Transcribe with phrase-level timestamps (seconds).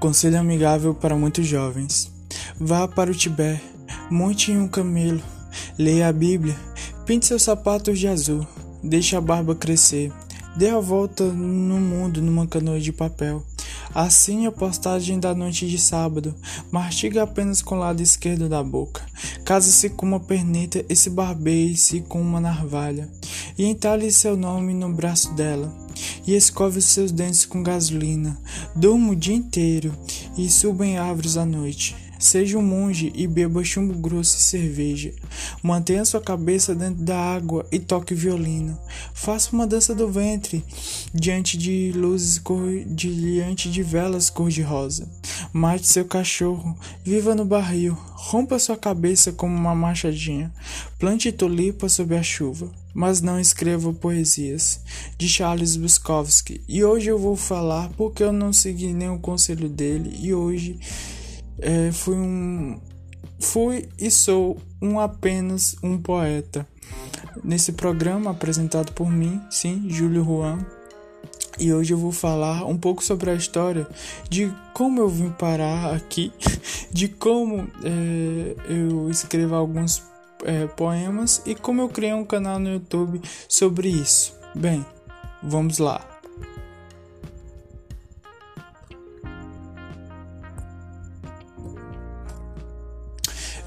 [0.00, 2.10] Conselho amigável para muitos jovens.
[2.58, 3.62] Vá para o Tibete,
[4.10, 5.20] monte em um camelo,
[5.78, 6.56] leia a Bíblia,
[7.04, 8.46] pinte seus sapatos de azul,
[8.82, 10.10] deixe a barba crescer,
[10.56, 13.44] dê a volta no mundo numa canoa de papel.
[13.94, 16.34] Assine a postagem da noite de sábado.
[16.70, 19.02] Mastiga apenas com o lado esquerdo da boca.
[19.44, 23.08] Case-se com uma perneta e se barbeie-se com uma navalha.
[23.58, 25.74] E entalhe seu nome no braço dela.
[26.24, 28.40] E escove seus dentes com gasolina.
[28.76, 29.92] Durma o dia inteiro
[30.38, 31.96] e suba em árvores à noite.
[32.20, 35.14] Seja um monge e beba chumbo grosso e cerveja.
[35.62, 38.78] Mantenha sua cabeça dentro da água e toque violino.
[39.14, 40.62] Faça uma dança do ventre
[41.14, 42.84] diante de luzes cor...
[42.84, 45.08] diante de velas cor-de-rosa.
[45.50, 50.52] Mate seu cachorro, viva no barril, rompa sua cabeça como uma machadinha.
[50.98, 54.80] Plante tulipa sob a chuva mas não escreva poesias,
[55.16, 56.60] de Charles Bukowski.
[56.68, 60.78] E hoje eu vou falar porque eu não segui nenhum conselho dele e hoje
[61.60, 62.80] é, fui um
[63.38, 66.66] fui e sou um apenas um poeta.
[67.42, 70.64] Nesse programa apresentado por mim, sim, Júlio Juan,
[71.58, 73.86] e hoje eu vou falar um pouco sobre a história
[74.28, 76.32] de como eu vim parar aqui,
[76.90, 80.02] de como é, eu escrevo alguns
[80.44, 84.34] é, poemas e como eu criei um canal no YouTube sobre isso.
[84.54, 84.84] Bem,
[85.42, 86.09] vamos lá.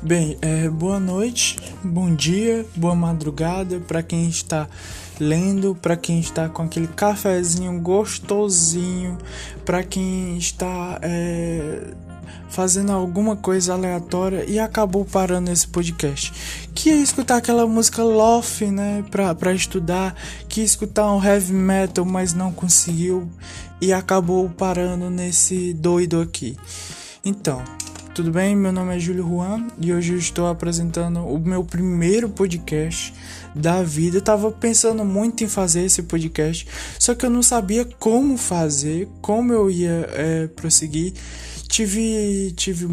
[0.06, 4.68] Bem, é, boa noite, bom dia, boa madrugada para quem está
[5.18, 9.18] lendo, para quem está com aquele cafezinho gostosinho,
[9.64, 11.94] para quem está é,
[12.50, 16.34] fazendo alguma coisa aleatória e acabou parando esse podcast.
[16.76, 20.16] Que escutar aquela música lofi, né, para estudar,
[20.50, 23.30] que escutar um heavy metal, mas não conseguiu
[23.80, 26.58] e acabou parando nesse doido aqui.
[27.24, 27.64] Então,
[28.14, 28.56] tudo bem?
[28.56, 33.12] Meu nome é Júlio Juan e hoje eu estou apresentando o meu primeiro podcast
[33.56, 34.18] da vida.
[34.18, 36.68] Eu tava pensando muito em fazer esse podcast,
[37.00, 41.14] só que eu não sabia como fazer, como eu ia é, prosseguir.
[41.68, 42.88] Tive, tive,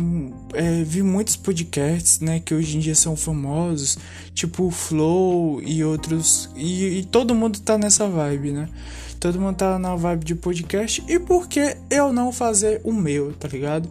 [0.55, 3.99] é, vi muitos podcasts, né, que hoje em dia são famosos,
[4.33, 8.71] tipo o Flow e outros, e, e todo mundo tá nessa vibe, né?
[9.19, 13.35] Todo mundo tá na vibe de podcast, e por que eu não fazer o meu,
[13.35, 13.87] tá ligado?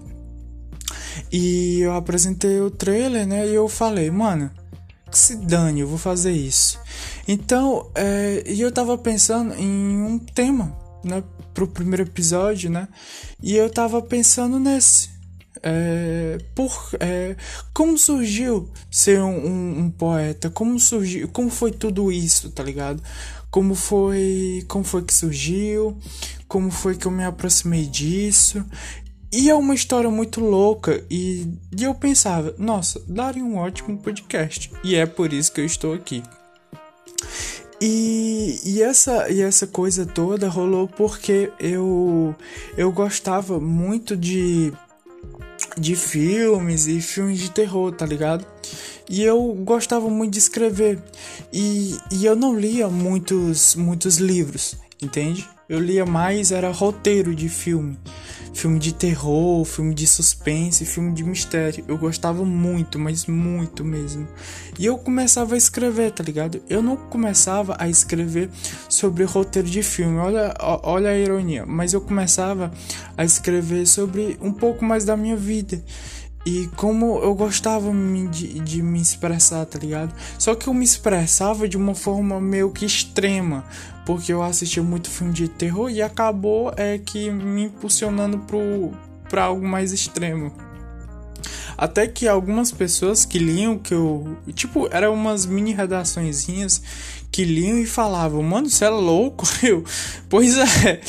[1.32, 3.48] E eu apresentei o trailer, né?
[3.48, 4.52] E eu falei, mano,
[5.10, 6.80] que se dane, eu vou fazer isso.
[7.28, 11.24] Então, é, e eu tava pensando em um tema, né?
[11.54, 12.88] Pro primeiro episódio, né?
[13.42, 15.10] E eu tava pensando nesse.
[15.62, 16.72] É, por
[17.02, 17.36] é,
[17.74, 23.04] como surgiu ser um, um, um, poeta como surgiu como foi tudo isso tá ligado
[23.52, 25.98] como foi como foi que surgiu
[26.48, 28.64] como foi que eu me aproximei disso
[29.32, 31.48] e é uma história muito louca e,
[31.78, 34.72] e eu pensava, nossa, daria um ótimo podcast.
[34.84, 36.24] E é por isso que eu estou aqui.
[37.82, 42.36] E, e, essa, e essa coisa toda rolou porque eu,
[42.76, 44.74] eu gostava muito de,
[45.78, 48.46] de filmes e filmes de terror, tá ligado?
[49.10, 51.02] E eu gostava muito de escrever.
[51.54, 55.48] E, e eu não lia muitos, muitos livros, entende?
[55.70, 57.98] Eu lia mais, era roteiro de filme
[58.60, 61.84] filme de terror, filme de suspense, filme de mistério.
[61.88, 64.28] Eu gostava muito, mas muito mesmo.
[64.78, 66.62] E eu começava a escrever, tá ligado?
[66.70, 68.50] Eu não começava a escrever
[68.90, 72.72] sobre roteiro de filme, olha, olha a ironia, mas eu começava
[73.18, 75.82] a escrever sobre um pouco mais da minha vida.
[76.46, 77.92] E como eu gostava
[78.32, 80.14] de, de, me expressar, tá ligado?
[80.38, 83.66] Só que eu me expressava de uma forma meio que extrema,
[84.06, 88.92] porque eu assistia muito filme de terror e acabou é que me impulsionando pro,
[89.30, 90.52] pra algo mais extremo.
[91.78, 94.38] Até que algumas pessoas que liam que eu.
[94.54, 96.82] Tipo, eram umas mini redaçõezinhas
[97.32, 99.46] que liam e falavam, mano, você é louco?
[99.64, 99.84] Eu,
[100.28, 101.00] pois é.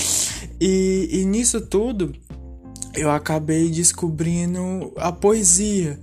[0.60, 2.14] E, e nisso tudo
[2.94, 5.98] eu acabei descobrindo a poesia,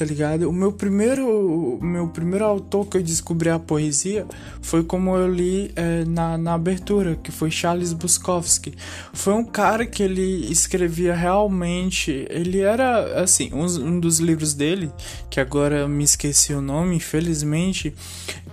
[0.00, 0.48] tá ligado?
[0.48, 4.26] O meu primeiro, meu primeiro autor que eu descobri a poesia
[4.62, 8.72] foi como eu li é, na, na abertura, que foi Charles Bukowski.
[9.12, 14.90] Foi um cara que ele escrevia realmente, ele era assim, um, um dos livros dele,
[15.28, 17.94] que agora me esqueci o nome, infelizmente,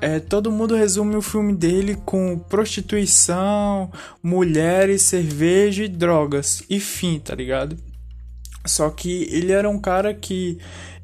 [0.01, 3.89] é, todo mundo resume o filme dele com prostituição,
[4.21, 6.61] mulheres, cerveja e drogas.
[6.69, 7.77] E fim, tá ligado?
[8.65, 10.57] Só que ele era um cara que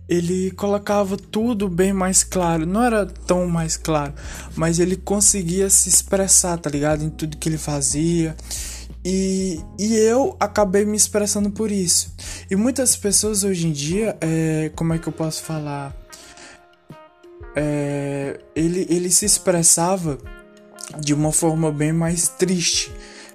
[0.07, 2.65] ele colocava tudo bem mais claro.
[2.65, 4.13] Não era tão mais claro,
[4.55, 7.03] mas ele conseguia se expressar, tá ligado?
[7.03, 8.35] Em tudo que ele fazia.
[9.05, 12.13] E, e eu acabei me expressando por isso.
[12.49, 15.93] E muitas pessoas hoje em dia, é, como é que eu posso falar?
[17.55, 20.17] É, ele, ele se expressava
[20.99, 22.91] de uma forma bem mais triste,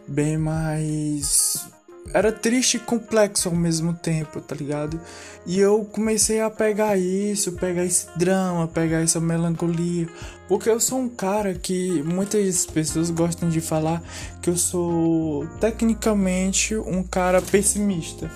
[0.06, 1.68] bem mais
[2.12, 5.00] era triste e complexo ao mesmo tempo, tá ligado?
[5.46, 10.08] E eu comecei a pegar isso, pegar esse drama, pegar essa melancolia,
[10.48, 14.02] porque eu sou um cara que muitas pessoas gostam de falar
[14.42, 18.30] que eu sou tecnicamente um cara pessimista.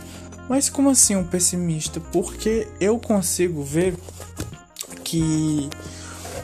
[0.49, 2.01] Mas como assim um pessimista?
[2.01, 3.95] Porque eu consigo ver
[5.03, 5.71] que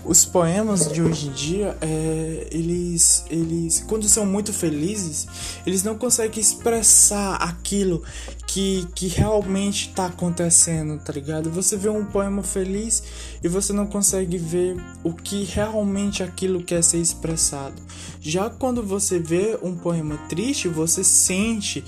[0.08, 5.28] os poemas de hoje em dia, é, eles, eles, quando são muito felizes,
[5.66, 8.02] eles não conseguem expressar aquilo
[8.46, 11.50] que, que realmente está acontecendo, tá ligado?
[11.50, 13.02] Você vê um poema feliz
[13.44, 17.76] e você não consegue ver o que realmente aquilo quer ser expressado.
[18.19, 21.84] Já quando você vê um poema triste, você sente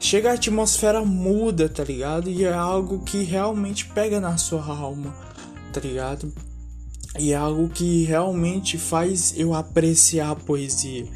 [0.00, 2.28] chega a atmosfera muda, tá ligado?
[2.28, 5.14] E é algo que realmente pega na sua alma,
[5.72, 6.32] tá ligado?
[7.18, 11.06] E é algo que realmente faz eu apreciar a poesia.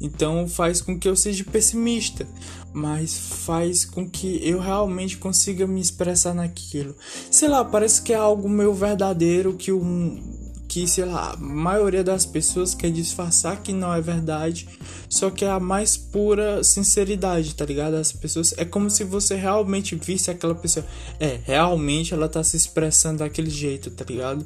[0.00, 2.26] Então faz com que eu seja pessimista,
[2.72, 6.94] mas faz com que eu realmente consiga me expressar naquilo.
[7.30, 10.42] Sei lá, parece que é algo meu verdadeiro que um
[10.74, 14.66] que, sei lá, a maioria das pessoas quer disfarçar que não é verdade,
[15.08, 17.94] só que é a mais pura sinceridade, tá ligado?
[17.94, 20.84] As pessoas é como se você realmente visse aquela pessoa,
[21.20, 24.44] é, realmente ela tá se expressando daquele jeito, tá ligado?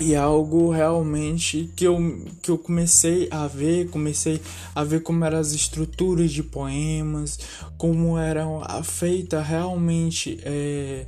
[0.00, 1.98] E é algo realmente que eu,
[2.42, 4.40] que eu comecei a ver, comecei
[4.74, 7.38] a ver como eram as estruturas de poemas,
[7.78, 11.06] como eram feitas realmente é,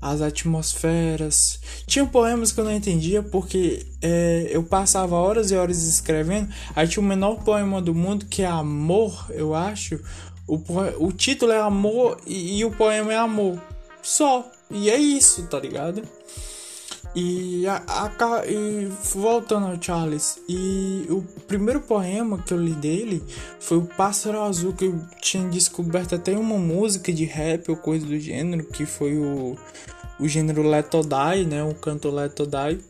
[0.00, 1.60] as atmosferas.
[1.86, 6.48] Tinha poemas que eu não entendia porque é, eu passava horas e horas escrevendo.
[6.74, 10.00] Aí tinha o menor poema do mundo que é Amor, eu acho.
[10.46, 10.60] O,
[10.98, 13.60] o título é Amor e, e o poema é Amor.
[14.02, 14.50] Só.
[14.70, 16.02] E é isso, tá ligado?
[17.14, 23.22] E, a, a, e voltando ao Charles, e o primeiro poema que eu li dele
[23.58, 28.06] foi o Pássaro Azul, que eu tinha descoberto até uma música de rap ou coisa
[28.06, 29.56] do gênero, que foi o,
[30.20, 32.80] o gênero Die, né, o canto Let Die,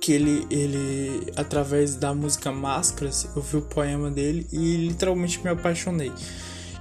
[0.00, 5.50] que ele, ele, através da música Máscaras, eu vi o poema dele e literalmente me
[5.50, 6.12] apaixonei.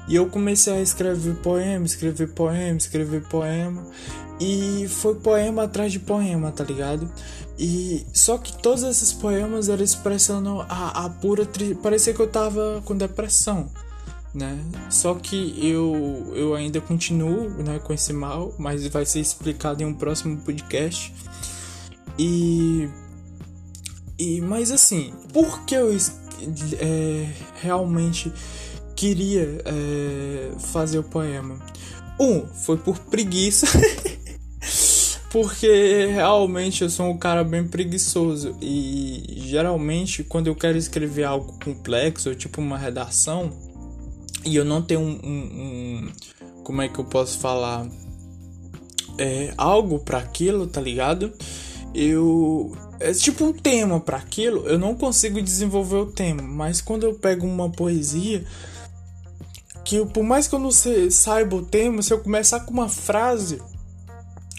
[0.08, 3.86] E eu comecei a escrever poema, escrever poema, escrever poema.
[4.40, 7.12] E foi poema atrás de poema, tá ligado?
[7.58, 11.74] E só que todos esses poemas eram expressando a, a pura tri...
[11.74, 13.68] parecia que eu tava com depressão,
[14.34, 14.60] né?
[14.92, 19.86] Só que eu eu ainda continuo, né, com esse mal, mas vai ser explicado em
[19.88, 21.12] um próximo podcast.
[22.20, 22.88] E
[24.20, 25.96] e mas assim, por que eu
[26.80, 27.28] é,
[27.62, 28.32] realmente
[28.96, 31.60] queria é, fazer o poema?
[32.20, 33.66] Um, foi por preguiça.
[35.38, 38.58] porque realmente eu sou um cara bem preguiçoso.
[38.60, 43.52] E geralmente quando eu quero escrever algo complexo, tipo uma redação,
[44.44, 46.12] e eu não tenho um, um, um
[46.64, 47.86] como é que eu posso falar,
[49.20, 51.32] é, algo para aquilo, tá ligado?
[51.94, 57.04] Eu é tipo um tema para aquilo, eu não consigo desenvolver o tema, mas quando
[57.04, 58.44] eu pego uma poesia
[59.86, 63.62] que por mais que eu não saiba o tema, se eu começar com uma frase,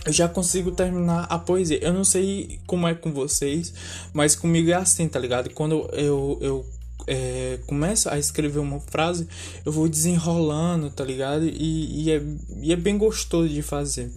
[0.09, 1.79] eu já consigo terminar a poesia.
[1.83, 3.75] Eu não sei como é com vocês,
[4.15, 5.51] mas comigo é assim, tá ligado?
[5.51, 6.67] Quando eu, eu
[7.07, 9.29] é, começo a escrever uma frase,
[9.67, 11.45] eu vou desenrolando, tá ligado?
[11.45, 12.23] E, e, é,
[12.63, 14.11] e é bem gostoso de fazer.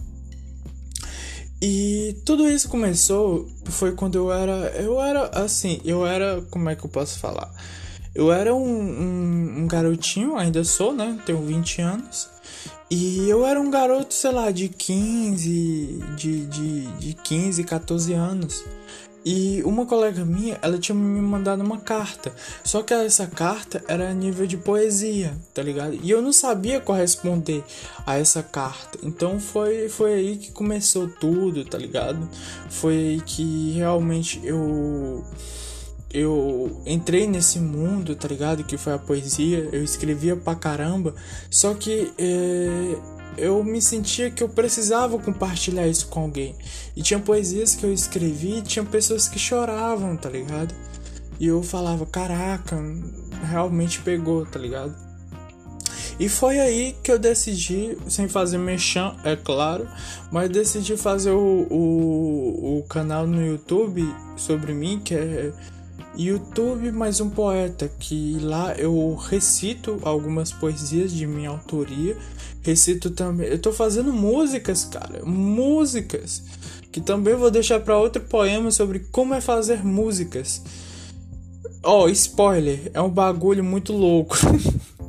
[1.60, 4.72] E tudo isso começou foi quando eu era.
[4.74, 6.40] Eu era assim, eu era.
[6.50, 7.52] Como é que eu posso falar?
[8.14, 11.18] Eu era um, um, um garotinho, ainda sou, né?
[11.26, 12.30] Tenho 20 anos.
[12.94, 18.66] E eu era um garoto, sei lá, de 15, de, de, de 15, 14 anos.
[19.24, 22.34] E uma colega minha, ela tinha me mandado uma carta.
[22.62, 25.98] Só que essa carta era a nível de poesia, tá ligado?
[26.02, 27.64] E eu não sabia corresponder
[28.04, 28.98] a essa carta.
[29.02, 32.28] Então foi, foi aí que começou tudo, tá ligado?
[32.68, 35.24] Foi aí que realmente eu
[36.12, 38.64] eu entrei nesse mundo, tá ligado?
[38.64, 41.14] Que foi a poesia, eu escrevia pra caramba,
[41.50, 42.96] só que é,
[43.36, 46.54] eu me sentia que eu precisava compartilhar isso com alguém.
[46.94, 50.74] E tinha poesias que eu escrevi e tinha pessoas que choravam, tá ligado?
[51.40, 52.76] E eu falava, caraca,
[53.50, 54.94] realmente pegou, tá ligado?
[56.20, 59.88] E foi aí que eu decidi, sem fazer mexão, é claro,
[60.30, 65.52] mas decidi fazer o, o, o canal no YouTube sobre mim, que é
[66.16, 72.16] YouTube Mais Um Poeta, que lá eu recito algumas poesias de minha autoria.
[72.62, 73.48] Recito também.
[73.48, 75.24] Eu tô fazendo músicas, cara.
[75.24, 76.42] Músicas.
[76.90, 80.62] Que também vou deixar para outro poema sobre como é fazer músicas.
[81.82, 84.36] Ó, oh, spoiler, é um bagulho muito louco.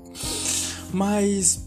[0.92, 1.62] Mas.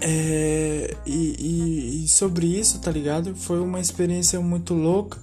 [0.00, 3.34] É, e, e, e sobre isso, tá ligado?
[3.34, 5.18] Foi uma experiência muito louca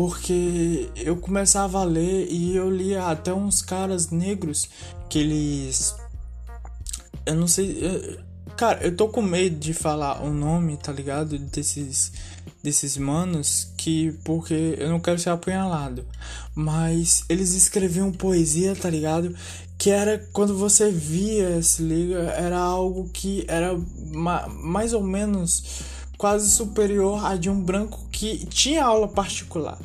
[0.00, 4.66] porque eu começava a ler e eu lia até uns caras negros
[5.10, 5.94] que eles.
[7.26, 7.78] Eu não sei.
[7.82, 8.18] Eu,
[8.56, 11.38] cara, eu tô com medo de falar o nome, tá ligado?
[11.38, 12.12] Desses,
[12.62, 14.12] desses manos, que.
[14.24, 16.06] Porque eu não quero ser apunhalado.
[16.54, 19.36] Mas eles escreviam poesia, tá ligado?
[19.76, 23.78] Que era quando você via, se liga, era algo que era
[24.14, 25.82] ma mais ou menos
[26.16, 29.78] quase superior a de um branco que tinha aula particular.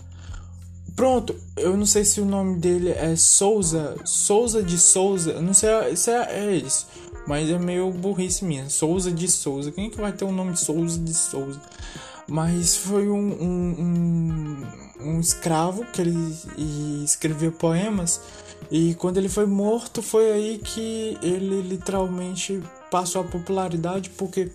[0.96, 5.70] Pronto, eu não sei se o nome dele é Souza, Souza de Souza, não sei
[5.96, 6.88] se é, é isso,
[7.28, 8.70] mas é meio burrice minha.
[8.70, 11.62] Souza de Souza, quem é que vai ter o nome de Souza de Souza?
[12.28, 13.76] Mas foi um, um,
[15.02, 18.22] um, um escravo que ele escrevia poemas
[18.72, 24.50] e quando ele foi morto foi aí que ele literalmente passou a popularidade porque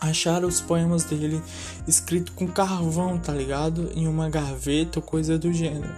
[0.00, 1.42] acharam os poemas dele
[1.86, 3.90] escrito com carvão, tá ligado?
[3.94, 5.94] Em uma gaveta ou coisa do gênero.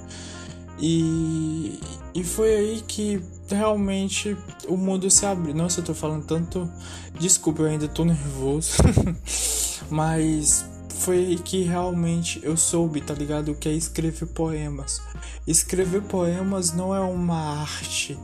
[0.81, 1.81] E,
[2.15, 4.37] e foi aí que realmente
[4.69, 5.55] o mundo se abriu.
[5.55, 6.71] Nossa, eu tô falando tanto.
[7.19, 8.75] Desculpa, eu ainda tô nervoso.
[9.91, 10.65] Mas
[10.99, 13.53] foi aí que realmente eu soube, tá ligado?
[13.53, 15.01] O que é escrever poemas.
[15.47, 18.19] Escrever poemas não é uma arte,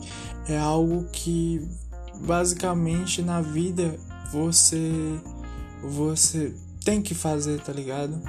[0.47, 1.67] é algo que
[2.21, 3.99] basicamente na vida
[4.31, 5.19] você
[5.85, 6.53] você
[6.85, 8.21] tem que fazer, tá ligado?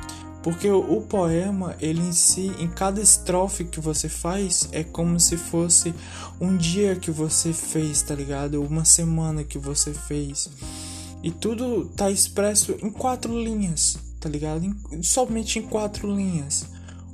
[0.46, 5.20] Porque o, o, poema, ele em si, em cada estrofe que você faz, é como
[5.20, 5.92] se fosse
[6.40, 8.62] um dia que você fez, tá ligado?
[8.62, 10.48] Uma semana que você fez.
[11.24, 14.64] E tudo tá expresso em quatro linhas, tá ligado?
[14.64, 16.68] Em, somente em quatro linhas.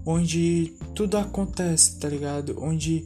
[0.05, 2.57] Onde tudo acontece, tá ligado?
[2.61, 3.05] Onde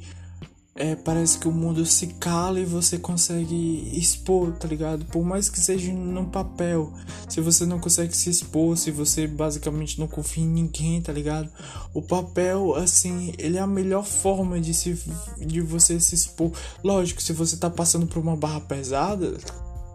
[0.77, 5.05] é, parece que o mundo se cala e você consegue expor, tá ligado?
[5.05, 6.91] Por mais que seja num papel,
[7.29, 11.49] se você não consegue se expor, se você basicamente não confia em ninguém, tá ligado?
[11.93, 15.01] O papel, assim, ele é a melhor forma de, se,
[15.37, 16.51] de você se expor.
[16.83, 19.37] Lógico, se você tá passando por uma barra pesada,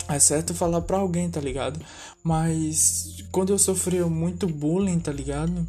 [0.08, 1.78] é certo falar pra alguém, tá ligado?
[2.24, 5.66] Mas quando eu sofria muito bullying, tá ligado?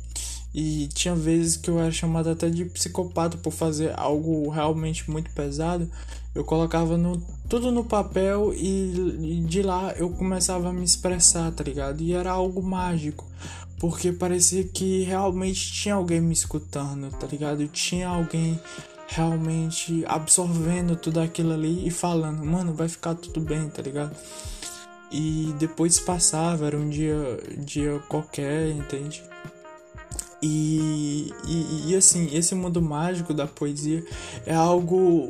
[0.53, 5.31] E tinha vezes que eu era chamado até de psicopata por fazer algo realmente muito
[5.31, 5.89] pesado.
[6.35, 7.17] Eu colocava no,
[7.47, 12.01] tudo no papel e, e de lá eu começava a me expressar, tá ligado?
[12.01, 13.25] E era algo mágico.
[13.79, 17.67] Porque parecia que realmente tinha alguém me escutando, tá ligado?
[17.67, 18.59] Tinha alguém
[19.07, 24.15] realmente absorvendo tudo aquilo ali e falando, mano, vai ficar tudo bem, tá ligado?
[25.11, 27.15] E depois passava, era um dia,
[27.57, 29.21] dia qualquer, entende?
[30.41, 34.03] E, e, e, assim, esse mundo mágico da poesia
[34.45, 35.29] é algo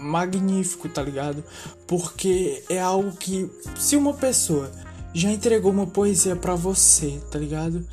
[0.00, 1.42] magnífico, tá ligado?
[1.86, 4.70] Porque é algo que, se uma pessoa
[5.12, 7.84] já entregou uma poesia para você, tá ligado?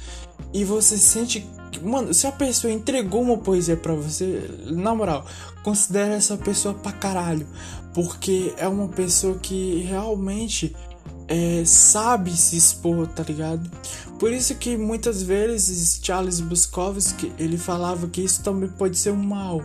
[0.53, 1.45] E você sente.
[1.81, 5.25] Mano, se a pessoa entregou uma poesia para você, na moral,
[5.63, 7.47] considere essa pessoa pra caralho.
[7.93, 10.75] Porque é uma pessoa que realmente
[11.29, 13.69] é, sabe se expor, tá ligado?
[14.17, 19.23] Por isso que muitas vezes Charles Bukowski ele falava que isso também pode ser um
[19.23, 19.63] mal,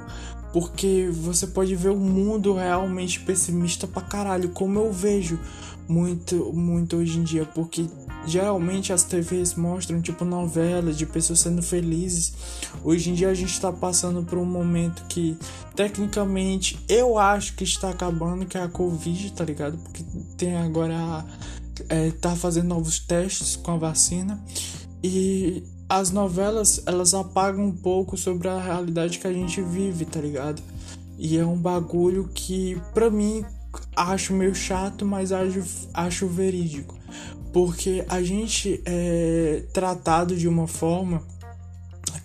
[0.52, 5.40] porque você pode ver o mundo realmente pessimista pra caralho, como eu vejo
[5.88, 7.87] muito, muito hoje em dia, porque
[8.26, 12.33] geralmente as TVs mostram tipo novelas de pessoas sendo felizes.
[12.83, 15.37] Hoje em dia a gente tá passando por um momento que
[15.75, 19.78] tecnicamente eu acho que está acabando, que é a Covid, tá ligado?
[19.78, 20.04] Porque
[20.37, 21.25] tem agora
[21.88, 24.43] é, tá fazendo novos testes com a vacina
[25.02, 30.21] e as novelas elas apagam um pouco sobre a realidade que a gente vive, tá
[30.21, 30.62] ligado?
[31.19, 33.45] E é um bagulho que pra mim
[33.95, 35.62] acho meio chato, mas acho,
[35.93, 36.97] acho verídico.
[37.52, 41.23] Porque a gente é tratado de uma forma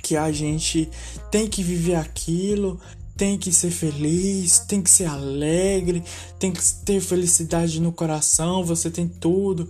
[0.01, 0.89] que a gente
[1.29, 2.79] tem que viver aquilo,
[3.19, 6.01] tem que ser feliz, tem que ser alegre,
[6.39, 9.69] tem que ter felicidade no coração, você tem tudo.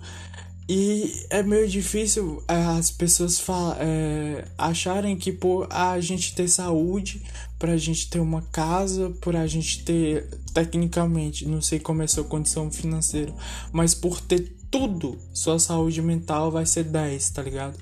[0.69, 3.43] E é meio difícil é, as pessoas
[3.79, 7.23] é, acharem que por a gente ter saúde,
[7.57, 12.05] para a gente ter uma casa, por a gente ter, tecnicamente, não sei como é
[12.05, 13.33] a sua condição financeira,
[13.71, 17.77] mas por ter tudo, sua saúde mental vai ser 10, tá ligado?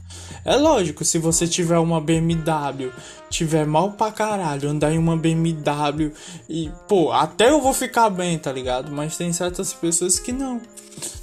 [0.46, 2.91] É lógico, se você tiver uma BMW,
[3.29, 6.12] tiver mal pra caralho, andar em uma BMW
[6.50, 8.91] e, pô, até eu vou ficar bem, tá ligado?
[8.91, 10.62] Mas tem certas pessoas que não.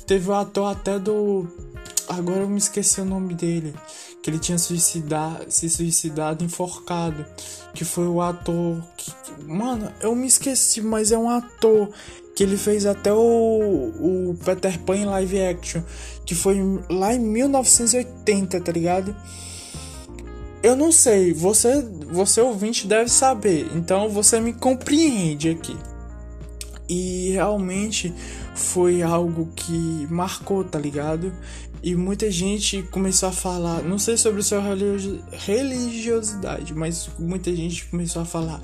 [0.06, 1.46] Teve o ator até do.
[2.08, 3.74] Agora eu me esqueci o nome dele.
[4.22, 7.24] Que ele tinha suicidado, se suicidado enforcado.
[7.74, 8.82] Que foi o ator.
[8.96, 9.12] Que,
[9.46, 11.90] mano, eu me esqueci, mas é um ator
[12.34, 15.82] que ele fez até o, o Peter Pan em live action,
[16.26, 16.58] que foi
[16.90, 19.14] lá em 1980, tá ligado?
[20.62, 25.76] Eu não sei, você, você ouvinte deve saber, então você me compreende aqui.
[26.88, 28.12] E realmente
[28.54, 31.32] foi algo que marcou, tá ligado?
[31.86, 34.58] E muita gente começou a falar, não sei sobre sua
[35.30, 38.58] religiosidade, mas muita gente começou a falar: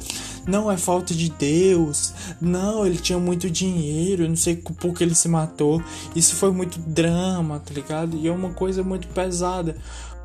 [0.47, 5.15] não é falta de Deus, não, ele tinha muito dinheiro, não sei por que ele
[5.15, 5.83] se matou.
[6.17, 8.17] Isso foi muito drama, tá ligado?
[8.17, 9.77] E é uma coisa muito pesada,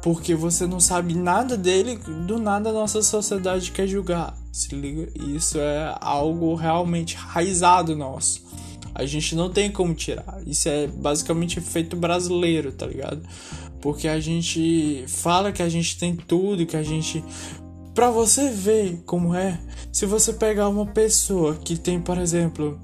[0.01, 4.37] porque você não sabe nada dele, do nada a nossa sociedade quer julgar.
[4.53, 5.11] Se liga?
[5.15, 8.44] Isso é algo realmente raizado nosso.
[8.95, 10.39] A gente não tem como tirar.
[10.47, 13.21] Isso é basicamente efeito brasileiro, tá ligado?
[13.81, 17.21] Porque a gente fala que a gente tem tudo, que a gente.
[17.93, 19.59] Pra você ver como é,
[19.91, 22.79] se você pegar uma pessoa que tem, por exemplo,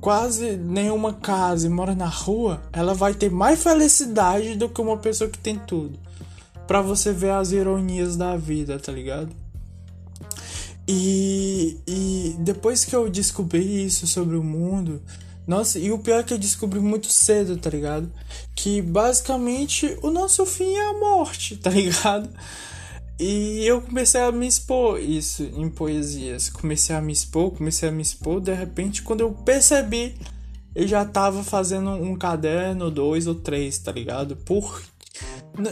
[0.00, 4.98] quase nenhuma casa e mora na rua, ela vai ter mais felicidade do que uma
[4.98, 5.98] pessoa que tem tudo.
[6.66, 9.30] Pra você ver as ironias da vida, tá ligado?
[10.86, 15.00] E, e depois que eu descobri isso sobre o mundo,
[15.46, 18.10] nossa, e o pior é que eu descobri muito cedo, tá ligado?
[18.54, 22.30] Que basicamente o nosso fim é a morte, tá ligado?
[23.18, 26.48] E eu comecei a me expor isso em poesias.
[26.48, 28.40] Comecei a me expor, comecei a me expor.
[28.40, 30.16] De repente, quando eu percebi,
[30.74, 34.36] eu já tava fazendo um caderno, dois ou três, tá ligado?
[34.36, 34.82] Por.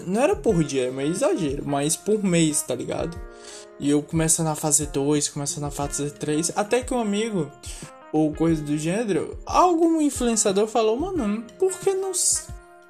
[0.06, 3.18] Não era por dia, é exagero, mas por mês, tá ligado?
[3.80, 6.52] E eu começando a fazer dois, começando a fazer três.
[6.54, 7.50] Até que um amigo,
[8.12, 12.12] ou coisa do gênero, algum influenciador falou, mano, por que não,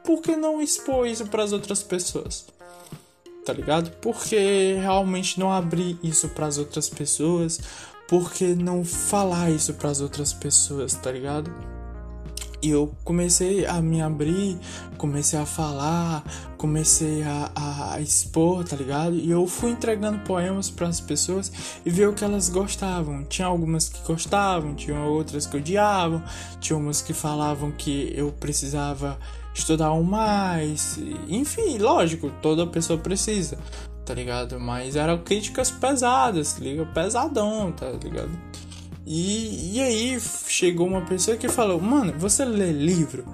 [0.04, 2.46] por que não expor isso para as outras pessoas?
[3.44, 3.90] Tá ligado?
[3.98, 7.60] Por que realmente não abrir isso para as outras pessoas?
[8.08, 11.50] Por que não falar isso para as outras pessoas, tá ligado?
[12.62, 14.56] E eu comecei a me abrir,
[14.96, 16.22] comecei a falar,
[16.56, 17.50] comecei a,
[17.94, 19.16] a, expor, tá ligado?
[19.16, 21.50] E eu fui entregando poemas para as pessoas
[21.84, 23.24] e ver o que elas gostavam.
[23.24, 26.22] Tinha algumas que gostavam, tinha outras que odiavam,
[26.60, 29.18] tinha umas que falavam que eu precisava
[29.52, 31.00] estudar um mais.
[31.28, 33.58] Enfim, lógico, toda pessoa precisa,
[34.04, 34.60] tá ligado?
[34.60, 36.86] Mas eram críticas pesadas, liga?
[36.86, 38.30] Pesadão, tá ligado?
[39.06, 43.24] E, e aí chegou uma pessoa que falou, mano, você lê livro?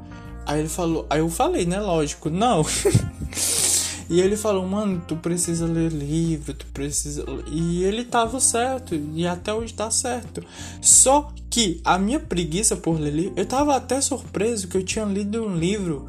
[0.46, 1.78] Aí ele falou, aí eu falei, né?
[1.78, 2.64] Lógico, não.
[4.08, 7.24] e ele falou, mano, tu precisa ler livro, tu precisa.
[7.52, 10.42] E ele tava certo, e até hoje tá certo.
[10.80, 15.04] Só que a minha preguiça por ler livro, eu tava até surpreso que eu tinha
[15.04, 16.08] lido um livro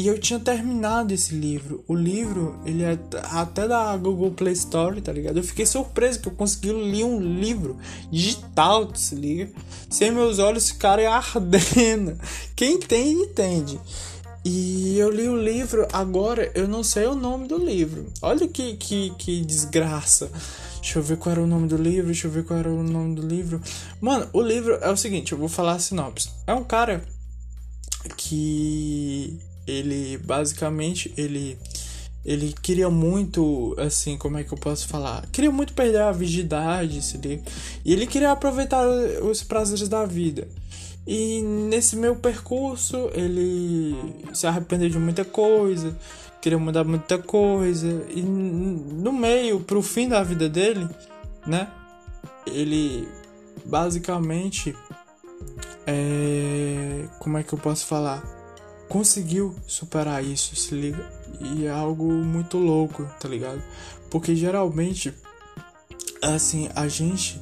[0.00, 1.84] e eu tinha terminado esse livro.
[1.86, 5.36] O livro, ele é até da Google Play Store, tá ligado?
[5.36, 7.76] Eu fiquei surpreso que eu consegui ler um livro
[8.10, 9.52] digital, se liga?
[9.90, 12.18] Sem meus olhos ficarem ardendo.
[12.56, 13.78] Quem tem, entende.
[14.42, 18.10] E eu li o livro, agora eu não sei o nome do livro.
[18.22, 20.30] Olha que, que, que desgraça.
[20.80, 22.82] Deixa eu ver qual era o nome do livro, deixa eu ver qual era o
[22.82, 23.60] nome do livro.
[24.00, 26.30] Mano, o livro é o seguinte, eu vou falar a sinopse.
[26.46, 27.04] É um cara
[28.16, 29.38] que
[29.70, 31.58] ele basicamente ele
[32.24, 35.26] ele queria muito, assim, como é que eu posso falar?
[35.32, 37.40] Queria muito perder a virgindade, se.
[37.84, 38.86] E ele queria aproveitar
[39.22, 40.46] os prazeres da vida.
[41.06, 43.96] E nesse meu percurso, ele
[44.34, 45.96] se arrependeu de muita coisa,
[46.42, 48.04] queria mudar muita coisa.
[48.14, 50.86] E no meio, pro fim da vida dele,
[51.46, 51.68] né?
[52.46, 53.08] Ele
[53.64, 54.76] basicamente.
[55.86, 58.39] É, como é que eu posso falar?
[58.90, 61.08] Conseguiu superar isso, se liga?
[61.40, 63.62] E é algo muito louco, tá ligado?
[64.10, 65.14] Porque geralmente,
[66.20, 67.40] assim, a gente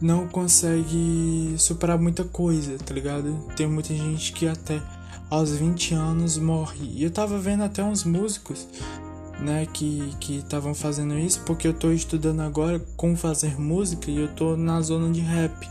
[0.00, 3.46] não consegue superar muita coisa, tá ligado?
[3.54, 4.80] Tem muita gente que até
[5.28, 6.90] aos 20 anos morre.
[6.94, 8.66] E eu tava vendo até uns músicos,
[9.38, 14.28] né, que estavam fazendo isso, porque eu tô estudando agora como fazer música e eu
[14.28, 15.68] tô na zona de rap.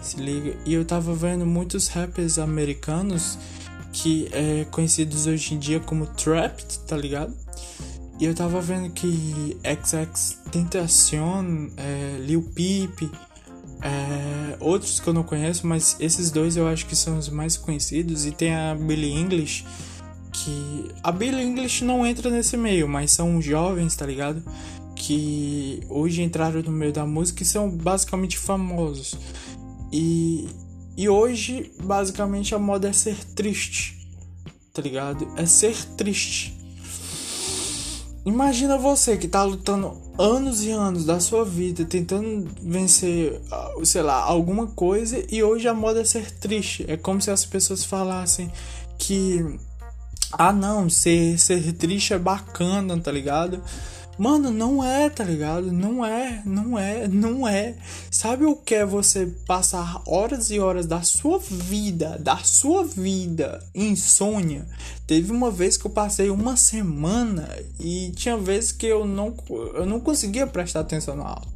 [0.00, 0.56] Se liga?
[0.64, 3.36] E eu tava vendo muitos rappers americanos
[3.96, 7.34] que é conhecidos hoje em dia como Trapped, tá ligado?
[8.20, 13.10] E eu tava vendo que XX Tentacion, é, Lil Peep,
[13.82, 17.56] é, outros que eu não conheço, mas esses dois eu acho que são os mais
[17.56, 18.26] conhecidos.
[18.26, 19.64] E tem a Billie English,
[20.30, 24.42] que a Billie English não entra nesse meio, mas são jovens, tá ligado?
[24.94, 29.16] Que hoje entraram no meio da música e são basicamente famosos.
[29.90, 30.48] E,
[30.96, 34.08] e hoje, basicamente, a moda é ser triste,
[34.72, 35.28] tá ligado?
[35.36, 36.56] É ser triste.
[38.24, 44.02] Imagina você que tá lutando anos e anos da sua vida tentando vencer, ah, sei
[44.02, 46.84] lá, alguma coisa e hoje a moda é ser triste.
[46.88, 48.50] É como se as pessoas falassem
[48.98, 49.44] que
[50.32, 53.62] ah não, ser, ser triste é bacana, tá ligado?
[54.18, 55.70] Mano, não é, tá ligado?
[55.70, 57.74] Não é, não é, não é.
[58.10, 63.62] Sabe o que é você passar horas e horas da sua vida, da sua vida,
[63.74, 64.66] insônia?
[65.06, 67.46] Teve uma vez que eu passei uma semana
[67.78, 69.34] e tinha vezes que eu não,
[69.74, 71.46] eu não conseguia prestar atenção na aula,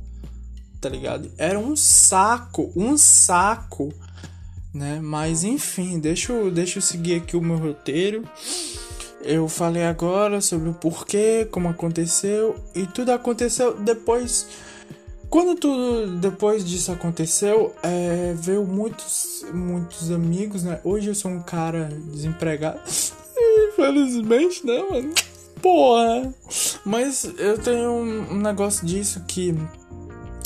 [0.81, 1.31] tá ligado?
[1.39, 3.91] Era um saco, um saco,
[4.73, 5.01] né?
[5.03, 8.29] Mas enfim, deixa eu, deixa eu seguir aqui o meu roteiro.
[9.23, 14.47] Eu falei agora sobre o porquê, como aconteceu e tudo aconteceu depois.
[15.29, 20.81] Quando tudo depois disso aconteceu, é, veio muitos, muitos amigos, né?
[20.83, 22.81] Hoje eu sou um cara desempregado.
[23.69, 25.15] Infelizmente, né, mano?
[25.63, 26.35] Porra!
[26.85, 29.55] Mas eu tenho um, negócio disso que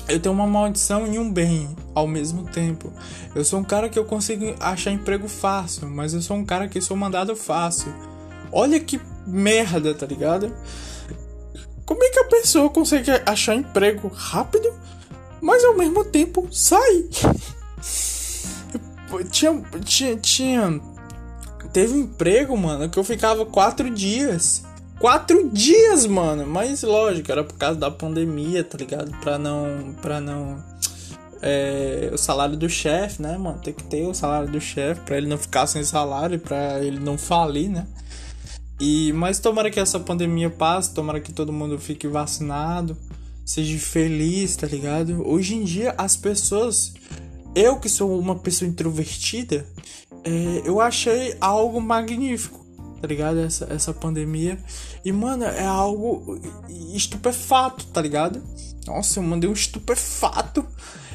[0.09, 2.93] eu tenho uma maldição e um bem ao mesmo tempo.
[3.35, 6.69] Eu sou um cara que eu consigo achar emprego fácil, mas eu sou um cara
[6.69, 7.95] que sou mandado fácil.
[8.57, 10.55] Olha que merda, tá ligado?
[11.85, 14.73] Como é que a pessoa consegue achar emprego rápido,
[15.41, 17.09] mas ao mesmo tempo sai?
[19.29, 20.81] tinha, tinha, tinha.
[21.73, 24.63] Teve um emprego, mano, que eu ficava quatro dias.
[25.01, 26.47] Quatro dias, mano.
[26.47, 29.11] Mas lógico, era por causa da pandemia, tá ligado?
[29.21, 29.97] Pra não.
[30.01, 30.63] Pra não.
[31.43, 33.59] É, o salário do chefe, né, mano?
[33.59, 37.01] Tem que ter o salário do chefe pra ele não ficar sem salário, pra ele
[37.01, 37.85] não falir, né?
[38.81, 42.97] E mas tomara que essa pandemia passe, tomara que todo mundo fique vacinado,
[43.45, 45.27] seja feliz, tá ligado?
[45.27, 46.93] Hoje em dia as pessoas,
[47.55, 49.67] eu que sou uma pessoa introvertida,
[50.25, 52.67] é, eu achei algo magnífico,
[53.01, 53.39] tá ligado?
[53.39, 54.59] Essa, essa pandemia.
[55.05, 56.41] E mano, é algo
[56.93, 58.43] estupefato, tá ligado?
[58.87, 60.67] Nossa, eu mandei um estupefato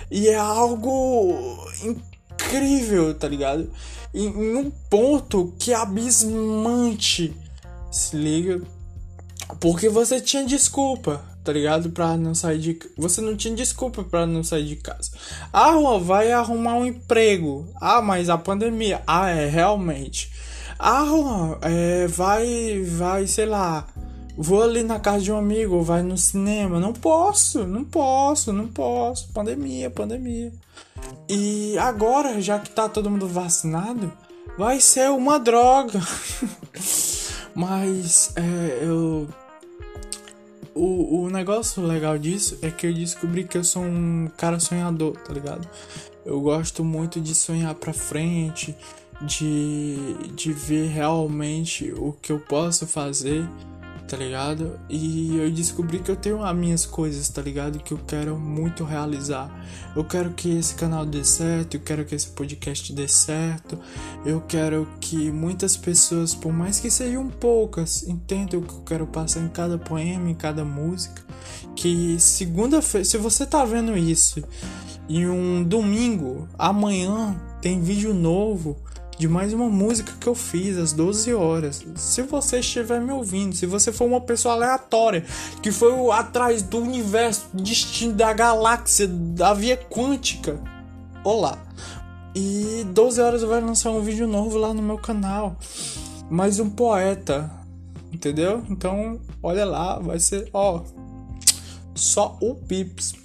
[0.10, 3.69] e é algo incrível, tá ligado?
[4.13, 7.36] Em, em um ponto que é abismante
[7.91, 8.62] se liga.
[9.60, 11.89] Porque você tinha desculpa, tá ligado?
[11.89, 15.12] Pra não sair de Você não tinha desculpa para não sair de casa.
[15.52, 17.67] Ah, vai arrumar um emprego.
[17.82, 19.02] Ah, mas a pandemia.
[19.08, 20.32] Ah, é, realmente.
[20.78, 23.88] Ah, é, vai, vai, sei lá.
[24.38, 26.80] Vou ali na casa de um amigo, vai no cinema.
[26.80, 29.28] Não posso, não posso, não posso.
[29.34, 30.54] Pandemia, pandemia.
[31.28, 34.13] E agora, já que tá todo mundo vacinado,
[34.58, 35.99] vai ser uma droga.
[37.56, 39.28] Mas é, eu.
[40.76, 45.18] O, o negócio legal disso é que eu descobri que eu sou um cara sonhador,
[45.18, 45.68] tá ligado?
[46.26, 48.76] Eu gosto muito de sonhar pra frente,
[49.22, 53.46] de, de ver realmente o que eu posso fazer
[54.10, 54.80] tá ligado?
[54.89, 57.78] E eu descobri que eu tenho as minhas coisas, tá ligado?
[57.78, 59.52] Que eu quero muito realizar.
[59.95, 63.78] Eu quero que esse canal dê certo, eu quero que esse podcast dê certo.
[64.26, 69.06] Eu quero que muitas pessoas, por mais que sejam poucas, entendam o que eu quero
[69.08, 71.22] passar em cada poema, em cada música.
[71.76, 74.43] Que segunda-feira, se você tá vendo isso,
[75.08, 78.76] e um domingo, amanhã tem vídeo novo
[79.19, 81.86] de mais uma música que eu fiz às 12 horas.
[81.97, 85.25] Se você estiver me ouvindo, se você for uma pessoa aleatória
[85.62, 90.58] que foi atrás do universo, destino da galáxia, da via quântica,
[91.21, 91.58] olá.
[92.34, 95.58] E 12 horas vai lançar um vídeo novo lá no meu canal.
[96.29, 97.51] Mais um poeta,
[98.13, 98.63] entendeu?
[98.69, 100.82] Então, olha lá, vai ser, ó,
[101.93, 103.15] só o Pips.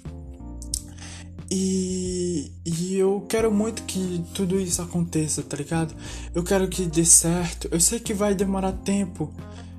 [1.49, 5.95] E, e eu quero muito que tudo isso aconteça, tá ligado?
[6.33, 7.67] Eu quero que dê certo.
[7.71, 9.33] Eu sei que vai demorar tempo.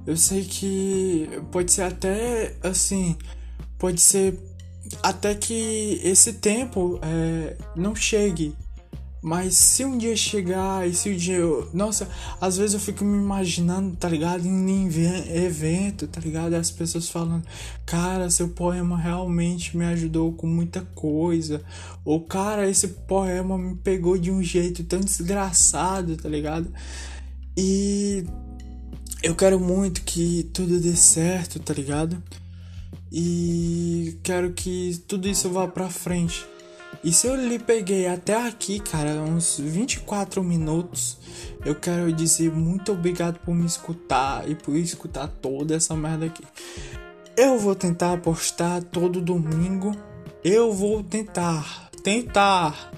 [0.07, 3.17] Eu sei que pode ser até assim.
[3.79, 4.39] Pode ser
[5.03, 8.55] até que esse tempo é, não chegue.
[9.27, 11.69] Mas se um dia chegar e se um dia eu.
[11.75, 12.09] Nossa,
[12.41, 14.47] às vezes eu fico me imaginando, tá ligado?
[14.47, 16.55] Em evento, tá ligado?
[16.55, 17.45] As pessoas falando,
[17.85, 21.61] cara, seu poema realmente me ajudou com muita coisa.
[22.05, 26.73] Ou, cara, esse poema me pegou de um jeito tão desgraçado, tá ligado?
[27.57, 28.25] E
[29.25, 32.23] eu quero muito que tudo dê certo, tá ligado?
[33.11, 36.47] E quero que tudo isso vá pra frente
[37.07, 41.17] E se eu lhe peguei até aqui, cara, uns 24 minutos,
[41.65, 46.43] eu quero dizer muito obrigado por me escutar e por escutar toda essa merda aqui.
[47.37, 49.93] Eu vou tentar postar todo domingo.
[50.43, 52.91] Eu vou tentar, tentar,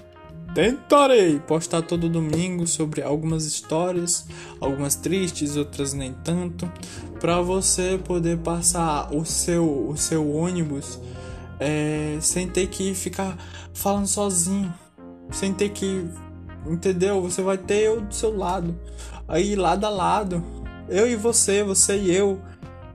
[0.55, 4.25] tentarei postar todo domingo sobre algumas histórias,
[4.59, 6.67] algumas tristes, outras nem tanto,
[7.19, 10.97] para você poder passar o seu, o seu ônibus
[11.59, 13.37] é, sem ter que ficar
[13.73, 14.73] falando sozinho,
[15.31, 16.05] sem ter que,
[16.65, 17.21] entendeu?
[17.21, 18.79] Você vai ter eu do seu lado,
[19.27, 20.43] aí lado a lado,
[20.87, 22.41] eu e você, você e eu,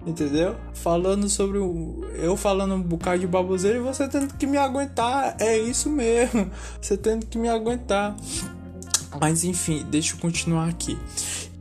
[0.06, 0.56] entendeu?
[0.72, 2.04] Falando sobre o.
[2.14, 6.50] Eu falando um bocado de baboseira e você tendo que me aguentar, é isso mesmo,
[6.80, 8.16] você tendo que me aguentar.
[9.20, 10.98] Mas enfim, deixa eu continuar aqui.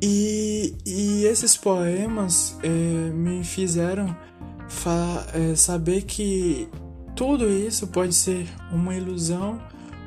[0.01, 4.15] E, e esses poemas é, me fizeram
[5.33, 6.67] é, saber que
[7.23, 9.57] tudo isso pode ser uma ilusão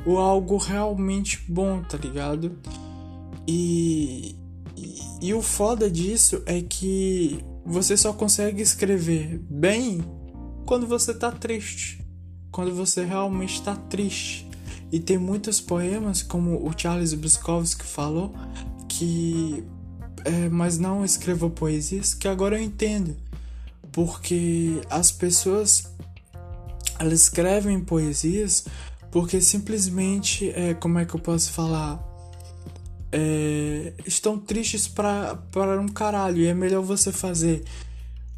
[0.05, 2.59] ou algo realmente bom, tá ligado?
[3.49, 4.37] E,
[4.77, 10.05] e, e, o foda disso é que você só consegue escrever bem
[10.67, 12.07] quando você tá triste.
[12.51, 14.47] Quando você realmente tá triste.
[14.93, 18.35] E tem muitos poemas, como o Charles Bukowski falou,
[18.87, 19.65] que.
[20.23, 23.17] É, mas não escreva poesias, que agora eu entendo.
[23.91, 25.97] Porque as pessoas
[26.99, 28.67] elas escrevem poesias
[29.11, 32.03] porque simplesmente, é, como é que eu posso falar?
[33.11, 35.41] É, estão tristes para
[35.81, 37.65] um caralho e é melhor você fazer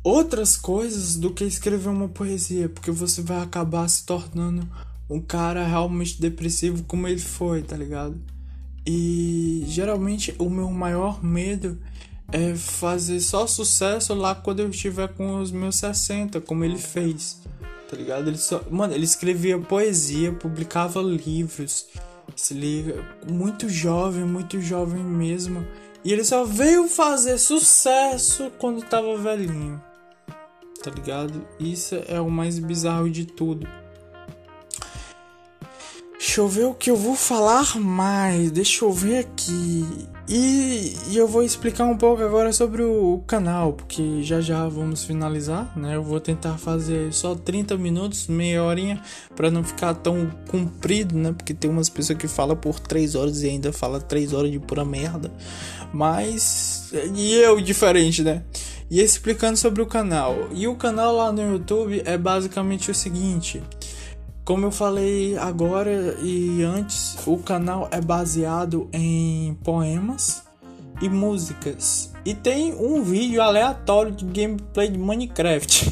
[0.04, 4.68] outras coisas do que escrever uma poesia, porque você vai acabar se tornando
[5.10, 8.16] um cara realmente depressivo como ele foi, tá ligado?
[8.86, 11.76] E geralmente o meu maior medo
[12.30, 17.40] é fazer só sucesso lá quando eu estiver com os meus 60, como ele fez
[17.88, 18.28] tá ligado?
[18.28, 21.86] Ele só, mano, ele escrevia poesia, publicava livros,
[22.36, 25.66] se liga, muito jovem, muito jovem mesmo.
[26.04, 29.82] E ele só veio fazer sucesso quando tava velhinho.
[30.82, 31.46] Tá ligado?
[31.58, 33.66] Isso é o mais bizarro de tudo.
[36.18, 38.50] Deixa eu ver o que eu vou falar mais.
[38.50, 40.08] Deixa eu ver aqui.
[40.28, 44.68] E, e, eu vou explicar um pouco agora sobre o, o, canal, porque já já
[44.68, 45.96] vamos finalizar, né?
[45.96, 49.02] Eu vou tentar fazer só 30 minutos, meia horinha,
[49.34, 51.32] para não ficar tão comprido, né?
[51.32, 54.58] Porque tem umas pessoas que falam por 3 horas e ainda fala 3 horas de
[54.58, 55.32] pura merda.
[55.94, 56.92] Mas.
[57.14, 58.42] E eu diferente, né?
[58.90, 60.48] E explicando sobre o canal.
[60.52, 63.62] E o canal lá no YouTube é basicamente o seguinte.
[64.48, 70.42] Como eu falei agora e antes, o canal é baseado em poemas
[71.02, 72.14] e músicas.
[72.24, 75.90] E tem um vídeo aleatório de gameplay de Minecraft.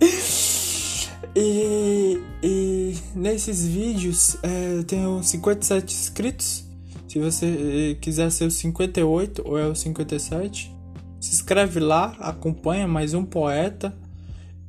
[1.34, 6.64] e, e, nesses vídeos é, eu tenho 57 inscritos.
[7.08, 10.72] Se você quiser ser o 58 ou é o 57,
[11.18, 13.92] se inscreve lá, acompanha mais um poeta.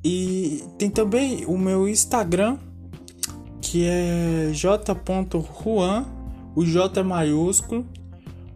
[0.03, 2.57] E tem também o meu Instagram
[3.63, 6.05] que é j.juan,
[6.53, 7.87] o J é maiúsculo,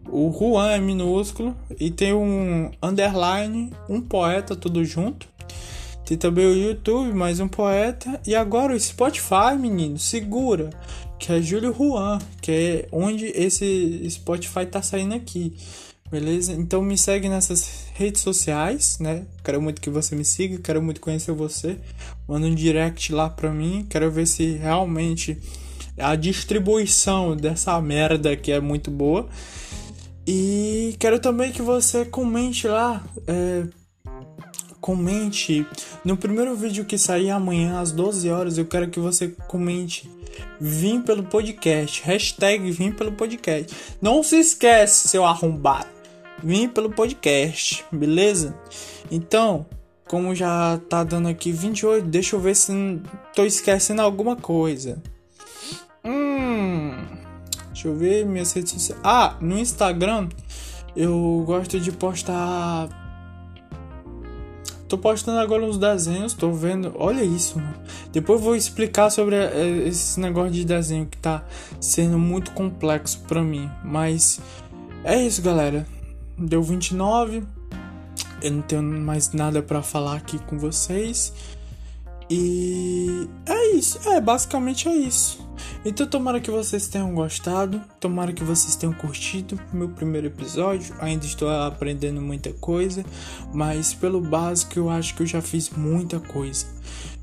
[0.06, 5.26] o Juan é minúsculo e tem um underline, um poeta tudo junto.
[6.04, 8.20] Tem também o YouTube, mais um poeta.
[8.26, 10.70] E agora o Spotify, menino, segura.
[11.18, 15.56] Que é Júlio Juan, que é onde esse Spotify tá saindo aqui.
[16.10, 16.52] Beleza?
[16.52, 19.26] Então me segue nessas redes sociais, né?
[19.42, 21.76] Quero muito que você me siga, quero muito conhecer você.
[22.28, 25.36] Manda um direct lá pra mim, quero ver se realmente
[25.98, 29.28] a distribuição dessa merda que é muito boa.
[30.24, 33.02] E quero também que você comente lá.
[33.26, 33.64] É,
[34.80, 35.66] comente
[36.04, 38.58] no primeiro vídeo que sair amanhã às 12 horas.
[38.58, 40.08] Eu quero que você comente.
[40.60, 42.00] Vim pelo podcast.
[42.04, 43.74] Hashtag vim pelo podcast.
[44.00, 45.97] Não se esquece, seu arrombado
[46.42, 48.54] vim pelo podcast, beleza?
[49.10, 49.66] Então,
[50.06, 52.72] como já tá dando aqui 28, deixa eu ver se
[53.34, 55.02] tô esquecendo alguma coisa.
[56.04, 56.92] Hum,
[57.66, 59.00] deixa eu ver minhas redes sociais.
[59.04, 60.28] Ah, no Instagram
[60.96, 62.88] eu gosto de postar.
[64.88, 66.94] Tô postando agora uns desenhos, tô vendo.
[66.96, 67.74] Olha isso, mano.
[68.10, 71.44] Depois vou explicar sobre eh, esse negócio de desenho que tá
[71.78, 73.70] sendo muito complexo para mim.
[73.84, 74.40] Mas
[75.04, 75.97] é isso, galera
[76.38, 77.42] deu 29.
[78.40, 81.32] Eu não tenho mais nada para falar aqui com vocês.
[82.30, 85.48] E é isso, é basicamente é isso.
[85.84, 90.94] Então tomara que vocês tenham gostado, tomara que vocês tenham curtido meu primeiro episódio.
[91.00, 93.04] Ainda estou aprendendo muita coisa,
[93.52, 96.66] mas pelo básico eu acho que eu já fiz muita coisa.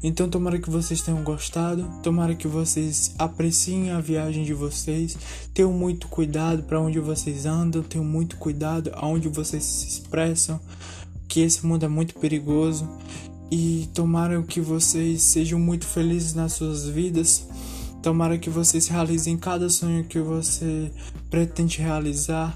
[0.08, 5.18] Então tomara que vocês tenham gostado, tomara que vocês apreciem a viagem de vocês,
[5.52, 10.60] tenham muito cuidado para onde vocês andam, tenham muito cuidado aonde vocês se expressam,
[11.28, 12.88] que esse mundo é muito perigoso
[13.50, 17.48] e tomara que vocês sejam muito felizes nas suas vidas.
[18.04, 20.92] Tomara que vocês realizem cada sonho que você
[21.32, 22.56] pretende realizar.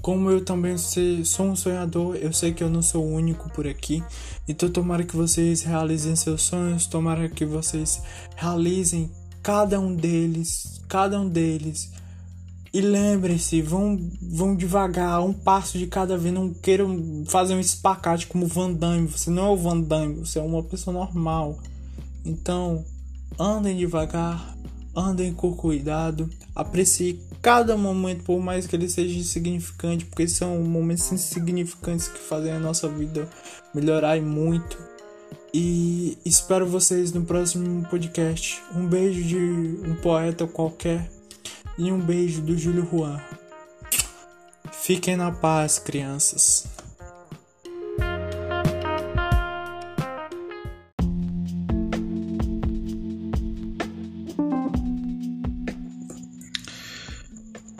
[0.00, 3.66] Como eu também sou um sonhador, eu sei que eu não sou o único por
[3.66, 4.02] aqui.
[4.46, 8.00] Então tomara que vocês realizem seus sonhos, tomara que vocês
[8.36, 9.10] realizem
[9.42, 11.90] cada um deles, cada um deles
[12.72, 16.34] e lembrem-se, vão, vão devagar, um passo de cada vez.
[16.34, 19.08] Não queiram fazer um espacate como Van Damme.
[19.08, 21.58] Você não é o Van Damme, você é uma pessoa normal.
[22.24, 22.84] Então,
[23.38, 24.54] andem devagar,
[24.98, 31.10] andem com cuidado, aprecie cada momento, por mais que ele seja insignificante, porque são momentos
[31.12, 33.28] insignificantes que fazem a nossa vida
[33.74, 34.78] melhorar muito.
[35.54, 38.60] E espero vocês no próximo podcast.
[38.74, 39.36] Um beijo de
[39.88, 41.10] um poeta qualquer
[41.78, 43.20] e um beijo do Júlio Juan.
[44.72, 46.77] Fiquem na paz, crianças.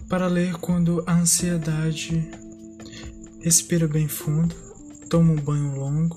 [0.09, 2.27] Para ler quando a ansiedade
[3.41, 4.55] respira bem fundo,
[5.11, 6.17] toma um banho longo,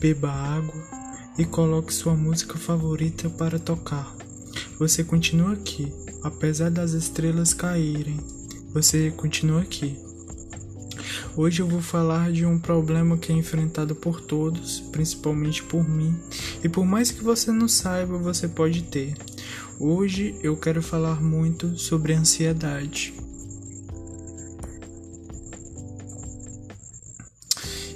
[0.00, 0.74] beba água
[1.36, 4.16] e coloque sua música favorita para tocar.
[4.78, 8.18] Você continua aqui, apesar das estrelas caírem,
[8.72, 9.94] você continua aqui.
[11.36, 16.18] Hoje eu vou falar de um problema que é enfrentado por todos, principalmente por mim,
[16.64, 19.14] e por mais que você não saiba, você pode ter.
[19.80, 23.14] Hoje eu quero falar muito sobre ansiedade.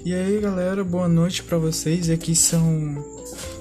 [0.05, 2.09] E aí, galera, boa noite para vocês.
[2.09, 3.05] Aqui são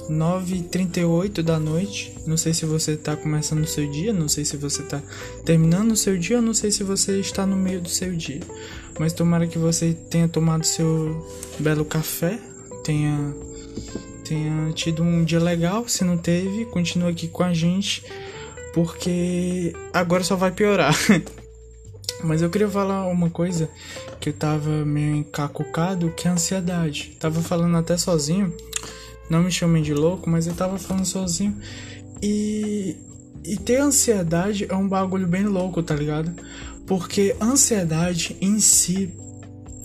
[0.07, 2.15] 9h38 da noite.
[2.27, 5.01] Não sei se você está começando o seu dia, não sei se você está
[5.43, 8.41] terminando o seu dia, não sei se você está no meio do seu dia.
[8.99, 12.39] Mas tomara que você tenha tomado seu belo café,
[12.83, 13.33] tenha,
[14.31, 15.85] tenha tido um dia legal.
[15.89, 18.05] Se não teve, continua aqui com a gente,
[18.73, 20.95] porque agora só vai piorar.
[22.23, 23.69] Mas eu queria falar uma coisa
[24.21, 27.17] que eu tava meio encacucado, que é a ansiedade.
[27.19, 28.55] Tava falando até sozinho.
[29.29, 31.57] Não me chamem de louco, mas eu tava falando sozinho.
[32.21, 32.95] E,
[33.45, 36.31] e ter ansiedade é um bagulho bem louco, tá ligado?
[36.85, 39.11] Porque ansiedade em si,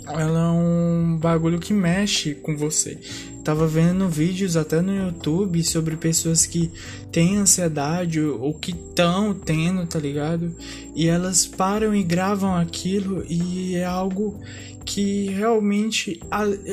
[0.08, 2.98] ela é um bagulho que mexe com você.
[3.46, 6.68] Tava vendo vídeos até no YouTube sobre pessoas que
[7.12, 10.52] têm ansiedade ou que estão tendo, tá ligado?
[10.96, 14.40] E elas param e gravam aquilo e é algo
[14.84, 16.18] que realmente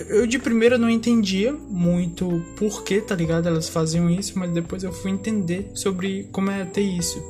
[0.10, 3.48] eu de primeira não entendia muito por que, tá ligado?
[3.48, 7.24] Elas faziam isso, mas depois eu fui entender sobre como é ter isso.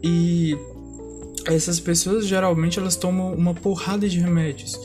[0.00, 0.56] E
[1.46, 4.78] essas pessoas geralmente elas tomam uma porrada de remédios.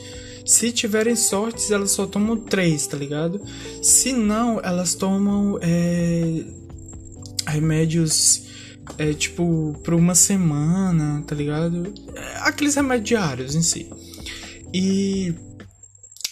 [0.48, 3.38] Se tiverem sortes, elas só tomam três, tá ligado?
[3.82, 6.42] Se não, elas tomam é,
[7.46, 8.44] remédios
[8.96, 11.92] é, tipo por uma semana, tá ligado?
[12.14, 13.90] É, aqueles remédios diários em si.
[14.72, 15.34] E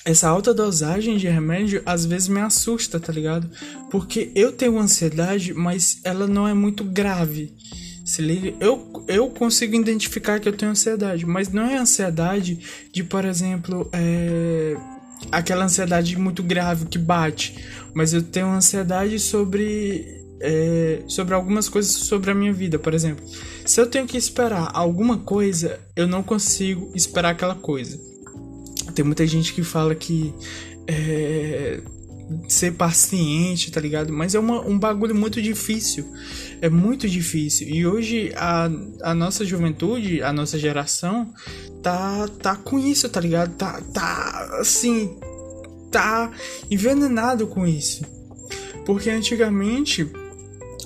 [0.02, 3.50] essa alta dosagem de remédio às vezes me assusta, tá ligado?
[3.90, 7.54] Porque eu tenho ansiedade, mas ela não é muito grave.
[8.06, 12.60] Se liga, eu, eu consigo identificar que eu tenho ansiedade, mas não é ansiedade
[12.92, 14.76] de, por exemplo, é,
[15.32, 20.06] aquela ansiedade muito grave que bate, mas eu tenho ansiedade sobre
[20.40, 23.24] é, sobre algumas coisas sobre a minha vida, por exemplo.
[23.64, 27.98] Se eu tenho que esperar alguma coisa, eu não consigo esperar aquela coisa.
[28.94, 30.32] Tem muita gente que fala que
[30.86, 31.80] é,
[32.48, 34.12] ser paciente, tá ligado?
[34.12, 36.04] Mas é uma, um bagulho muito difícil.
[36.60, 37.68] É muito difícil.
[37.68, 38.70] E hoje a,
[39.02, 41.32] a nossa juventude, a nossa geração,
[41.82, 43.54] tá, tá com isso, tá ligado?
[43.56, 45.18] Tá, tá assim,
[45.90, 46.30] tá
[46.70, 48.04] envenenado com isso.
[48.84, 50.08] Porque antigamente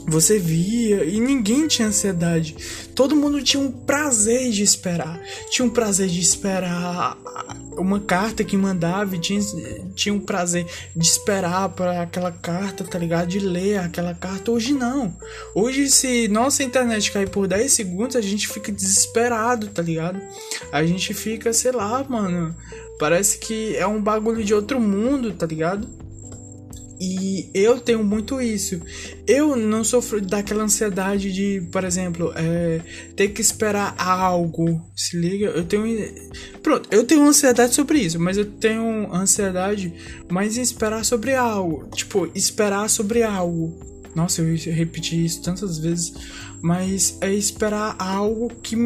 [0.06, 2.56] você via e ninguém tinha ansiedade.
[3.00, 5.18] Todo mundo tinha um prazer de esperar.
[5.48, 7.16] Tinha um prazer de esperar
[7.78, 9.40] uma carta que mandava tinha,
[9.94, 13.28] tinha um prazer de esperar para aquela carta, tá ligado?
[13.28, 14.50] De ler aquela carta.
[14.50, 15.16] Hoje não.
[15.54, 20.20] Hoje, se nossa internet cair por 10 segundos, a gente fica desesperado, tá ligado?
[20.70, 22.54] A gente fica, sei lá, mano.
[22.98, 25.88] Parece que é um bagulho de outro mundo, tá ligado?
[27.00, 28.78] E eu tenho muito isso.
[29.26, 32.82] Eu não sofro daquela ansiedade de, por exemplo, é,
[33.16, 34.84] ter que esperar algo.
[34.94, 35.46] Se liga?
[35.46, 36.12] Eu tenho.
[36.62, 39.94] Pronto, eu tenho ansiedade sobre isso, mas eu tenho ansiedade
[40.28, 41.88] mais em esperar sobre algo.
[41.94, 43.80] Tipo, esperar sobre algo.
[44.14, 46.12] Nossa, eu repeti isso tantas vezes.
[46.60, 48.76] Mas é esperar algo que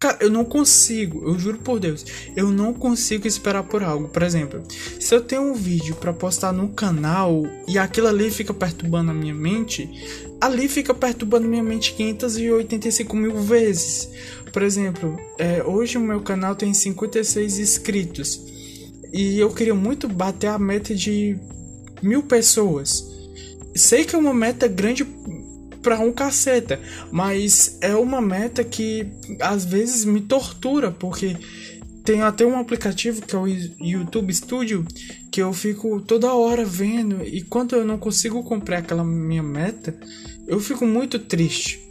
[0.00, 4.08] Cara, eu não consigo, eu juro por Deus, eu não consigo esperar por algo.
[4.08, 4.62] Por exemplo,
[4.98, 9.14] se eu tenho um vídeo para postar no canal e aquilo ali fica perturbando a
[9.14, 9.90] minha mente,
[10.40, 14.08] ali fica perturbando minha mente 585 mil vezes.
[14.50, 18.40] Por exemplo, é, hoje o meu canal tem 56 inscritos
[19.12, 21.36] e eu queria muito bater a meta de
[22.02, 23.06] mil pessoas.
[23.74, 25.04] Sei que é uma meta grande
[25.82, 29.06] para um caceta, mas é uma meta que
[29.40, 31.36] às vezes me tortura, porque
[32.04, 34.86] tem até um aplicativo que é o YouTube Studio
[35.30, 39.96] que eu fico toda hora vendo e quando eu não consigo cumprir aquela minha meta,
[40.46, 41.90] eu fico muito triste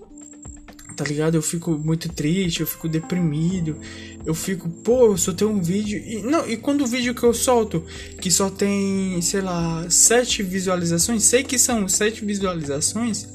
[0.99, 1.35] tá ligado?
[1.35, 3.77] Eu fico muito triste, eu fico deprimido,
[4.25, 5.97] eu fico, pô, eu só tenho um vídeo.
[5.97, 7.85] E, não, e quando o vídeo que eu solto,
[8.19, 13.29] que só tem, sei lá, sete visualizações, sei que são sete visualizações,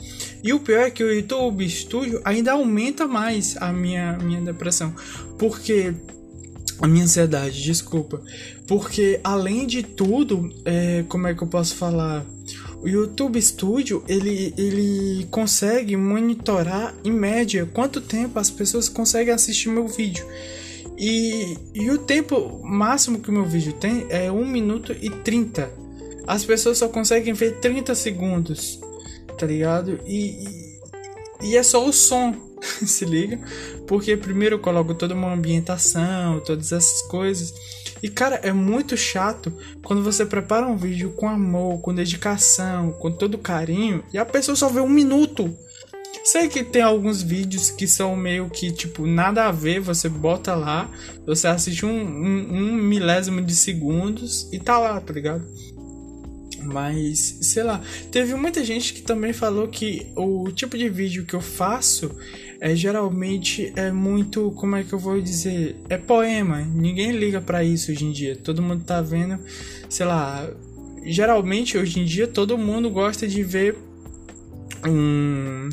[0.44, 4.94] e o pior é que o YouTube Studio ainda aumenta mais a minha, minha depressão,
[5.38, 5.94] porque
[6.82, 8.20] a minha ansiedade, desculpa.
[8.66, 12.26] Porque além de tudo, é, como é que eu posso falar?
[12.82, 19.70] O YouTube Studio ele, ele consegue monitorar em média quanto tempo as pessoas conseguem assistir
[19.70, 20.26] meu vídeo.
[20.98, 25.70] E, e o tempo máximo que o meu vídeo tem é 1 minuto e 30.
[26.26, 28.78] As pessoas só conseguem ver 30 segundos,
[29.36, 30.00] tá ligado?
[30.06, 30.44] E,
[31.42, 32.34] e, e é só o som,
[32.86, 33.38] se liga?
[33.86, 37.52] Porque primeiro eu coloco toda uma ambientação, todas essas coisas.
[38.02, 43.10] E cara, é muito chato quando você prepara um vídeo com amor, com dedicação, com
[43.10, 45.56] todo carinho e a pessoa só vê um minuto.
[46.24, 50.54] Sei que tem alguns vídeos que são meio que, tipo, nada a ver, você bota
[50.54, 50.90] lá,
[51.26, 55.46] você assiste um, um, um milésimo de segundos e tá lá, tá ligado?
[56.64, 61.34] Mas, sei lá, teve muita gente que também falou que o tipo de vídeo que
[61.34, 62.10] eu faço
[62.60, 66.60] é geralmente é muito, como é que eu vou dizer, é poema.
[66.62, 68.36] Ninguém liga para isso hoje em dia.
[68.36, 69.38] Todo mundo tá vendo,
[69.88, 70.48] sei lá,
[71.04, 73.76] geralmente hoje em dia todo mundo gosta de ver
[74.86, 75.68] um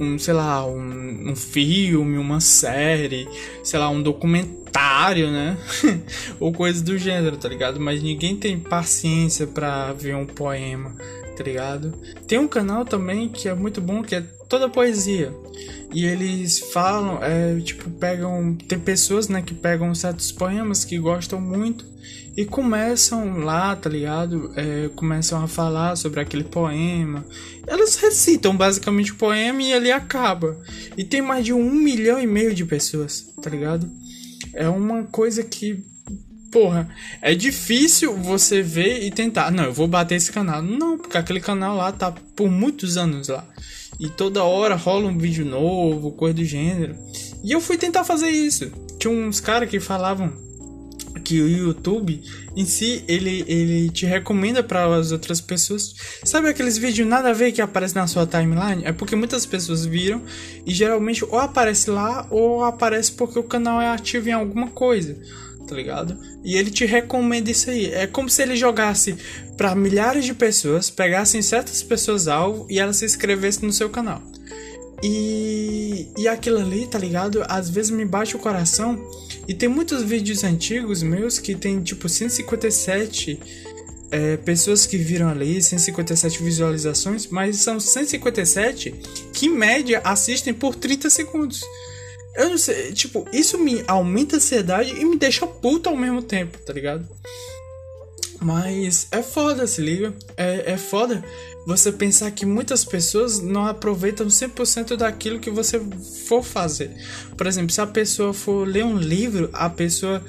[0.00, 3.28] um, sei lá, um, um filme, uma série,
[3.62, 5.58] sei lá, um documentário, né?
[6.40, 7.78] Ou coisas do gênero, tá ligado?
[7.78, 10.96] Mas ninguém tem paciência para ver um poema,
[11.36, 11.92] tá ligado?
[12.26, 15.32] Tem um canal também que é muito bom, que é toda poesia.
[15.92, 18.54] E eles falam, é, tipo, pegam.
[18.66, 21.92] Tem pessoas, né, que pegam certos poemas que gostam muito
[22.36, 24.52] e começam lá, tá ligado?
[24.56, 27.24] É, começam a falar sobre aquele poema.
[27.66, 30.58] Elas recitam basicamente o poema e ele acaba.
[30.96, 33.90] E tem mais de um milhão e meio de pessoas, tá ligado?
[34.54, 35.84] É uma coisa que.
[36.50, 36.86] Porra,
[37.22, 39.50] é difícil você ver e tentar.
[39.50, 40.62] Não, eu vou bater esse canal.
[40.62, 43.46] Não, porque aquele canal lá tá por muitos anos lá.
[44.02, 46.96] E toda hora rola um vídeo novo, coisa do gênero.
[47.44, 48.68] E eu fui tentar fazer isso.
[48.98, 50.32] Tinha uns caras que falavam
[51.22, 52.20] que o YouTube
[52.56, 55.94] em si ele, ele te recomenda para as outras pessoas.
[56.24, 58.84] Sabe aqueles vídeos nada a ver que aparecem na sua timeline?
[58.84, 60.20] É porque muitas pessoas viram
[60.66, 65.16] e geralmente ou aparece lá ou aparece porque o canal é ativo em alguma coisa,
[65.72, 66.18] tá ligado?
[66.44, 67.86] E ele te recomenda isso aí.
[67.86, 69.16] É como se ele jogasse
[69.56, 74.22] para milhares de pessoas, pegassem certas pessoas alvo e elas se inscrevessem no seu canal.
[75.02, 77.42] E, e aquilo ali, tá ligado?
[77.48, 79.02] Às vezes me bate o coração
[79.48, 83.40] e tem muitos vídeos antigos meus que tem tipo 157
[84.10, 88.94] é, pessoas que viram ali, 157 visualizações, mas são 157
[89.32, 91.62] que em média assistem por 30 segundos.
[92.34, 96.22] Eu não sei, tipo, isso me aumenta a ansiedade e me deixa puto ao mesmo
[96.22, 97.06] tempo, tá ligado?
[98.40, 100.12] Mas é foda, se liga.
[100.36, 101.22] É, é foda
[101.66, 105.80] você pensar que muitas pessoas não aproveitam 100% daquilo que você
[106.26, 106.90] for fazer.
[107.36, 110.22] Por exemplo, se a pessoa for ler um livro, a pessoa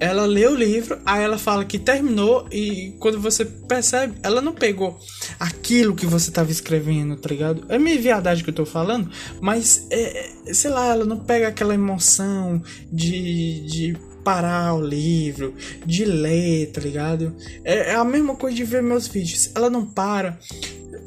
[0.00, 4.52] ela lê o livro, aí ela fala que terminou e quando você percebe, ela não
[4.52, 4.98] pegou
[5.38, 7.64] aquilo que você estava escrevendo, tá ligado?
[7.68, 11.74] É meio viadagem que eu tô falando, mas é, sei lá, ela não pega aquela
[11.74, 17.36] emoção de, de parar o livro, de ler, tá ligado?
[17.62, 19.50] É, é a mesma coisa de ver meus vídeos.
[19.54, 20.38] Ela não para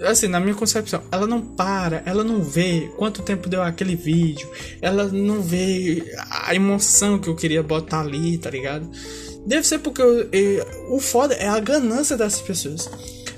[0.02, 4.50] assim, na minha concepção, ela não para, ela não vê quanto tempo deu aquele vídeo,
[4.82, 8.90] ela não vê a emoção que eu queria botar ali, tá ligado?
[9.46, 12.90] Deve ser porque eu, eu, o foda é a ganância dessas pessoas.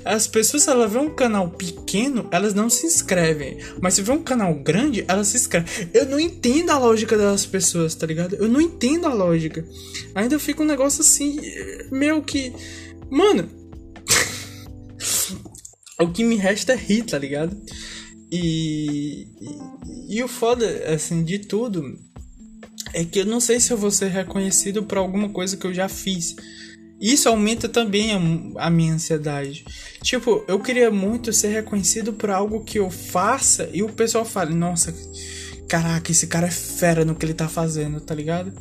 [0.04, 3.58] as pessoas, ela vê um canal pequeno, elas não se inscrevem.
[3.80, 5.68] Mas se vê um canal grande, elas se inscrevem.
[5.92, 8.36] Eu não entendo a lógica das pessoas, tá ligado?
[8.36, 9.64] Eu não entendo a lógica.
[10.14, 11.40] Ainda fica um negócio assim,
[11.90, 12.52] meio que.
[13.10, 13.50] Mano.
[16.00, 17.56] o que me resta é rir, tá ligado?
[18.30, 21.98] E, e, e, o foda, assim, de tudo
[22.92, 25.72] é que eu não sei se eu vou ser reconhecido por alguma coisa que eu
[25.72, 26.34] já fiz.
[27.00, 29.64] Isso aumenta também a, a, minha ansiedade.
[30.02, 34.54] Tipo, eu queria muito ser reconhecido por algo que eu faça e o pessoal fale:
[34.54, 34.94] Nossa,
[35.68, 38.52] caraca, esse cara é fera no que ele tá fazendo, tá ligado?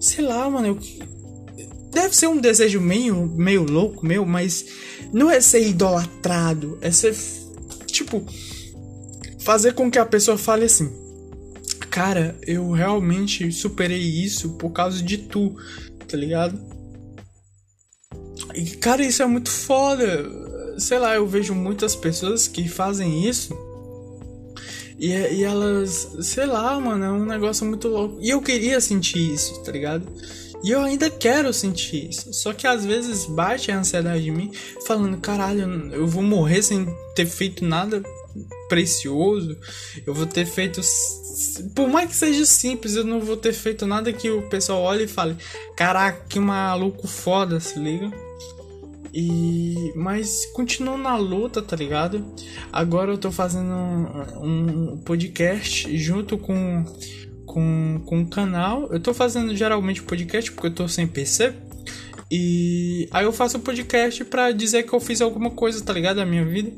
[0.00, 0.68] Sei lá, mano.
[0.68, 1.15] Eu...
[1.90, 4.66] Deve ser um desejo meio, meio louco meu, mas
[5.12, 7.16] não é ser idolatrado, é ser.
[7.86, 8.24] Tipo,
[9.40, 10.90] fazer com que a pessoa fale assim:
[11.90, 15.56] Cara, eu realmente superei isso por causa de tu,
[16.06, 16.60] tá ligado?
[18.54, 20.28] E, cara, isso é muito foda.
[20.78, 23.56] Sei lá, eu vejo muitas pessoas que fazem isso.
[24.98, 28.18] E, e elas, sei lá, mano, é um negócio muito louco.
[28.20, 30.06] E eu queria sentir isso, tá ligado?
[30.62, 32.32] E eu ainda quero sentir isso.
[32.32, 34.50] Só que às vezes bate a ansiedade em mim,
[34.86, 38.02] falando: caralho, eu vou morrer sem ter feito nada
[38.68, 39.56] precioso.
[40.06, 40.80] Eu vou ter feito.
[41.74, 45.04] Por mais que seja simples, eu não vou ter feito nada que o pessoal olhe
[45.04, 45.36] e fale:
[45.76, 48.10] caraca, que maluco foda, se liga?
[49.18, 52.24] E mas continuo na luta, tá ligado?
[52.70, 56.84] Agora eu tô fazendo um, um podcast junto com
[57.46, 58.88] com com o canal.
[58.92, 61.54] Eu tô fazendo geralmente podcast porque eu tô sem PC.
[62.30, 66.16] E aí eu faço podcast para dizer que eu fiz alguma coisa, tá ligado?
[66.16, 66.72] Da minha vida.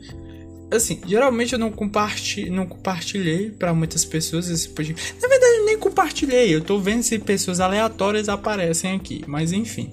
[0.71, 5.15] Assim, geralmente eu não, compartilhei, não compartilhei para muitas pessoas esse podcast.
[5.23, 6.55] Na verdade, eu nem compartilhei.
[6.55, 9.25] Eu tô vendo se pessoas aleatórias aparecem aqui.
[9.27, 9.91] Mas enfim.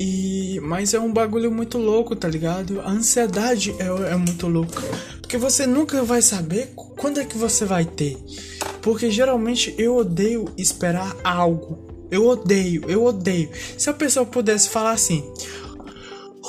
[0.00, 2.80] E mas é um bagulho muito louco, tá ligado?
[2.80, 4.82] A ansiedade é, é muito louca.
[5.28, 8.16] Porque você nunca vai saber quando é que você vai ter.
[8.80, 11.86] Porque geralmente eu odeio esperar algo.
[12.10, 13.50] Eu odeio, eu odeio.
[13.76, 15.22] Se a pessoa pudesse falar assim: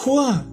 [0.02, 0.48] Juan,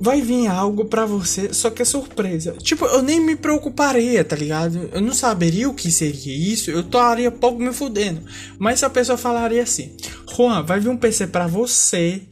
[0.00, 2.52] vai vir algo para você, só que é surpresa.
[2.52, 4.88] Tipo, eu nem me preocuparia, tá ligado?
[4.90, 8.22] Eu não saberia o que seria isso, eu estaria pouco me fudendo.
[8.58, 9.94] Mas se a pessoa falaria assim:
[10.34, 12.22] Juan, vai vir um PC para você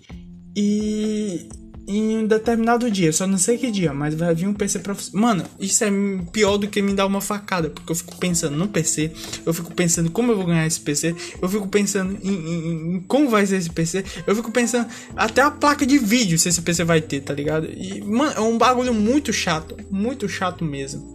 [0.57, 1.47] e
[1.87, 5.11] em um determinado dia, só não sei que dia, mas vai vir um PC você.
[5.17, 5.91] Mano, isso é
[6.33, 9.13] pior do que me dar uma facada, porque eu fico pensando no PC,
[9.45, 13.01] eu fico pensando como eu vou ganhar esse PC, eu fico pensando em, em, em
[13.01, 16.63] como vai ser esse PC, eu fico pensando até a placa de vídeo se esse
[16.63, 17.69] PC vai ter, tá ligado?
[17.71, 21.14] E, mano, é um bagulho muito chato, muito chato mesmo.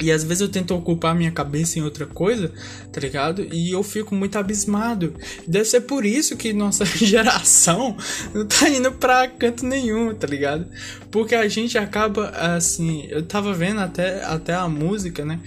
[0.00, 2.52] E às vezes eu tento ocupar minha cabeça em outra coisa,
[2.92, 3.46] tá ligado?
[3.52, 5.14] E eu fico muito abismado.
[5.46, 7.96] Deve ser por isso que nossa geração
[8.34, 10.66] não tá indo pra canto nenhum, tá ligado?
[11.10, 13.06] Porque a gente acaba assim.
[13.08, 15.40] Eu tava vendo até, até a música, né?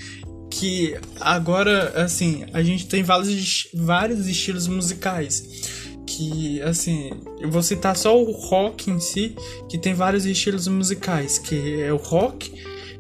[0.50, 7.96] Que agora, assim, a gente tem vários, vários estilos musicais que assim, eu vou citar
[7.96, 9.36] só o rock em si,
[9.70, 12.52] que tem vários estilos musicais, que é o rock,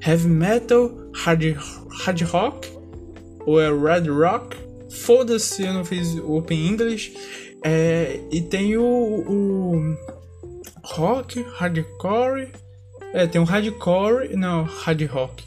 [0.06, 1.58] heavy metal, hard,
[2.04, 2.70] hard rock
[3.46, 4.58] ou é red rock.
[4.90, 7.14] Foda-se, eu não fiz Open English.
[7.64, 9.98] É, e tem o, o
[10.84, 12.52] rock, hardcore.
[13.14, 15.44] É, tem o hardcore, não, hard rock.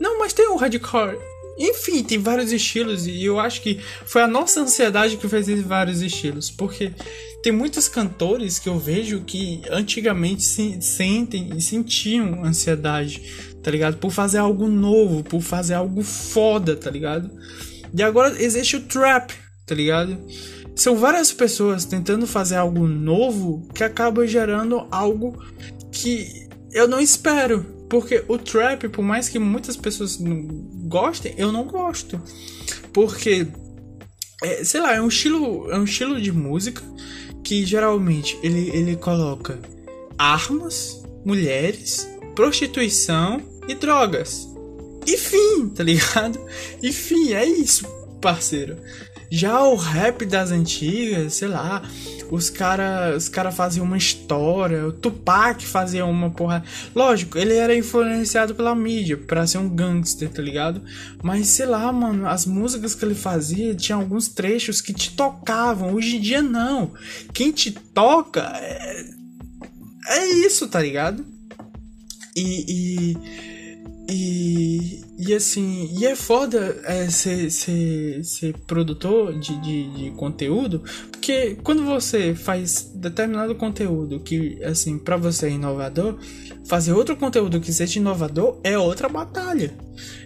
[0.00, 1.18] Não, mas tem o hardcore.
[1.56, 5.64] Enfim, tem vários estilos e eu acho que foi a nossa ansiedade que fez esses
[5.64, 6.90] vários estilos, porque
[7.44, 13.96] tem muitos cantores que eu vejo que antigamente se, sentem e sentiam ansiedade, tá ligado?
[13.96, 17.30] Por fazer algo novo, por fazer algo foda, tá ligado?
[17.96, 19.32] E agora existe o trap,
[19.64, 20.18] tá ligado?
[20.76, 25.42] São várias pessoas tentando fazer algo novo que acaba gerando algo
[25.90, 27.64] que eu não espero.
[27.88, 30.18] Porque o trap, por mais que muitas pessoas
[30.86, 32.20] gostem, eu não gosto.
[32.92, 33.46] Porque,
[34.42, 36.82] é, sei lá, é um estilo, é um estilo de música
[37.42, 39.58] que geralmente ele, ele coloca
[40.18, 44.48] armas, mulheres, prostituição e drogas.
[45.06, 46.40] E fim, tá ligado?
[46.82, 47.86] E fim, é isso,
[48.20, 48.76] parceiro.
[49.30, 51.82] Já o rap das antigas, sei lá,
[52.30, 56.62] os caras os cara faziam uma história, o Tupac fazia uma porra.
[56.94, 60.82] Lógico, ele era influenciado pela mídia para ser um gangster, tá ligado?
[61.22, 65.94] Mas sei lá, mano, as músicas que ele fazia tinha alguns trechos que te tocavam.
[65.94, 66.92] Hoje em dia não.
[67.32, 69.04] Quem te toca é,
[70.08, 71.24] é isso, tá ligado?
[72.36, 73.53] E, e
[74.06, 80.82] E, e assim, e é foda é, ser, ser, ser produtor de, de, de, conteúdo,
[81.10, 86.18] porque quando você faz determinado conteúdo que, assim, para você é inovador,
[86.66, 89.72] fazer outro conteúdo que seja inovador é outra batalha.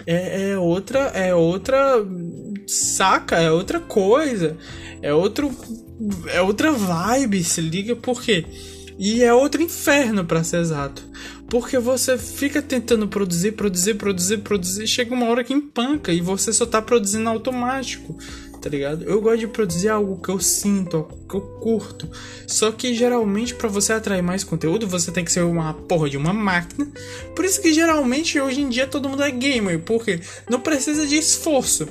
[0.05, 2.05] É, é outra, é outra
[2.67, 4.57] saca, é outra coisa,
[5.01, 5.55] é outro,
[6.33, 8.45] é outra vibe, se liga, por quê?
[8.99, 11.07] E é outro inferno, para ser exato.
[11.49, 16.53] Porque você fica tentando produzir, produzir, produzir, produzir, chega uma hora que empanca e você
[16.53, 18.15] só tá produzindo automático,
[18.61, 19.05] tá ligado?
[19.05, 22.07] Eu gosto de produzir algo que eu sinto, algo que eu curto.
[22.47, 26.19] Só que geralmente para você atrair mais conteúdo, você tem que ser uma porra de
[26.19, 26.87] uma máquina.
[27.35, 30.21] Por isso que geralmente hoje em dia todo mundo é gamer, porque
[30.51, 31.89] não precisa de esforço.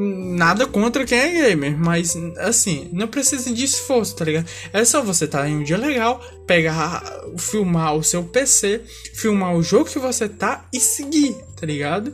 [0.00, 4.46] Nada contra quem é gamer, mas assim, não precisa de esforço, tá ligado?
[4.72, 7.02] É só você estar tá em um dia legal, pegar,
[7.36, 8.80] filmar o seu PC,
[9.12, 12.12] filmar o jogo que você tá e seguir, tá ligado?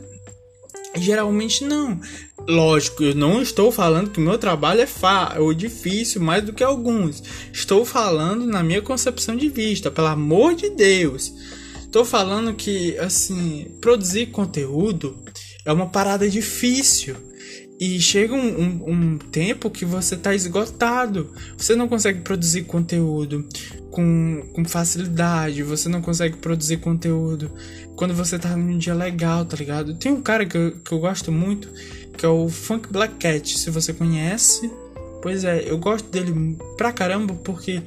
[0.95, 2.01] Geralmente não.
[2.47, 6.63] Lógico, eu não estou falando que meu trabalho é fácil ou difícil mais do que
[6.63, 7.21] alguns.
[7.53, 11.31] Estou falando na minha concepção de vista, pelo amor de Deus.
[11.83, 15.23] Estou falando que, assim, produzir conteúdo
[15.63, 17.15] é uma parada difícil.
[17.79, 21.33] E chega um, um, um, tempo que você tá esgotado.
[21.57, 23.45] Você não consegue produzir conteúdo
[23.91, 25.61] com, com facilidade.
[25.63, 27.51] Você não consegue produzir conteúdo
[27.95, 29.95] quando você tá num dia legal, tá ligado?
[29.95, 31.69] Tem um cara que eu, que eu gosto muito,
[32.17, 33.57] que é o Funk Black Cat.
[33.57, 34.71] Se você conhece,
[35.21, 37.81] pois é, eu gosto dele pra caramba porque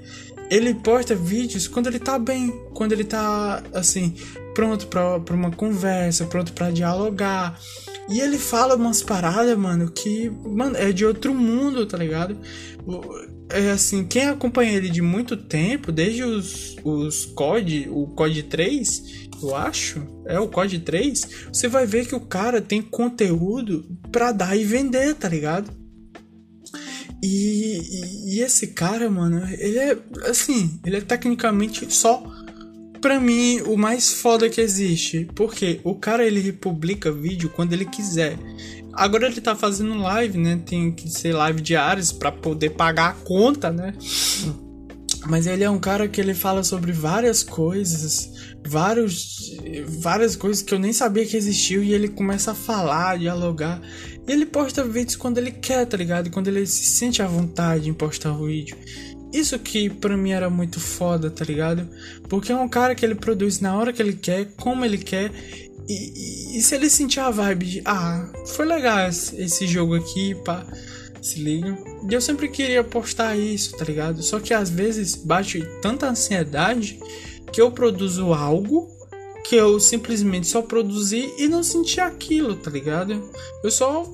[0.51, 4.14] ele posta vídeos quando ele tá bem, quando ele tá assim,
[4.55, 7.59] pronto pra, pra uma conversa, pronto para dialogar
[8.09, 12.38] e ele fala umas paradas, mano, que, mano, é de outro mundo, tá ligado?
[13.51, 19.28] É assim, quem acompanha ele de muito tempo, desde os, os COD, o COD 3,
[19.42, 24.32] eu acho, é o COD 3, você vai ver que o cara tem conteúdo pra
[24.32, 25.70] dar e vender, tá ligado?
[27.23, 32.23] E, e, esse cara, mano, ele é assim, ele é tecnicamente só
[33.01, 35.29] pra mim, o mais foda que existe.
[35.35, 38.39] Porque o cara ele republica vídeo quando ele quiser.
[38.93, 40.61] Agora ele tá fazendo live, né?
[40.64, 43.95] Tem que ser live diárias para poder pagar a conta, né?
[45.27, 48.33] Mas ele é um cara que ele fala sobre várias coisas,
[48.69, 49.57] vários,
[49.87, 53.81] várias coisas que eu nem sabia que existiam e ele começa a falar, dialogar.
[54.27, 56.31] E ele posta vídeos quando ele quer, tá ligado?
[56.31, 58.77] Quando ele se sente à vontade em postar o vídeo.
[59.33, 61.89] Isso que pra mim era muito foda, tá ligado?
[62.29, 65.31] Porque é um cara que ele produz na hora que ele quer, como ele quer.
[65.89, 70.35] E, e, e se ele sentir a vibe de, ah, foi legal esse jogo aqui,
[70.45, 70.66] pá,
[71.23, 71.77] se liga.
[72.09, 74.23] E eu sempre queria postar isso, tá ligado?
[74.23, 76.99] Só que às vezes bate tanta ansiedade
[77.53, 78.99] que eu produzo algo
[79.44, 83.30] que eu simplesmente só produzi e não senti aquilo, tá ligado?
[83.62, 84.07] Eu só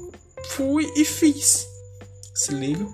[0.51, 1.69] fui e fiz.
[2.33, 2.87] Se liga?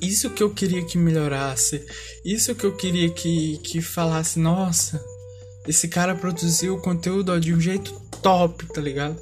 [0.00, 1.84] Isso que eu queria que melhorasse.
[2.24, 5.02] Isso que eu queria que, que falasse, nossa,
[5.66, 9.18] esse cara produziu o conteúdo de um jeito top, tá ligado?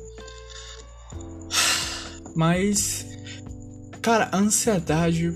[2.35, 3.07] Mas,
[4.03, 5.33] cara, a ansiedade,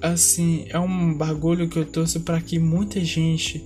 [0.00, 3.64] assim, é um bagulho que eu torço para que muita gente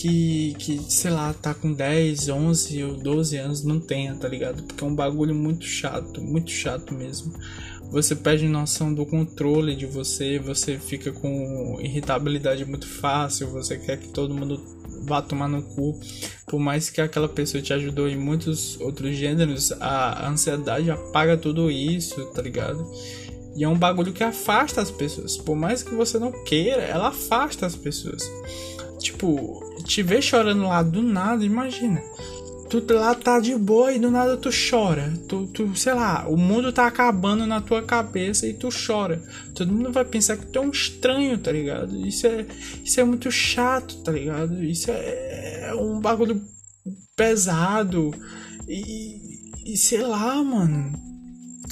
[0.00, 4.62] que, que, sei lá, tá com 10, 11 ou 12 anos não tenha, tá ligado?
[4.62, 7.32] Porque é um bagulho muito chato, muito chato mesmo
[7.90, 13.98] você perde noção do controle de você, você fica com irritabilidade muito fácil, você quer
[13.98, 14.60] que todo mundo
[15.06, 15.98] vá tomar no cu.
[16.46, 21.70] Por mais que aquela pessoa te ajudou em muitos outros gêneros, a ansiedade apaga tudo
[21.70, 22.86] isso, tá ligado?
[23.56, 25.36] E é um bagulho que afasta as pessoas.
[25.38, 28.30] Por mais que você não queira, ela afasta as pessoas.
[29.00, 32.00] Tipo, te ver chorando lá do nada, imagina
[32.68, 35.12] tu lá tá de boa e do nada tu chora.
[35.26, 39.22] Tu, tu, sei lá, o mundo tá acabando na tua cabeça e tu chora.
[39.54, 41.96] Todo mundo vai pensar que tu é um estranho, tá ligado?
[42.06, 42.46] Isso é,
[42.84, 44.62] isso é muito chato, tá ligado?
[44.62, 46.40] Isso é, é um bagulho
[47.16, 48.14] pesado.
[48.68, 50.92] E, e sei lá, mano.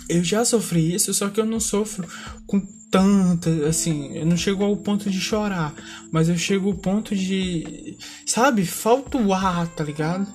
[0.09, 2.09] Eu já sofri isso, só que eu não sofro
[2.47, 2.61] com
[2.91, 5.75] tanta, assim, eu não chego ao ponto de chorar,
[6.11, 10.27] mas eu chego ao ponto de, sabe, falta o ar, tá ligado?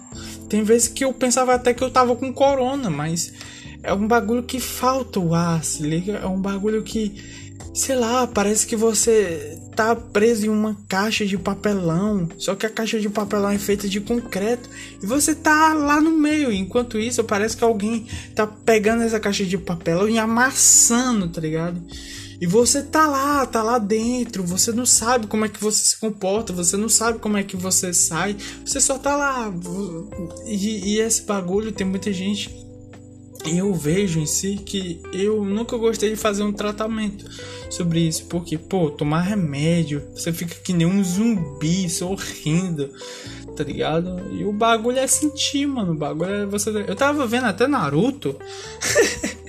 [0.50, 3.34] Tem vezes que eu pensava até que eu tava com corona, mas
[3.84, 6.14] é um bagulho que falta o ar, se liga?
[6.18, 7.42] É um bagulho que
[7.74, 12.70] sei lá, parece que você tá preso em uma caixa de papelão, só que a
[12.70, 14.70] caixa de papelão é feita de concreto
[15.02, 16.52] e você tá lá no meio.
[16.52, 21.82] Enquanto isso, parece que alguém tá pegando essa caixa de papelão e amassando, tá ligado?
[22.42, 25.98] E você tá lá, tá lá dentro, você não sabe como é que você se
[26.00, 28.36] comporta, você não sabe como é que você sai,
[28.66, 29.54] você só tá lá.
[30.48, 32.50] E, e esse bagulho tem muita gente
[33.46, 37.26] eu vejo em si que eu nunca gostei de fazer um tratamento
[37.70, 42.92] sobre isso, porque, pô, tomar remédio, você fica que nem um zumbi sorrindo,
[43.56, 44.22] tá ligado?
[44.32, 45.94] E o bagulho é sentir, mano.
[45.94, 46.70] O bagulho é você.
[46.70, 48.36] Eu tava vendo até Naruto.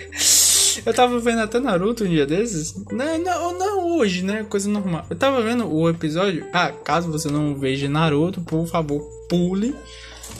[0.84, 2.74] eu tava vendo até Naruto um dia desses.
[2.90, 4.44] Não, não, não hoje, né?
[4.44, 5.06] Coisa normal.
[5.08, 6.46] Eu tava vendo o episódio.
[6.52, 9.74] Ah, caso você não veja Naruto, por favor, pule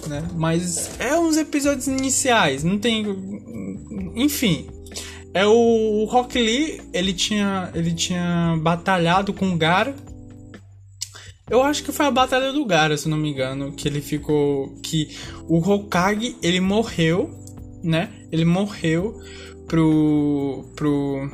[0.06, 0.26] né?
[0.34, 3.04] Mas é uns episódios iniciais, não tem.
[4.14, 4.66] Enfim.
[5.34, 9.94] É o Rock Lee, ele tinha, ele tinha batalhado com o Gara.
[11.48, 14.78] Eu acho que foi a batalha do Gara, se não me engano, que ele ficou
[14.82, 15.16] que
[15.48, 17.30] o Hokage, ele morreu,
[17.82, 18.10] né?
[18.30, 19.18] Ele morreu
[19.66, 21.30] pro pro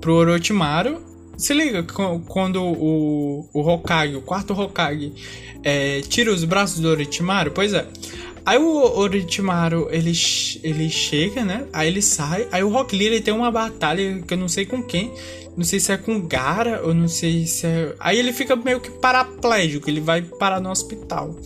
[0.00, 1.00] pro Orochimaru.
[1.36, 1.82] Se liga
[2.28, 5.12] quando o, o Hokage, o quarto Hokage,
[5.64, 7.50] é, tira os braços do Orochimaru?
[7.50, 7.86] Pois é.
[8.44, 10.12] Aí o Orochimaru, ele,
[10.62, 11.64] ele chega, né?
[11.72, 12.48] Aí ele sai.
[12.50, 15.12] Aí o Rock Lee, ele tem uma batalha que eu não sei com quem.
[15.56, 17.94] Não sei se é com Gara, ou não sei se é...
[18.00, 21.36] Aí ele fica meio que paraplégico, ele vai parar no hospital.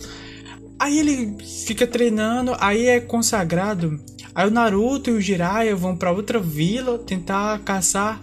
[0.79, 1.35] Aí ele
[1.65, 3.99] fica treinando, aí é consagrado.
[4.37, 8.21] Aí o Naruto e o Jiraiya vão para outra vila tentar caçar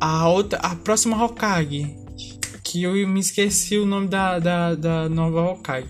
[0.00, 1.96] a outra, a próxima Hokage
[2.64, 5.86] que eu me esqueci o nome da, da, da nova Hokage.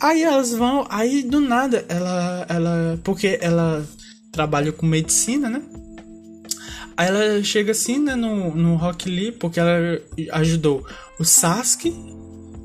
[0.00, 3.86] Aí elas vão, aí do nada ela, ela, porque ela
[4.32, 5.62] trabalha com medicina, né?
[6.96, 9.78] Aí ela chega assim, né, no, no Rock Lee, porque ela
[10.32, 10.84] ajudou
[11.20, 11.94] o Sasuke,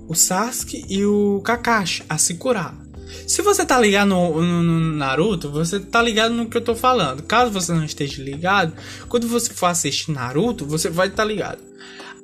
[0.08, 2.83] o Sasuke e o Kakashi a se curar.
[3.28, 6.76] Se você tá ligado no, no, no, Naruto, você tá ligado no que eu tô
[6.76, 7.24] falando.
[7.24, 8.74] Caso você não esteja ligado,
[9.08, 11.60] quando você for assistir Naruto, você vai estar tá ligado.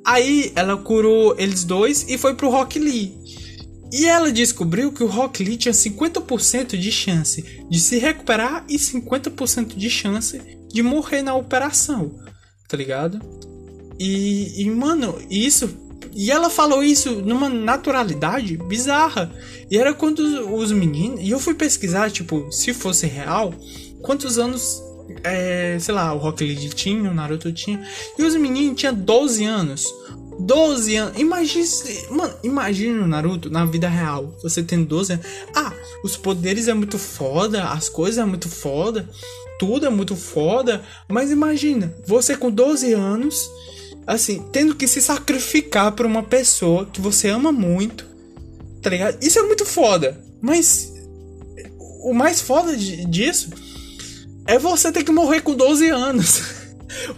[0.04, 3.14] Aí ela curou eles dois e foi pro Rock Lee.
[3.92, 8.76] E ela descobriu que o Rock Lee tinha 50% de chance de se recuperar e
[8.76, 12.14] 50% de chance de morrer na operação.
[12.68, 13.20] Tá ligado?
[13.98, 15.89] E, e, mano, isso.
[16.12, 19.30] E ela falou isso numa naturalidade bizarra.
[19.70, 21.20] E era quando os, os meninos.
[21.20, 23.54] E eu fui pesquisar, tipo, se fosse real,
[24.02, 24.82] quantos anos
[25.24, 27.82] é, sei lá, o Rock Lee tinha, o Naruto tinha.
[28.18, 29.86] E os meninos tinham 12 anos.
[30.40, 31.18] 12 anos.
[31.18, 31.66] Imagina,
[32.10, 34.34] mano, imagina o Naruto na vida real.
[34.42, 35.26] Você tem 12 anos.
[35.54, 35.72] Ah,
[36.02, 39.08] os poderes é muito foda, as coisas é muito foda,
[39.58, 40.82] tudo é muito foda.
[41.08, 43.50] Mas imagina, você com 12 anos,
[44.06, 48.06] assim, tendo que se sacrificar por uma pessoa que você ama muito,
[48.82, 49.22] tá ligado?
[49.22, 50.20] Isso é muito foda.
[50.40, 50.92] Mas
[52.02, 53.50] o mais foda disso
[54.46, 56.42] é você ter que morrer com 12 anos.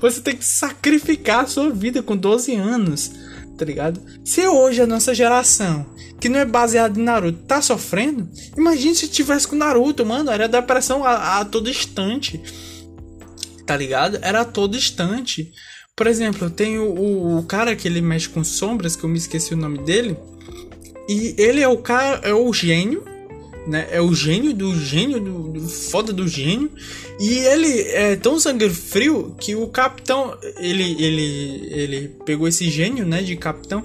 [0.02, 3.10] Você tem que sacrificar a sua vida com 12 anos,
[3.56, 4.02] tá ligado?
[4.22, 5.86] Se hoje a nossa geração,
[6.20, 10.46] que não é baseada em Naruto, tá sofrendo, imagine se tivesse com Naruto, mano, era
[10.46, 12.40] depressão a, a todo instante,
[13.66, 14.18] tá ligado?
[14.20, 15.50] Era a todo instante.
[15.96, 19.18] Por exemplo, eu tenho o, o cara que ele mexe com sombras, que eu me
[19.18, 20.16] esqueci o nome dele,
[21.08, 23.04] e ele é o cara, é o gênio
[23.66, 23.88] né?
[23.90, 26.70] É o gênio do gênio do, do, foda do gênio.
[27.20, 33.06] E ele é tão sangue frio que o capitão, ele ele ele pegou esse gênio,
[33.06, 33.82] né, de capitão.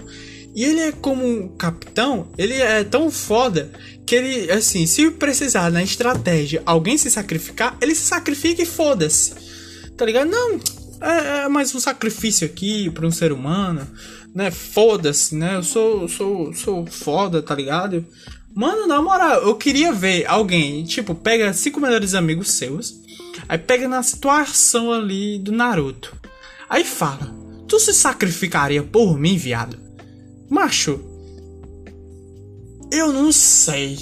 [0.55, 3.71] E ele é como capitão, ele é tão foda
[4.07, 9.33] que ele, assim, se precisar na estratégia alguém se sacrificar, ele se sacrifica e foda-se.
[9.95, 10.29] Tá ligado?
[10.29, 10.59] Não,
[11.01, 13.87] é, é, mais um sacrifício aqui para um ser humano,
[14.33, 14.51] né?
[14.51, 15.55] Foda-se, né?
[15.55, 18.05] Eu sou, sou, sou foda, tá ligado?
[18.53, 22.95] Mano, na moral, eu queria ver alguém, tipo, pega cinco melhores amigos seus,
[23.47, 26.15] aí pega na situação ali do Naruto.
[26.69, 27.35] Aí fala:
[27.67, 29.77] Tu se sacrificaria por mim, viado?
[30.49, 30.99] Macho,
[32.91, 33.97] eu não sei.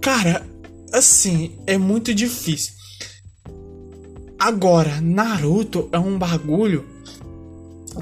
[0.00, 0.46] Cara,
[0.92, 2.79] assim, é muito difícil.
[4.40, 6.86] Agora, Naruto é um bagulho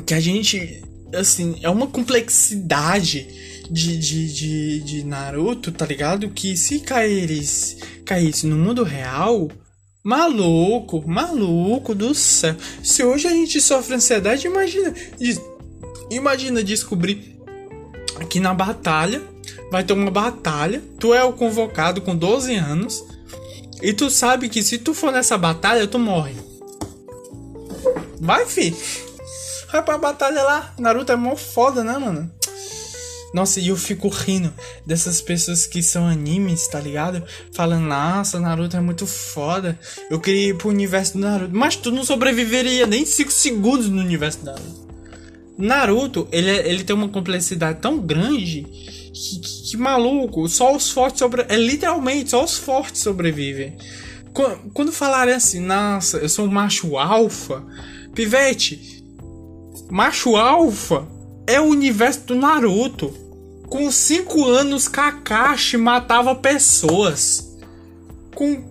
[0.07, 3.27] que a gente, assim, é uma complexidade
[3.69, 6.31] de, de, de, de Naruto, tá ligado?
[6.31, 9.51] Que se caísse, caísse no mundo real,
[10.05, 12.55] maluco, maluco do céu.
[12.85, 14.95] Se hoje a gente sofre ansiedade, imagina,
[16.09, 17.37] imagina descobrir
[18.31, 19.21] que na batalha
[19.73, 23.05] vai ter uma batalha, tu é o convocado com 12 anos
[23.83, 26.35] E tu sabe que se tu for nessa batalha, tu morre.
[28.21, 28.75] Vai, fi.
[29.71, 30.75] Vai pra batalha lá.
[30.79, 32.31] Naruto é mó foda, né, mano?
[33.33, 34.53] Nossa, e eu fico rindo
[34.87, 37.23] dessas pessoas que são animes, tá ligado?
[37.53, 39.79] Falando, nossa, Naruto é muito foda.
[40.11, 41.55] Eu queria ir pro universo do Naruto.
[41.55, 44.89] Mas tu não sobreviveria nem 5 segundos no universo do Naruto.
[45.59, 48.67] Naruto, ele, é, ele tem uma complexidade tão grande
[49.19, 53.77] que, que, que, maluco, só os fortes sobre É literalmente, só os fortes sobrevivem.
[54.33, 57.65] Quando, quando falarem assim, nossa, eu sou um macho alfa,
[58.15, 59.05] pivete,
[59.91, 61.07] macho alfa
[61.47, 63.13] é o universo do Naruto.
[63.69, 67.59] Com 5 anos, Kakashi matava pessoas.
[68.35, 68.63] Com,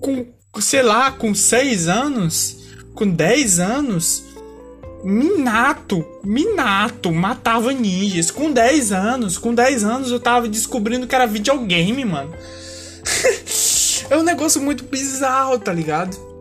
[0.00, 0.26] com,
[0.60, 2.56] sei lá, com 6 anos,
[2.94, 4.24] com 10 anos,
[5.02, 8.30] Minato, Minato matava ninjas.
[8.30, 12.32] Com 10 anos, com 10 anos eu tava descobrindo que era videogame, mano.
[14.10, 16.31] é um negócio muito bizarro, tá ligado?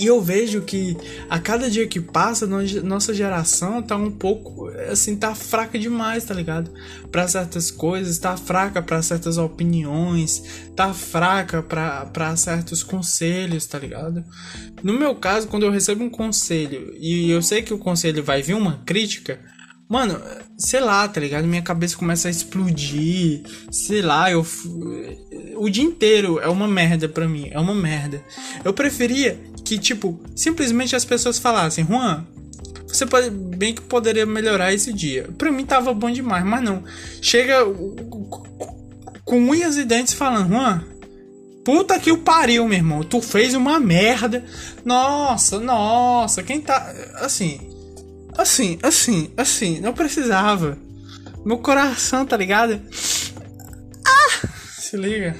[0.00, 0.96] E eu vejo que
[1.28, 6.32] a cada dia que passa, nossa geração tá um pouco, assim, tá fraca demais, tá
[6.32, 6.70] ligado?
[7.10, 14.24] Para certas coisas, tá fraca para certas opiniões, tá fraca para certos conselhos, tá ligado?
[14.82, 18.40] No meu caso, quando eu recebo um conselho e eu sei que o conselho vai
[18.40, 19.40] vir uma crítica,
[19.88, 20.20] Mano,
[20.58, 21.46] sei lá, tá ligado?
[21.46, 23.42] Minha cabeça começa a explodir.
[23.70, 24.46] Sei lá, eu.
[25.56, 27.48] O dia inteiro é uma merda pra mim.
[27.50, 28.22] É uma merda.
[28.62, 32.26] Eu preferia que, tipo, simplesmente as pessoas falassem, Juan,
[32.86, 35.28] você pode bem que poderia melhorar esse dia.
[35.38, 36.82] Pra mim tava bom demais, mas não.
[37.22, 37.64] Chega
[39.24, 40.84] com unhas e dentes falando, Juan,
[41.64, 43.02] puta que o pariu, meu irmão.
[43.02, 44.44] Tu fez uma merda.
[44.84, 46.92] Nossa, nossa, quem tá.
[47.16, 47.77] Assim,
[48.38, 50.78] assim, assim, assim, não precisava.
[51.44, 52.80] Meu coração, tá ligado?
[54.06, 54.48] Ah!
[54.78, 55.36] Se liga.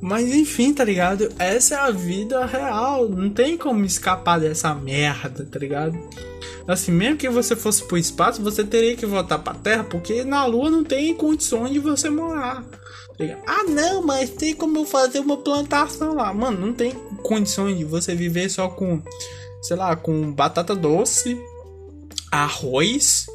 [0.00, 1.28] Mas enfim, tá ligado?
[1.38, 3.08] Essa é a vida real.
[3.08, 5.98] Não tem como escapar dessa merda, tá ligado?
[6.68, 10.44] Assim, mesmo que você fosse pro espaço, você teria que voltar pra Terra, porque na
[10.44, 12.64] Lua não tem condições de você morar.
[13.16, 16.32] Tá ah, não, mas tem como eu fazer uma plantação lá.
[16.34, 16.92] Mano, não tem
[17.22, 19.00] condições de você viver só com,
[19.62, 21.40] sei lá, com batata doce,
[22.30, 23.26] arroz.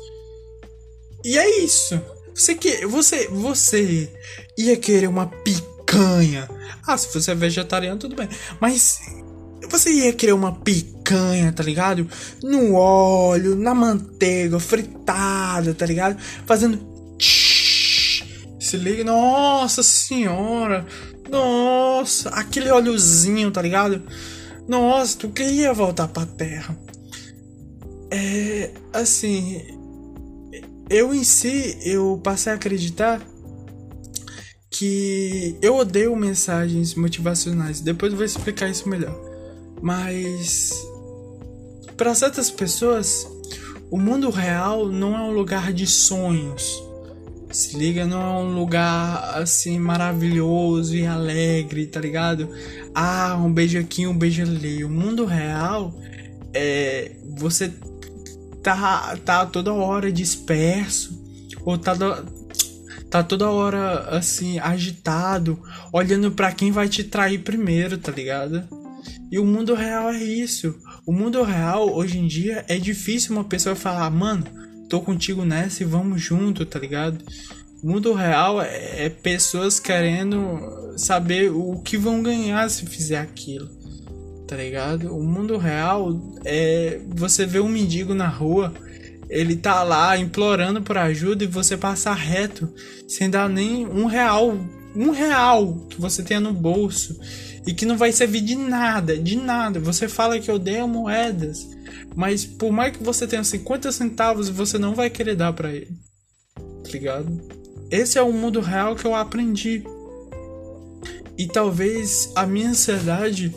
[1.24, 2.00] E é isso.
[2.34, 4.10] Você que você você
[4.58, 6.50] ia querer uma pica picanha.
[6.88, 8.30] Ah, se você é vegetariano, tudo bem.
[8.60, 9.00] Mas
[9.70, 12.08] você ia querer uma picanha, tá ligado?
[12.42, 16.18] No óleo, na manteiga, fritada, tá ligado?
[16.46, 16.90] Fazendo.
[18.60, 20.86] Se liga, nossa senhora,
[21.30, 24.02] nossa, aquele óleozinho, tá ligado?
[24.66, 26.78] Nossa, tu queria voltar pra terra.
[28.12, 29.62] É assim,
[30.90, 33.22] eu em si, eu passei a acreditar
[34.70, 37.80] que eu odeio mensagens motivacionais.
[37.80, 39.18] Depois eu vou explicar isso melhor.
[39.82, 40.74] Mas
[41.96, 43.28] para certas pessoas,
[43.90, 46.84] o mundo real não é um lugar de sonhos.
[47.52, 52.50] Se liga, não é um lugar assim maravilhoso e alegre, tá ligado?
[52.96, 54.84] Ah, um beijo aqui, um beijo ali.
[54.84, 55.94] O mundo real
[56.54, 57.72] é você
[58.64, 61.20] tá tá toda hora disperso
[61.64, 61.96] ou tá
[63.10, 68.64] tá toda hora assim, agitado, olhando para quem vai te trair primeiro, tá ligado?
[69.30, 70.76] E o mundo real é isso.
[71.06, 74.46] O mundo real, hoje em dia, é difícil uma pessoa falar, mano,
[74.88, 77.18] tô contigo nessa e vamos junto, tá ligado?
[77.84, 83.70] O mundo real é, é pessoas querendo saber o que vão ganhar se fizer aquilo,
[84.52, 85.16] tá ligado?
[85.16, 88.74] O mundo real é você ver um mendigo na rua
[89.30, 92.70] ele tá lá implorando por ajuda e você passar reto,
[93.08, 94.58] sem dar nem um real,
[94.94, 97.18] um real que você tenha no bolso
[97.66, 99.80] e que não vai servir de nada, de nada.
[99.80, 101.66] Você fala que odeia moedas,
[102.14, 105.98] mas por mais que você tenha 50 centavos, você não vai querer dar para ele.
[106.84, 107.42] Tá ligado?
[107.90, 109.82] Esse é o mundo real que eu aprendi.
[111.38, 113.56] E talvez a minha ansiedade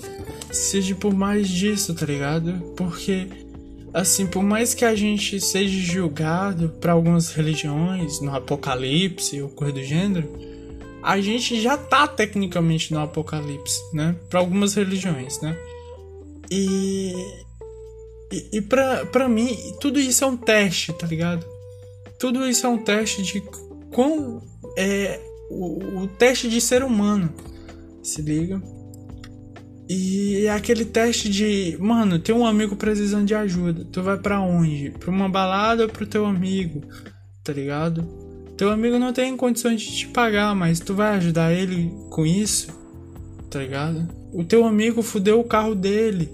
[0.55, 2.53] seja por mais disso, tá ligado?
[2.77, 3.29] Porque
[3.93, 9.75] assim, por mais que a gente seja julgado para algumas religiões, no apocalipse ou coisa
[9.75, 10.29] do gênero,
[11.03, 14.17] a gente já tá tecnicamente no apocalipse, né?
[14.29, 15.57] Para algumas religiões, né?
[16.51, 17.15] E
[18.35, 21.47] e, e pra, pra mim, tudo isso é um teste, tá ligado?
[22.19, 23.41] Tudo isso é um teste de
[23.93, 24.43] quão
[24.77, 27.33] é o, o teste de ser humano.
[28.03, 28.61] Se liga?
[29.89, 33.87] E é aquele teste de, mano, tem um amigo precisando de ajuda.
[33.93, 34.91] Tu vai para onde?
[34.99, 36.83] Pra uma balada ou pro teu amigo?
[37.43, 38.03] Tá ligado?
[38.57, 42.85] Teu amigo não tem condições de te pagar, mas tu vai ajudar ele com isso?
[43.55, 44.09] tá ligado?
[44.33, 46.29] O teu amigo fudeu o carro dele.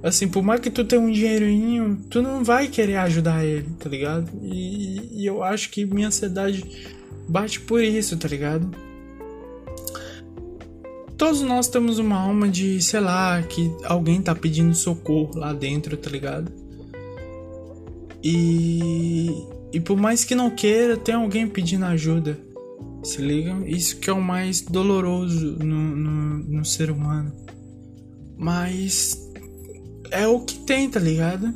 [0.00, 3.90] Assim, por mais que tu tenha um dinheirinho, tu não vai querer ajudar ele, tá
[3.90, 4.30] ligado?
[4.40, 6.64] E, e eu acho que minha ansiedade
[7.28, 8.70] bate por isso, tá ligado?
[11.16, 15.96] Todos nós temos uma alma de, sei lá, que alguém tá pedindo socorro lá dentro,
[15.96, 16.52] tá ligado?
[18.22, 19.30] E,
[19.72, 22.38] e por mais que não queira, tem alguém pedindo ajuda.
[23.02, 23.56] Se liga?
[23.66, 27.32] Isso que é o mais doloroso no, no, no ser humano.
[28.36, 29.30] Mas
[30.10, 31.54] é o que tem, tá ligado?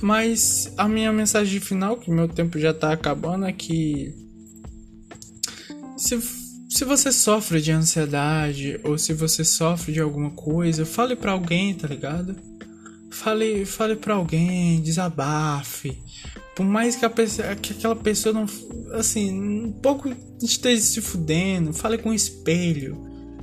[0.00, 4.12] Mas a minha mensagem final, que meu tempo já tá acabando, é que
[5.96, 6.43] se
[6.74, 11.72] se você sofre de ansiedade ou se você sofre de alguma coisa, fale para alguém,
[11.72, 12.34] tá ligado?
[13.12, 15.96] Fale, fale para alguém, desabafe.
[16.56, 18.46] Por mais que, a pessoa, que aquela pessoa não,
[18.92, 20.12] assim, um pouco
[20.42, 23.00] esteja se fudendo, fale com um espelho.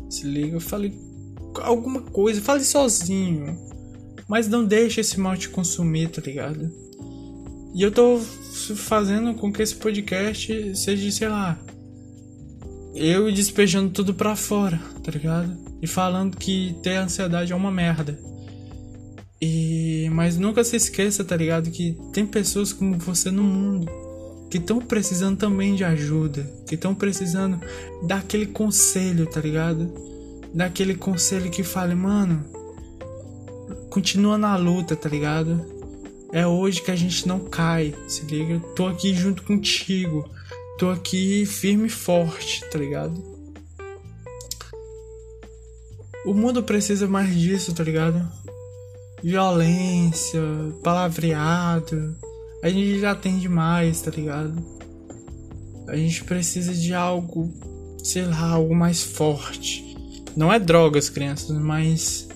[0.10, 0.94] Se liga, fale
[1.62, 3.58] alguma coisa, fale sozinho.
[4.28, 6.70] Mas não deixe esse mal te consumir, tá ligado?
[7.74, 8.20] E eu tô
[8.76, 11.58] fazendo com que esse podcast seja, sei lá,
[12.94, 15.56] eu despejando tudo pra fora, tá ligado?
[15.82, 18.20] E falando que ter ansiedade é uma merda.
[19.42, 23.92] E mas nunca se esqueça, tá ligado, que tem pessoas como você no mundo
[24.52, 27.58] que estão precisando também de ajuda, que estão precisando
[28.06, 29.90] daquele conselho, tá ligado?
[30.54, 32.44] Daquele conselho que fale, mano,
[33.90, 35.66] continua na luta, tá ligado?
[36.34, 38.60] É hoje que a gente não cai, se liga?
[38.76, 40.30] Tô aqui junto contigo
[40.82, 43.14] tô aqui firme e forte, tá ligado?
[46.26, 48.28] O mundo precisa mais disso, tá ligado?
[49.22, 50.42] Violência,
[50.84, 52.16] palavreado.
[52.64, 54.56] A gente já tem demais, tá ligado?
[55.88, 57.54] A gente precisa de algo,
[58.04, 59.86] sei lá, algo mais forte.
[60.36, 62.28] Não é drogas, crianças, mas.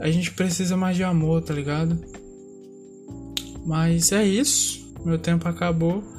[0.00, 1.96] A gente precisa mais de amor, tá ligado?
[3.64, 4.92] Mas é isso.
[5.04, 6.18] Meu tempo acabou.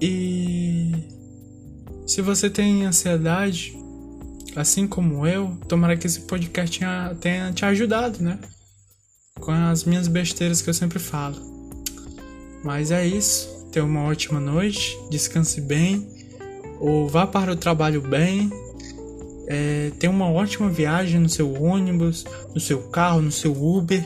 [0.00, 0.92] E
[2.06, 3.76] se você tem ansiedade,
[4.54, 8.38] assim como eu, tomara que esse podcast tenha, tenha te ajudado, né?
[9.40, 11.36] Com as minhas besteiras que eu sempre falo.
[12.64, 13.68] Mas é isso.
[13.70, 16.06] Tenha uma ótima noite, descanse bem,
[16.80, 18.50] ou vá para o trabalho bem.
[19.48, 22.24] É, tenha uma ótima viagem no seu ônibus,
[22.54, 24.04] no seu carro, no seu Uber.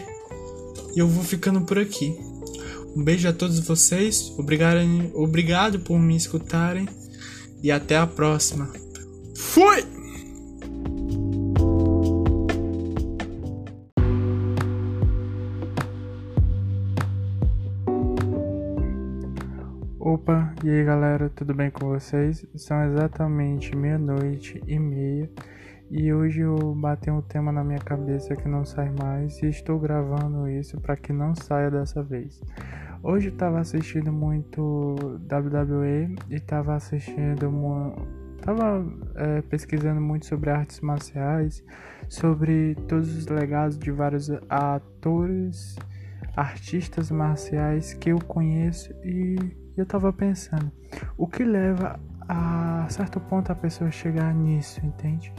[0.95, 2.30] E eu vou ficando por aqui.
[2.95, 4.79] Um beijo a todos vocês, obrigado,
[5.15, 6.89] obrigado por me escutarem
[7.63, 8.69] e até a próxima.
[9.37, 9.85] Fui!
[20.01, 22.45] Opa, e aí galera, tudo bem com vocês?
[22.57, 25.31] São exatamente meia-noite e meia
[25.91, 29.77] e hoje eu bati um tema na minha cabeça que não sai mais e estou
[29.77, 32.41] gravando isso para que não saia dessa vez.
[33.03, 34.95] Hoje eu tava assistindo muito
[35.29, 37.97] WWE e tava assistindo uma,
[38.41, 38.87] tava
[39.17, 41.65] é, pesquisando muito sobre artes marciais,
[42.09, 45.77] sobre todos os legados de vários atores,
[46.37, 49.37] artistas marciais que eu conheço e
[49.77, 50.71] eu tava pensando,
[51.19, 55.33] o que leva a certo ponto a pessoa chegar nisso, entende?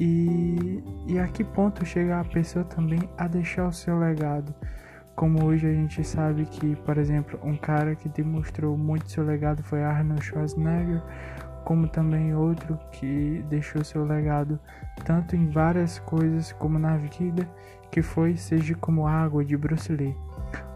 [0.00, 4.54] E, e a que ponto chega a pessoa também a deixar o seu legado?
[5.14, 9.62] Como hoje a gente sabe que, por exemplo, um cara que demonstrou muito seu legado
[9.62, 11.02] foi Arnold Schwarzenegger,
[11.66, 14.58] como também outro que deixou seu legado
[15.04, 17.46] tanto em várias coisas como na vida,
[17.90, 20.16] que foi Seja como Água de Bruce Lee.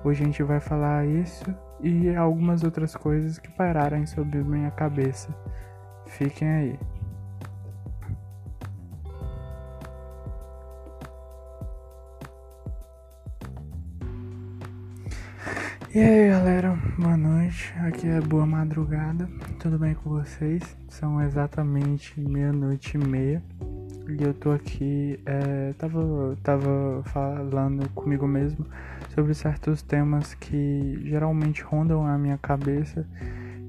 [0.05, 1.45] Hoje a gente vai falar isso
[1.81, 5.35] e algumas outras coisas que pararam sobre minha cabeça.
[6.07, 6.79] Fiquem aí.
[15.95, 19.29] E aí galera, boa noite, aqui é Boa Madrugada,
[19.61, 20.61] tudo bem com vocês?
[20.89, 23.41] São exatamente meia-noite e meia.
[24.09, 28.67] E eu tô aqui, é, tava, tava falando comigo mesmo
[29.15, 33.07] sobre certos temas que geralmente rondam a minha cabeça,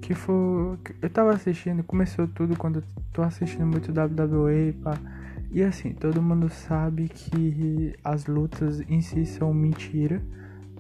[0.02, 4.98] que foi, eu tava assistindo, começou tudo quando eu tô assistindo muito WWE, pá,
[5.52, 10.24] e assim, todo mundo sabe que as lutas em si são mentira,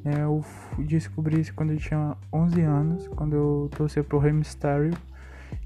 [0.06, 0.46] eu
[0.78, 4.94] descobri isso quando eu tinha 11 anos, quando eu torci pro Rey Mysterio.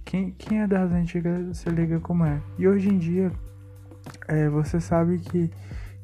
[0.05, 2.41] Quem, quem é das antigas se liga como é.
[2.57, 3.31] E hoje em dia,
[4.29, 5.51] é, você sabe que,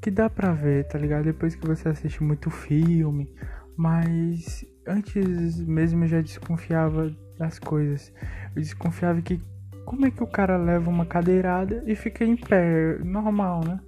[0.01, 1.23] que dá pra ver, tá ligado?
[1.23, 3.33] Depois que você assiste muito filme.
[3.77, 8.11] Mas antes mesmo eu já desconfiava das coisas.
[8.53, 9.41] Eu desconfiava que
[9.85, 13.79] como é que o cara leva uma cadeirada e fica em pé, normal, né?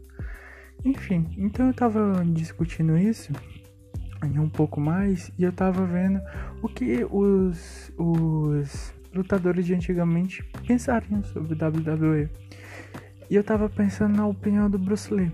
[0.85, 3.33] Enfim, então eu tava discutindo isso
[4.23, 6.19] um pouco mais e eu tava vendo
[6.61, 12.29] o que os, os lutadores de antigamente pensariam sobre WWE.
[13.29, 15.31] E eu tava pensando na opinião do Bruce Lee,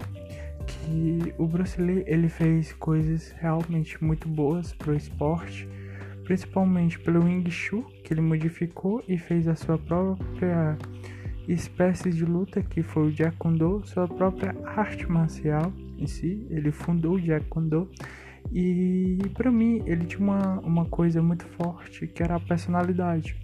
[0.66, 5.68] que o Bruce Lee ele fez coisas realmente muito boas pro esporte,
[6.24, 10.78] principalmente pelo Wing Chun, que ele modificou e fez a sua própria
[11.48, 16.72] espécie de luta que foi o Jeet Kune sua própria arte marcial em si, ele
[16.72, 17.88] fundou o Jeet Kune
[18.52, 23.36] e para mim ele tinha uma, uma coisa muito forte que era a personalidade.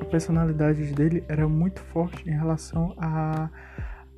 [0.00, 3.50] A personalidade dele era muito forte em relação a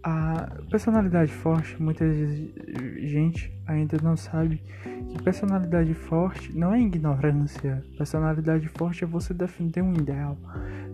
[0.02, 2.04] a personalidade forte, muita
[2.98, 4.62] gente ainda não sabe
[5.08, 7.82] que personalidade forte não é ignorância.
[7.96, 10.38] Personalidade forte é você defender um ideal,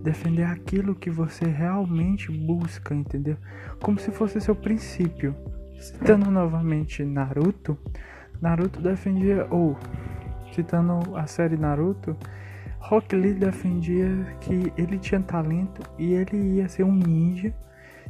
[0.03, 3.37] defender aquilo que você realmente busca, entendeu?
[3.81, 5.35] Como se fosse seu princípio.
[5.79, 7.77] Citando novamente Naruto,
[8.45, 9.75] Naruto defendia, ou
[10.53, 12.15] citando a série Naruto,
[12.79, 14.07] Rock Lee defendia
[14.39, 17.55] que ele tinha talento e ele ia ser um ninja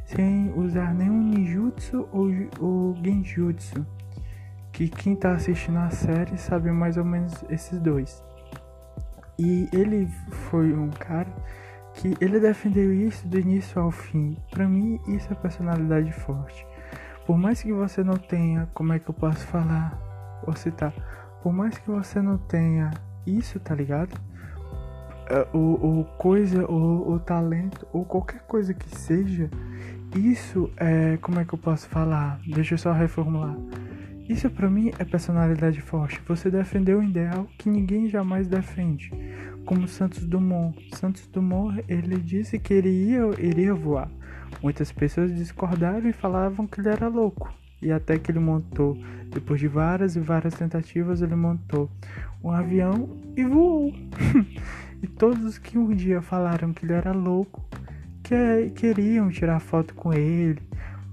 [0.03, 2.29] sem usar nenhum ninjutsu ou,
[2.59, 3.87] ou genjutsu.
[4.73, 8.21] Que quem tá assistindo a série sabe mais ou menos esses dois.
[9.39, 10.05] E ele
[10.49, 11.33] foi um cara
[11.93, 14.35] que ele defendeu isso do início ao fim.
[14.51, 16.67] Para mim, isso é personalidade forte.
[17.25, 20.04] Por mais que você não tenha, como é que eu posso falar?
[20.45, 20.93] Ou citar,
[21.41, 22.91] por mais que você não tenha
[23.25, 24.19] isso, tá ligado?
[25.29, 29.49] É, o, o coisa, o, o talento, ou qualquer coisa que seja,
[30.15, 31.17] isso é.
[31.17, 32.39] Como é que eu posso falar?
[32.47, 33.55] Deixa eu só reformular.
[34.27, 36.21] Isso para mim é personalidade forte.
[36.27, 39.11] Você defendeu um ideal que ninguém jamais defende.
[39.65, 40.75] Como Santos Dumont.
[40.95, 44.09] Santos Dumont, ele disse que ele ia, iria voar.
[44.63, 47.53] Muitas pessoas discordaram e falavam que ele era louco
[47.85, 48.97] e até que ele montou,
[49.29, 51.87] depois de várias e várias tentativas, ele montou
[52.43, 53.93] um avião e voou.
[55.03, 57.63] e todos os que um dia falaram que ele era louco,
[58.23, 60.59] que queriam tirar foto com ele,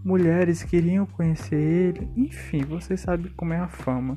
[0.02, 4.16] mulheres queriam conhecer ele, enfim, você sabe como é a fama.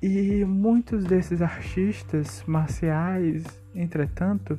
[0.00, 3.44] E muitos desses artistas marciais,
[3.74, 4.56] entretanto,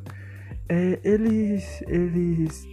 [0.67, 2.67] é, eles, eles,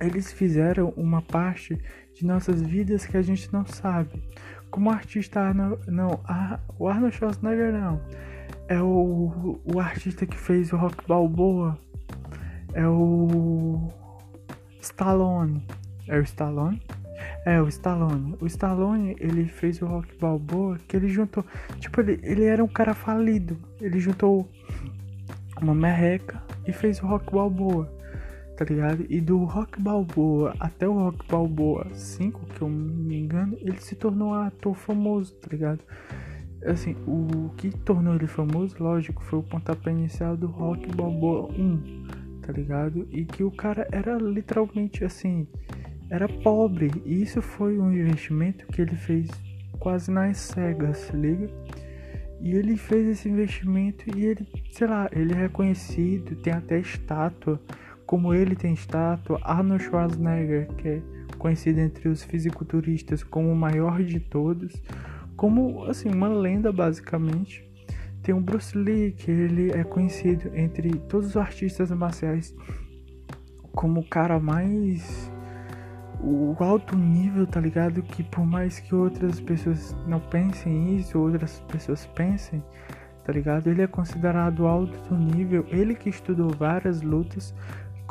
[0.00, 1.76] eles fizeram uma parte
[2.22, 4.22] de nossas vidas que a gente não sabe.
[4.70, 5.52] Como artista
[5.88, 8.00] não, a, o Arnold Schwarzenegger não.
[8.68, 11.76] É o, o artista que fez o Rock Balboa.
[12.72, 13.92] É o
[14.80, 15.66] Stallone.
[16.06, 16.80] É o Stallone?
[17.44, 18.36] É, o Stallone.
[18.40, 21.44] O Stallone, ele fez o Rock Balboa, que ele juntou...
[21.80, 23.58] Tipo, ele, ele era um cara falido.
[23.80, 24.48] Ele juntou
[25.60, 28.01] uma merreca e fez o Rock Balboa
[28.64, 29.04] tá ligado?
[29.08, 33.96] E do Rock Balboa até o Rock Balboa 5, que eu me engano, ele se
[33.96, 35.80] tornou um ator famoso, tá ligado?
[36.64, 42.40] Assim, o que tornou ele famoso, lógico, foi o pontapé inicial do Rock Balboa 1,
[42.40, 43.08] tá ligado?
[43.10, 45.48] E que o cara era literalmente assim,
[46.08, 46.88] era pobre.
[47.04, 49.28] E isso foi um investimento que ele fez
[49.80, 51.50] quase nas cegas, liga?
[52.40, 57.60] E ele fez esse investimento e ele, sei lá, ele é reconhecido, tem até estátua
[58.12, 61.02] como ele tem estátua, Arnold Schwarzenegger, que é
[61.38, 64.70] conhecido entre os fisiculturistas como o maior de todos,
[65.34, 67.66] como assim uma lenda basicamente.
[68.22, 72.54] Tem o Bruce Lee, que ele é conhecido entre todos os artistas marciais
[73.72, 75.32] como o cara mais
[76.20, 78.02] o alto nível, tá ligado?
[78.02, 82.62] Que por mais que outras pessoas não pensem isso, outras pessoas pensem,
[83.24, 83.68] tá ligado?
[83.68, 87.54] Ele é considerado alto nível, ele que estudou várias lutas,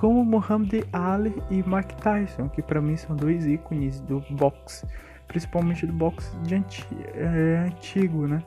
[0.01, 4.83] como Muhammad Ali e Mike Tyson, que para mim são dois ícones do boxe,
[5.27, 8.41] principalmente do boxe de anti, é, antigo, né?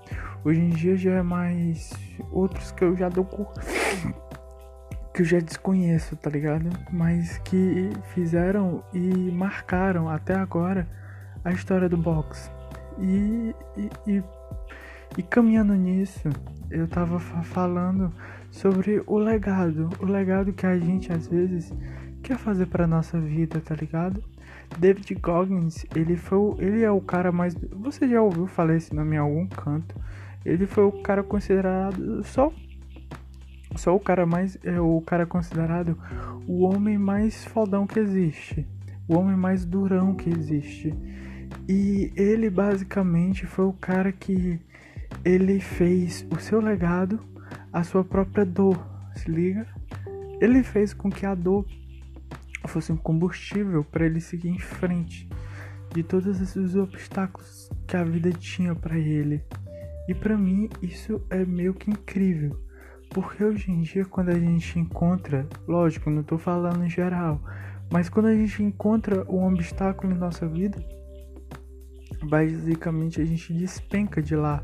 [0.44, 1.92] Hoje em dia já é mais
[2.32, 3.24] outros que eu já dou
[5.14, 6.68] que eu já desconheço, tá ligado?
[6.90, 10.88] Mas que fizeram e marcaram até agora
[11.44, 12.50] a história do boxe.
[12.98, 14.24] E, e, e,
[15.18, 16.28] e caminhando nisso,
[16.68, 18.12] eu tava falando
[18.54, 21.72] sobre o legado, o legado que a gente às vezes
[22.22, 24.22] quer fazer para nossa vida, tá ligado?
[24.78, 29.16] David Goggins, ele foi, ele é o cara mais, você já ouviu falar esse nome
[29.16, 29.96] em algum canto?
[30.44, 32.52] Ele foi o cara considerado só
[33.74, 35.98] só o cara mais é o cara considerado
[36.46, 38.64] o homem mais fodão que existe,
[39.08, 40.94] o homem mais durão que existe.
[41.68, 44.60] E ele basicamente foi o cara que
[45.24, 47.33] ele fez o seu legado
[47.74, 48.78] a sua própria dor,
[49.16, 49.66] se liga?
[50.40, 51.66] Ele fez com que a dor
[52.68, 55.28] fosse um combustível para ele seguir em frente
[55.92, 59.42] de todos esses obstáculos que a vida tinha para ele.
[60.08, 62.56] E para mim isso é meio que incrível,
[63.10, 67.42] porque hoje em dia quando a gente encontra, lógico, não tô falando em geral,
[67.92, 70.78] mas quando a gente encontra um obstáculo em nossa vida,
[72.22, 74.62] basicamente a gente despenca de lá.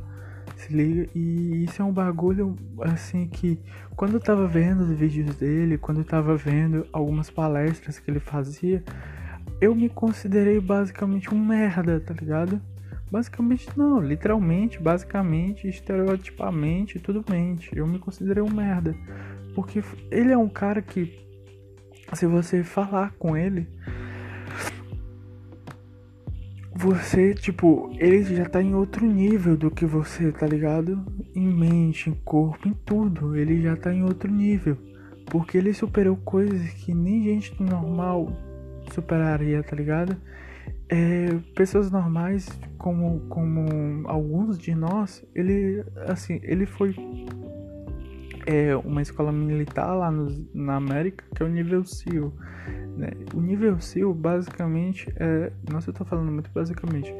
[0.60, 1.08] Se liga?
[1.14, 3.58] E isso é um bagulho assim que
[3.96, 8.20] quando eu tava vendo os vídeos dele, quando eu tava vendo algumas palestras que ele
[8.20, 8.84] fazia,
[9.58, 12.60] eu me considerei basicamente um merda, tá ligado?
[13.10, 17.70] Basicamente não, literalmente, basicamente, estereotipamente, tudo mente.
[17.74, 18.94] Eu me considerei um merda.
[19.54, 21.18] Porque ele é um cara que
[22.12, 23.66] se você falar com ele,
[26.74, 31.04] você, tipo, ele já tá em outro nível do que você, tá ligado?
[31.34, 33.36] Em mente, em corpo, em tudo.
[33.36, 34.76] Ele já tá em outro nível.
[35.26, 38.32] Porque ele superou coisas que nem gente normal
[38.92, 40.16] superaria, tá ligado?
[40.88, 42.48] É, pessoas normais,
[42.78, 46.94] como, como alguns de nós, ele, assim, ele foi
[48.50, 52.32] é, uma escola militar lá no, na América, que é o nível SEAL.
[52.96, 53.10] Né?
[53.32, 55.52] O nível SEAL, basicamente, é...
[55.70, 57.14] Nossa, eu tô falando muito basicamente.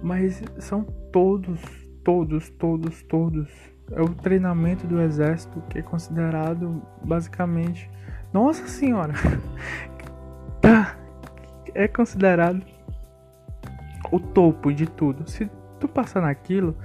[0.00, 1.60] Mas são todos,
[2.04, 3.50] todos, todos, todos.
[3.90, 7.90] É o treinamento do exército que é considerado, basicamente...
[8.32, 9.14] Nossa senhora!
[10.62, 10.96] tá!
[11.74, 12.62] É considerado
[14.12, 15.28] o topo de tudo.
[15.28, 15.50] Se
[15.80, 16.76] tu passar naquilo,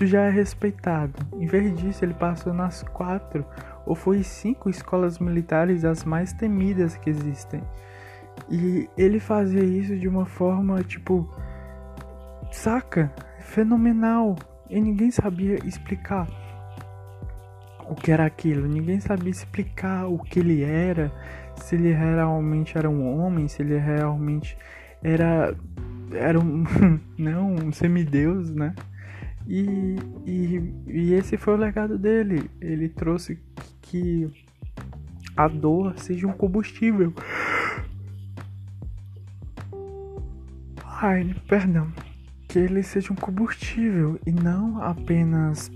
[0.00, 1.12] tu já é respeitado.
[1.38, 3.44] Em vez disso, ele passou nas quatro
[3.84, 7.62] ou foi cinco escolas militares as mais temidas que existem.
[8.48, 11.30] E ele fazia isso de uma forma tipo,
[12.50, 13.12] saca?
[13.40, 14.36] Fenomenal.
[14.70, 16.26] E ninguém sabia explicar
[17.86, 21.12] o que era aquilo, ninguém sabia explicar o que ele era,
[21.56, 24.56] se ele realmente era um homem, se ele realmente
[25.02, 25.54] era
[26.12, 26.64] era um
[27.18, 28.74] não um semideus, né?
[29.52, 32.48] E, e, e esse foi o legado dele.
[32.60, 33.36] Ele trouxe
[33.82, 34.30] que
[35.36, 37.12] a dor seja um combustível.
[40.84, 41.92] Ai, perdão.
[42.46, 45.68] Que ele seja um combustível e não apenas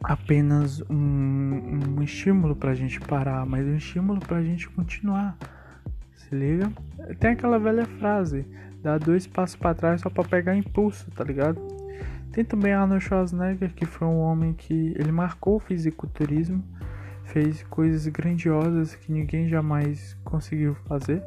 [0.00, 5.36] apenas um, um estímulo pra gente parar, mas um estímulo pra gente continuar.
[6.12, 6.70] Se liga?
[7.18, 8.46] Tem aquela velha frase:
[8.80, 11.73] dá dois passos para trás só pra pegar impulso, tá ligado?
[12.34, 16.64] Tem também Arnold Schwarzenegger, que foi um homem que ele marcou o fisiculturismo,
[17.26, 21.22] fez coisas grandiosas que ninguém jamais conseguiu fazer.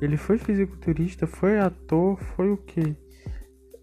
[0.00, 2.94] Ele foi fisiculturista, foi ator, foi o que?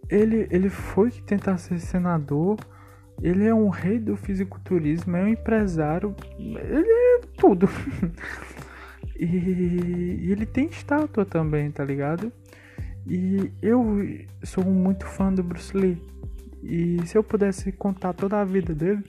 [0.10, 2.58] Ele, ele foi tentar ser senador,
[3.22, 7.68] ele é um rei do fisiculturismo, é um empresário, ele é tudo.
[9.20, 12.32] e, e ele tem estátua também, tá ligado?
[13.06, 14.00] E eu
[14.42, 16.02] sou muito fã do Bruce Lee.
[16.64, 19.04] E se eu pudesse contar toda a vida dele,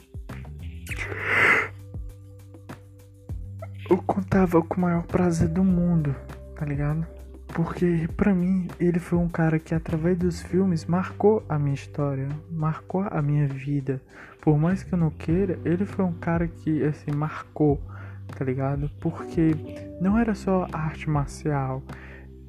[3.91, 6.15] eu contava com o maior prazer do mundo,
[6.57, 7.07] tá ligado?
[7.49, 12.29] Porque para mim ele foi um cara que através dos filmes marcou a minha história,
[12.51, 14.01] marcou a minha vida.
[14.41, 17.79] Por mais que eu não queira, ele foi um cara que assim marcou,
[18.27, 18.91] tá ligado?
[18.99, 19.55] Porque
[20.01, 21.83] não era só arte marcial.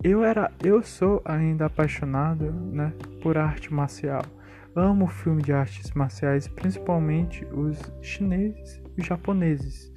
[0.02, 4.24] Eu era, eu sou ainda apaixonado, né, por arte marcial.
[4.76, 9.94] Amo filme de artes marciais, principalmente os chineses e japoneses.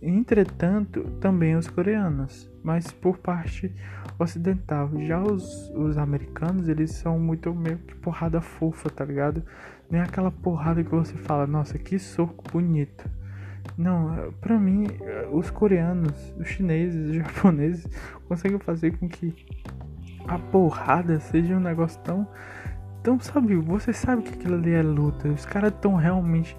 [0.00, 3.72] Entretanto, também os coreanos, mas por parte
[4.18, 4.90] ocidental.
[5.00, 9.44] Já os, os americanos, eles são muito meio que porrada fofa, tá ligado?
[9.90, 13.08] Nem aquela porrada que você fala, nossa, que soco bonito.
[13.76, 14.86] Não, pra mim,
[15.30, 17.86] os coreanos, os chineses, os japoneses
[18.26, 19.34] conseguem fazer com que
[20.26, 22.28] a porrada seja um negócio tão
[23.00, 25.28] então, sabe, você sabe que aquilo ali é luta.
[25.28, 26.56] Os caras estão realmente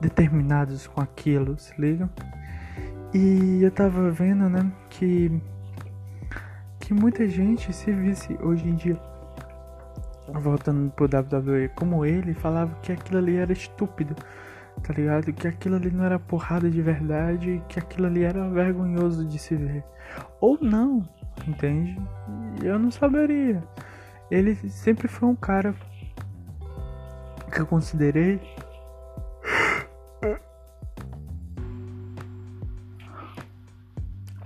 [0.00, 2.08] determinados com aquilo, se liga?
[3.12, 5.40] E eu tava vendo, né, que
[6.78, 9.00] que muita gente se visse hoje em dia
[10.38, 14.14] voltando pro WWE como ele falava que aquilo ali era estúpido,
[14.82, 15.32] tá ligado?
[15.32, 19.54] Que aquilo ali não era porrada de verdade, que aquilo ali era vergonhoso de se
[19.54, 19.84] ver.
[20.40, 21.08] Ou não,
[21.46, 21.96] entende?
[22.62, 23.62] Eu não saberia.
[24.30, 25.74] Ele sempre foi um cara
[27.52, 28.40] que eu considerei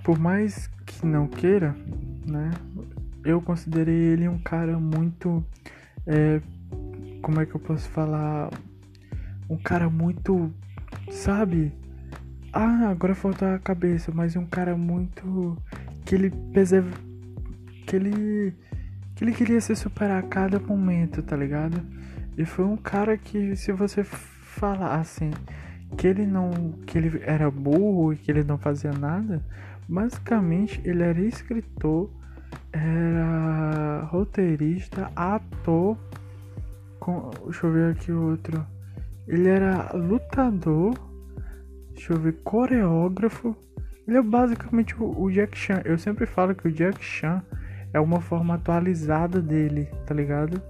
[0.05, 1.75] por mais que não queira,
[2.27, 2.51] né?
[3.23, 5.43] Eu considerei ele um cara muito,
[6.05, 6.39] é,
[7.23, 8.51] como é que eu posso falar,
[9.49, 10.53] um cara muito,
[11.09, 11.73] sabe?
[12.53, 15.57] Ah, agora falta a cabeça, mas um cara muito
[16.05, 16.95] que ele preserva,
[17.87, 18.53] que ele
[19.15, 21.81] que ele queria se superar a cada momento, tá ligado?
[22.37, 25.31] E foi um cara que se você falar assim,
[25.97, 29.41] que ele não que ele era burro e que ele não fazia nada,
[29.87, 32.09] basicamente ele era escritor,
[32.73, 35.97] era roteirista, ator,
[36.99, 38.65] com, deixa eu ver aqui outro.
[39.27, 40.93] Ele era lutador,
[41.93, 43.55] deixa eu ver, coreógrafo.
[44.07, 45.81] Ele é basicamente o, o Jack Chan.
[45.85, 47.41] Eu sempre falo que o Jack Chan
[47.95, 50.61] é uma forma atualizada dele, tá ligado?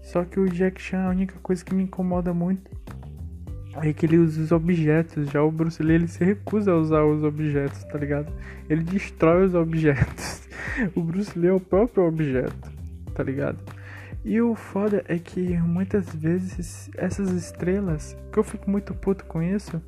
[0.00, 2.70] Só que o Jack Chan, a única coisa que me incomoda muito
[3.82, 5.28] é que ele usa os objetos.
[5.30, 8.32] Já o Bruce Lee, ele se recusa a usar os objetos, tá ligado?
[8.68, 10.48] Ele destrói os objetos.
[10.94, 12.70] o Bruce Lee é o próprio objeto,
[13.14, 13.58] tá ligado?
[14.24, 19.42] E o foda é que muitas vezes essas estrelas, que eu fico muito puto com
[19.42, 19.82] isso,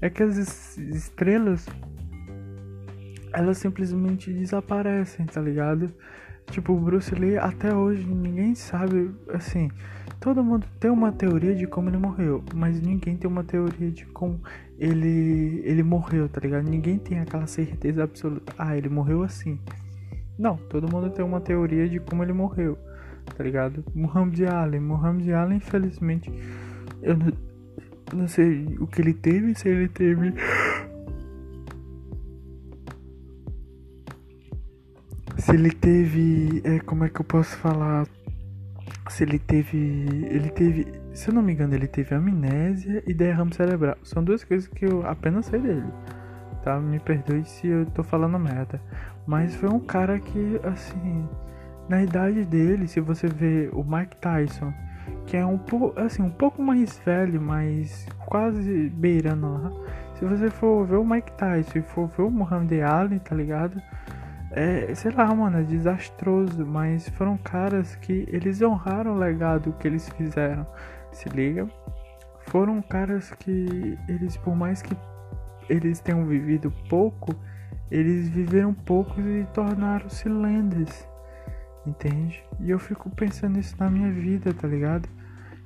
[0.00, 1.66] é que as estrelas
[3.32, 5.92] elas simplesmente desaparecem, tá ligado?
[6.50, 9.70] Tipo, o Bruce Lee até hoje ninguém sabe, assim,
[10.18, 14.04] todo mundo tem uma teoria de como ele morreu, mas ninguém tem uma teoria de
[14.06, 14.40] como
[14.78, 16.68] ele ele morreu, tá ligado?
[16.68, 18.52] Ninguém tem aquela certeza absoluta.
[18.58, 19.60] Ah, ele morreu assim.
[20.38, 22.76] Não, todo mundo tem uma teoria de como ele morreu,
[23.36, 23.84] tá ligado?
[23.94, 26.32] Muhammad Ali, Muhammad Ali, infelizmente,
[27.02, 27.32] eu não,
[28.12, 30.34] não sei o que ele teve, se ele teve
[35.40, 36.60] se ele teve.
[36.64, 38.06] É, como é que eu posso falar?
[39.08, 39.78] Se ele teve.
[40.30, 40.86] Ele teve.
[41.12, 43.96] Se eu não me engano, ele teve amnésia e derrame cerebral.
[44.02, 45.86] São duas coisas que eu apenas sei dele.
[46.62, 46.78] Tá?
[46.78, 48.80] Me perdoe se eu tô falando merda.
[49.26, 51.28] Mas foi um cara que, assim.
[51.88, 54.72] Na idade dele, se você vê o Mike Tyson,
[55.26, 59.72] que é um pouco, assim, um pouco mais velho, mas quase beirando lá.
[60.14, 63.82] Se você for ver o Mike Tyson e for ver o Muhammad Ali, tá ligado?
[64.52, 69.86] É, sei lá, mano, é desastroso, mas foram caras que eles honraram o legado que
[69.86, 70.66] eles fizeram,
[71.12, 71.68] se liga?
[72.48, 74.96] Foram caras que eles, por mais que
[75.68, 77.32] eles tenham vivido pouco,
[77.90, 81.08] eles viveram pouco e tornaram-se lendas,
[81.86, 82.42] entende?
[82.58, 85.08] E eu fico pensando isso na minha vida, tá ligado?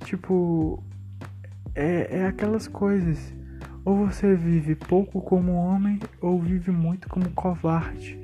[0.05, 0.83] Tipo,
[1.75, 3.35] é, é aquelas coisas.
[3.83, 8.24] Ou você vive pouco como homem, ou vive muito como covarde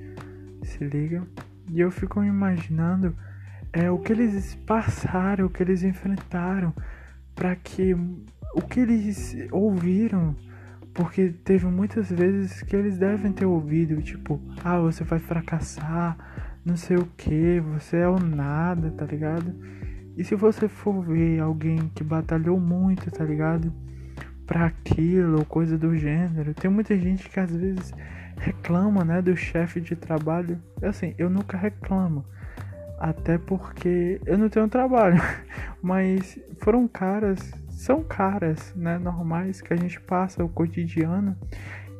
[0.71, 1.23] se liga?
[1.69, 3.15] E eu fico imaginando
[3.73, 6.75] é, o que eles passaram, o que eles enfrentaram,
[7.35, 7.95] para que
[8.55, 10.35] o que eles ouviram,
[10.93, 16.17] porque teve muitas vezes que eles devem ter ouvido, tipo, ah, você vai fracassar,
[16.65, 19.55] não sei o que, você é o nada, tá ligado?
[20.17, 23.73] E se você for ver alguém que batalhou muito, tá ligado?
[24.45, 27.93] Pra aquilo, ou coisa do gênero, tem muita gente que às vezes
[28.41, 30.61] reclama, né, do chefe de trabalho.
[30.83, 32.25] Assim, eu nunca reclamo.
[32.99, 35.21] Até porque eu não tenho trabalho.
[35.81, 41.37] Mas foram caras, são caras, né, normais que a gente passa o cotidiano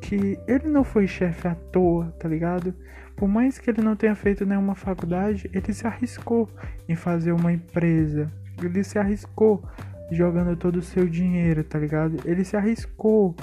[0.01, 2.73] que ele não foi chefe à toa, tá ligado?
[3.15, 6.49] Por mais que ele não tenha feito nenhuma faculdade, ele se arriscou
[6.89, 8.31] em fazer uma empresa.
[8.61, 9.63] Ele se arriscou
[10.11, 12.17] jogando todo o seu dinheiro, tá ligado?
[12.25, 13.35] Ele se arriscou,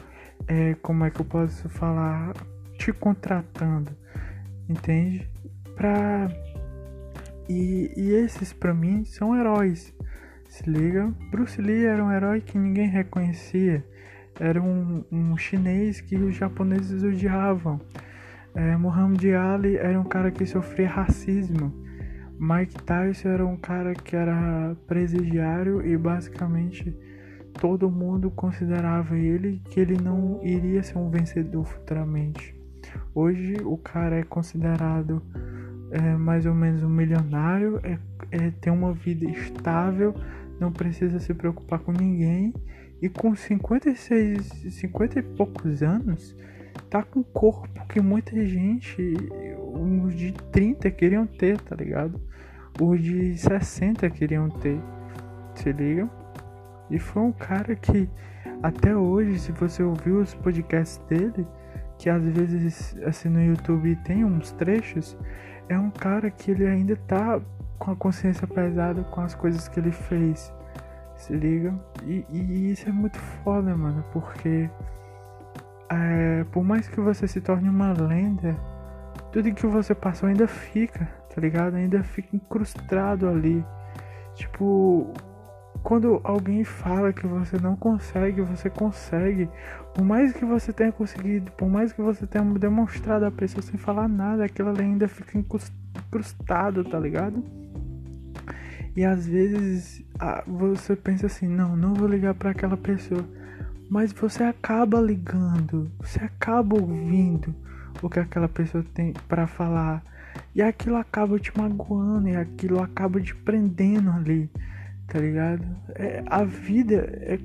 [0.49, 2.35] é, como é que eu posso falar?
[2.79, 3.91] Te contratando,
[4.69, 5.29] entende?
[5.77, 6.31] Pra
[7.49, 9.95] e, e esses para mim são heróis.
[10.49, 13.85] Se liga, Bruce Lee era um herói que ninguém reconhecia.
[14.39, 17.81] Era um, um chinês que os japoneses odiavam.
[18.55, 21.73] É, Muhammad Ali era um cara que sofria racismo.
[22.39, 26.97] Mike Tyson era um cara que era presidiário e basicamente
[27.61, 32.58] todo mundo considerava ele que ele não iria ser um vencedor futuramente.
[33.15, 35.23] Hoje o cara é considerado
[35.91, 37.99] é, mais ou menos um milionário, é,
[38.31, 40.15] é, tem uma vida estável,
[40.61, 42.53] não precisa se preocupar com ninguém
[43.01, 46.37] e com 56, 50 e poucos anos,
[46.91, 49.15] tá com um corpo que muita gente,
[50.03, 52.21] os de 30 queriam ter, tá ligado?
[52.81, 54.81] Os de 60 queriam ter,
[55.55, 56.09] se liga?
[56.91, 58.09] E foi um cara que
[58.63, 61.47] até hoje, se você ouviu os podcasts dele,
[61.99, 65.17] que às vezes assim no YouTube tem uns trechos,
[65.69, 67.41] é um cara que ele ainda tá
[67.79, 70.53] com a consciência pesada com as coisas que ele fez.
[71.17, 71.75] Se liga?
[72.05, 74.71] E, e isso é muito foda, mano, porque
[75.91, 78.57] é, por mais que você se torne uma lenda,
[79.33, 81.75] tudo que você passou ainda fica, tá ligado?
[81.75, 83.65] Ainda fica incrustado ali.
[84.35, 85.13] Tipo,
[85.83, 89.49] quando alguém fala que você não consegue, você consegue.
[89.95, 93.79] Por mais que você tenha conseguido, por mais que você tenha demonstrado a pessoa sem
[93.79, 97.43] falar nada, aquilo ainda fica incrustado, tá ligado?
[98.97, 100.05] E às vezes
[100.47, 103.25] você pensa assim: não, não vou ligar para aquela pessoa.
[103.89, 107.55] Mas você acaba ligando, você acaba ouvindo
[108.03, 110.03] o que aquela pessoa tem para falar.
[110.55, 114.51] E aquilo acaba te magoando, e aquilo acaba te prendendo ali,
[115.09, 115.67] tá ligado?
[115.95, 117.39] É, a vida é.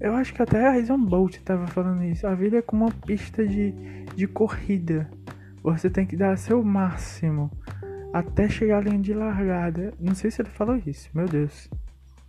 [0.00, 2.26] Eu acho que até a Reason Bolt tava falando isso.
[2.26, 3.72] A vida é como uma pista de,
[4.16, 5.08] de corrida.
[5.62, 7.50] Você tem que dar seu máximo
[8.12, 9.92] até chegar à linha de largada.
[10.00, 11.68] Não sei se ele falou isso, meu Deus.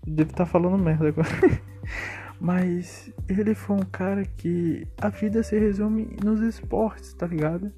[0.06, 1.30] Devo estar tá falando merda agora.
[2.40, 7.72] Mas ele foi um cara que a vida se resume nos esportes, tá ligado?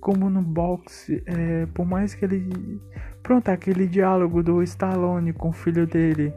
[0.00, 2.80] Como no boxe, é, por mais que ele.
[3.24, 6.30] Pronto, aquele diálogo do Stallone com o filho dele,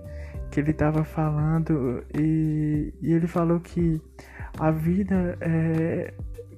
[0.50, 4.02] que ele tava falando, e, e ele falou que
[4.58, 6.14] a vida é.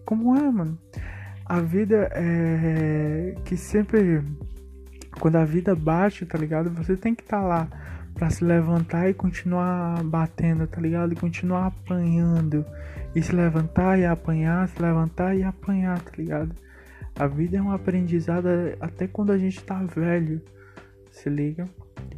[0.05, 0.77] Como é, mano?
[1.43, 3.35] A vida é.
[3.43, 4.21] Que sempre.
[5.19, 6.69] Quando a vida bate, tá ligado?
[6.75, 7.67] Você tem que estar tá lá
[8.13, 11.11] para se levantar e continuar batendo, tá ligado?
[11.11, 12.63] E continuar apanhando.
[13.15, 16.53] E se levantar e apanhar, se levantar e apanhar, tá ligado?
[17.19, 18.47] A vida é um aprendizado
[18.79, 20.41] até quando a gente tá velho,
[21.11, 21.69] se liga?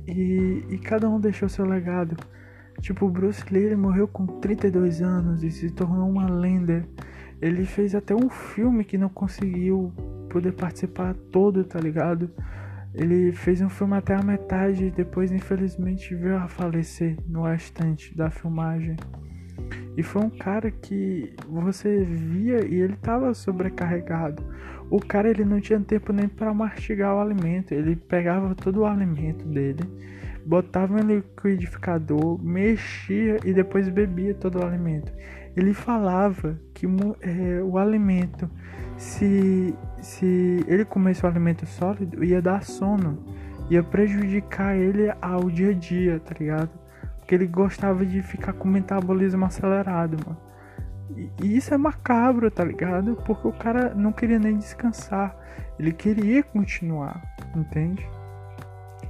[0.08, 2.16] E, e cada um deixou seu legado.
[2.80, 6.86] Tipo, Bruce Lee ele morreu com 32 anos e se tornou uma lenda.
[7.42, 9.92] Ele fez até um filme que não conseguiu
[10.30, 12.30] poder participar todo, tá ligado?
[12.94, 18.16] Ele fez um filme até a metade e depois, infelizmente, veio a falecer no restante
[18.16, 18.98] da filmagem.
[19.98, 24.44] E foi um cara que você via e ele estava sobrecarregado.
[24.92, 27.74] O cara ele não tinha tempo nem para mastigar o alimento.
[27.74, 29.80] Ele pegava todo o alimento dele,
[30.46, 35.10] botava no liquidificador, mexia e depois bebia todo o alimento.
[35.56, 36.86] Ele falava que
[37.22, 38.50] é, o alimento
[38.98, 43.18] se, se ele comesse o alimento sólido, ia dar sono,
[43.70, 46.70] ia prejudicar ele ao dia a dia, tá ligado?
[47.18, 50.51] Porque ele gostava de ficar com metabolismo acelerado, mano.
[51.42, 53.16] E, isso é macabro, tá ligado?
[53.26, 55.36] Porque o cara não queria nem descansar,
[55.80, 57.22] ele queria continuar,
[57.56, 58.08] entende?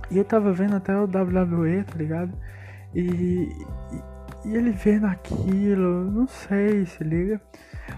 [0.09, 2.33] E eu tava vendo até o WWE, tá ligado?
[2.93, 7.39] E, e, e ele vendo aquilo, não sei, se liga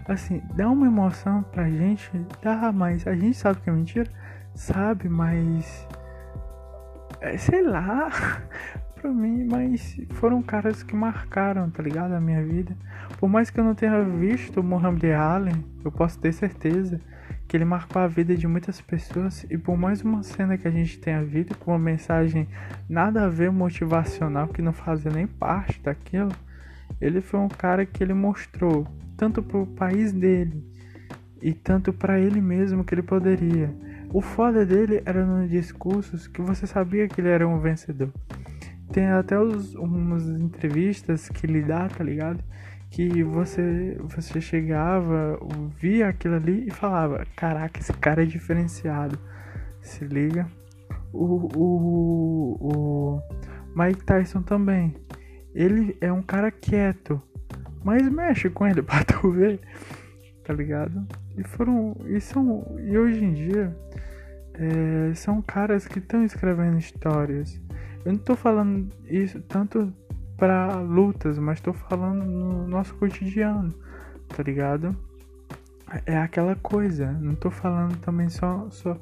[0.07, 2.09] assim, dá uma emoção pra gente,
[2.41, 4.09] dá, mas a gente sabe que é mentira,
[4.53, 5.87] sabe, mas
[7.21, 8.09] é, sei lá,
[9.03, 12.73] pra mim, mas foram caras que marcaram, tá ligado, a minha vida.
[13.19, 15.53] Por mais que eu não tenha visto o Muhammad Ali,
[15.83, 17.01] eu posso ter certeza
[17.45, 20.71] que ele marcou a vida de muitas pessoas e por mais uma cena que a
[20.71, 22.47] gente tenha visto com uma mensagem
[22.87, 26.31] nada a ver motivacional que não fazia nem parte daquilo,
[27.01, 30.63] ele foi um cara que ele mostrou tanto para o país dele
[31.41, 33.69] e tanto para ele mesmo que ele poderia.
[34.13, 38.09] O foda dele era nos discursos que você sabia que ele era um vencedor.
[38.93, 42.41] Tem até os, umas entrevistas que ele dá, tá ligado?
[42.89, 45.37] Que você, você chegava,
[45.81, 49.19] via aquilo ali e falava: Caraca, esse cara é diferenciado.
[49.81, 50.47] Se liga.
[51.11, 53.21] O, o, o
[53.75, 54.95] Mike Tyson também.
[55.53, 57.21] Ele é um cara quieto
[57.83, 59.59] mas mexe com ele pra tu ver,
[60.43, 61.05] tá ligado?
[61.37, 61.95] E foram.
[62.07, 62.77] E são.
[62.79, 63.75] E hoje em dia.
[64.55, 67.59] É, são caras que estão escrevendo histórias.
[68.05, 69.93] Eu não tô falando isso tanto
[70.37, 73.73] para lutas, mas tô falando no nosso cotidiano,
[74.27, 74.95] tá ligado?
[76.05, 77.11] É aquela coisa.
[77.11, 78.97] Não tô falando também só, só,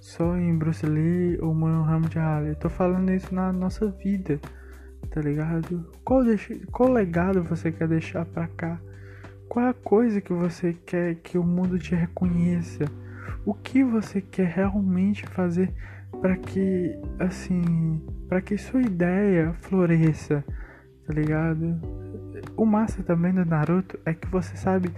[0.00, 2.50] só em Bruce Lee ou Muhammad Ali.
[2.50, 4.40] Eu tô falando isso na nossa vida
[5.16, 5.90] tá ligado?
[6.04, 8.78] Qual, deixa, qual legado você quer deixar pra cá?
[9.48, 12.84] Qual é a coisa que você quer que o mundo te reconheça?
[13.44, 15.72] O que você quer realmente fazer
[16.20, 20.44] para que, assim, para que sua ideia floresça,
[21.06, 21.80] tá ligado?
[22.56, 24.90] O massa também do Naruto é que você sabe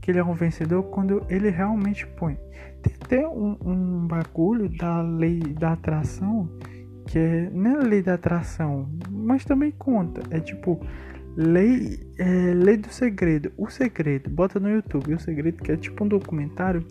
[0.00, 2.38] que ele é um vencedor quando ele realmente põe.
[2.82, 6.48] Tem até um, um bagulho da lei da atração
[7.06, 10.22] que é não é lei da atração, mas também conta.
[10.30, 10.80] É tipo
[11.36, 13.52] lei, é, lei do segredo.
[13.56, 16.84] O segredo, bota no YouTube, o segredo que é tipo um documentário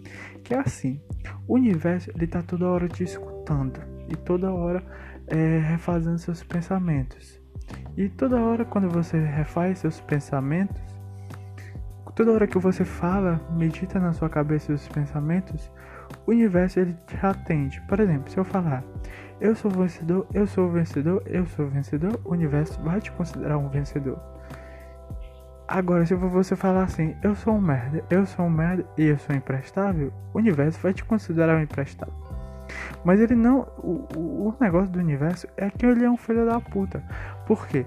[0.44, 1.02] que é assim.
[1.48, 3.80] O universo ele tá toda hora te escutando
[4.10, 4.84] e toda hora
[5.28, 7.41] é, refazendo seus pensamentos.
[7.95, 10.82] E toda hora quando você refaz seus pensamentos,
[12.15, 15.72] toda hora que você fala, medita na sua cabeça os pensamentos,
[16.28, 17.82] o universo ele te atende.
[17.88, 18.84] Por exemplo, se eu falar
[19.44, 23.68] eu sou vencedor, eu sou vencedor, eu sou vencedor, o universo vai te considerar um
[23.68, 24.18] vencedor.
[25.68, 29.18] Agora, se você falar assim, eu sou um merda, eu sou um merda e eu
[29.18, 32.14] sou imprestável, o universo vai te considerar um imprestável.
[33.03, 33.61] Mas ele não.
[33.77, 34.07] O,
[34.49, 37.03] o negócio do universo é que ele é um filho da puta.
[37.45, 37.85] Por quê?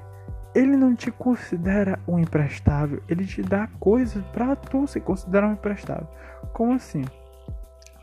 [0.55, 5.53] Ele não te considera um imprestável, ele te dá coisas para tu se considerar um
[5.53, 6.09] imprestável.
[6.55, 7.05] Como assim?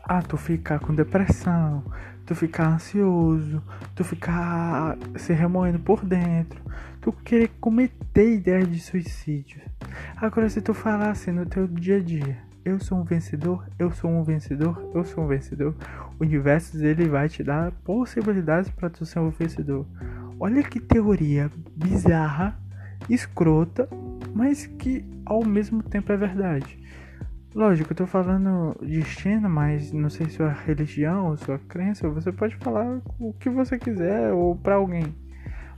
[0.04, 1.82] Ah, tu ficar com depressão,
[2.24, 3.62] tu ficar ansioso,
[3.94, 6.60] tu ficar se remoendo por dentro,
[7.04, 9.60] tu querer cometer ideias de suicídio.
[10.16, 13.92] Agora, se tu falar assim no teu dia a dia, eu sou um vencedor, eu
[13.92, 15.74] sou um vencedor, eu sou um vencedor,
[16.18, 19.86] o universo ele vai te dar possibilidades para tu ser um vencedor.
[20.40, 22.58] Olha que teoria bizarra,
[23.10, 23.86] escrota,
[24.34, 26.82] mas que ao mesmo tempo é verdade.
[27.54, 33.02] Lógico, eu tô falando destino, mas não sei sua religião sua crença, você pode falar
[33.20, 35.14] o que você quiser ou para alguém.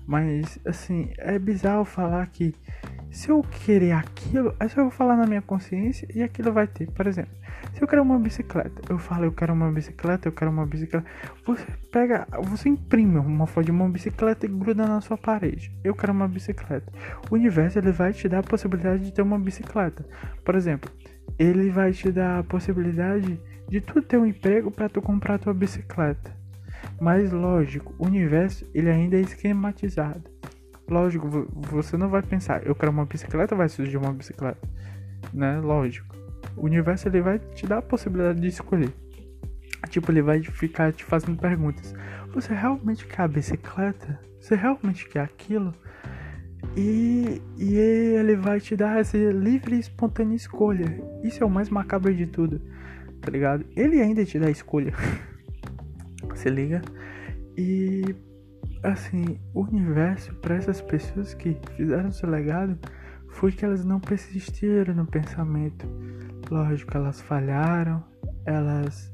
[0.06, 2.54] Mas assim, é bizarro falar que
[3.10, 6.90] se eu querer aquilo, é só eu falar na minha consciência e aquilo vai ter.
[6.90, 7.32] Por exemplo,
[7.72, 11.06] se eu quero uma bicicleta, eu falo eu quero uma bicicleta, eu quero uma bicicleta.
[11.46, 15.72] Você pega, você imprime uma foto de uma bicicleta e gruda na sua parede.
[15.82, 16.92] Eu quero uma bicicleta.
[17.30, 20.06] O universo ele vai te dar a possibilidade de ter uma bicicleta.
[20.44, 20.90] Por exemplo,
[21.38, 25.52] ele vai te dar a possibilidade de tu ter um emprego para tu comprar tua
[25.54, 26.36] bicicleta.
[27.00, 30.22] Mas lógico, o universo ele ainda é esquematizado.
[30.88, 34.66] Lógico, você não vai pensar, eu quero uma bicicleta, vai surgir uma bicicleta,
[35.32, 35.58] né?
[35.58, 36.14] Lógico.
[36.56, 38.92] O universo ele vai te dar a possibilidade de escolher.
[39.90, 41.94] Tipo, ele vai ficar te fazendo perguntas.
[42.32, 44.18] Você realmente quer a bicicleta?
[44.40, 45.74] Você realmente quer aquilo?
[46.76, 51.00] E, e ele vai te dar essa livre e espontânea escolha.
[51.22, 52.60] Isso é o mais macabro de tudo,
[53.20, 53.64] tá ligado?
[53.74, 54.92] Ele ainda te dá escolha.
[56.36, 56.82] Se liga?
[57.56, 58.14] E
[58.82, 62.78] assim, o universo para essas pessoas que fizeram seu legado
[63.28, 65.86] foi que elas não persistiram no pensamento.
[66.50, 68.04] Lógico, elas falharam,
[68.44, 69.12] elas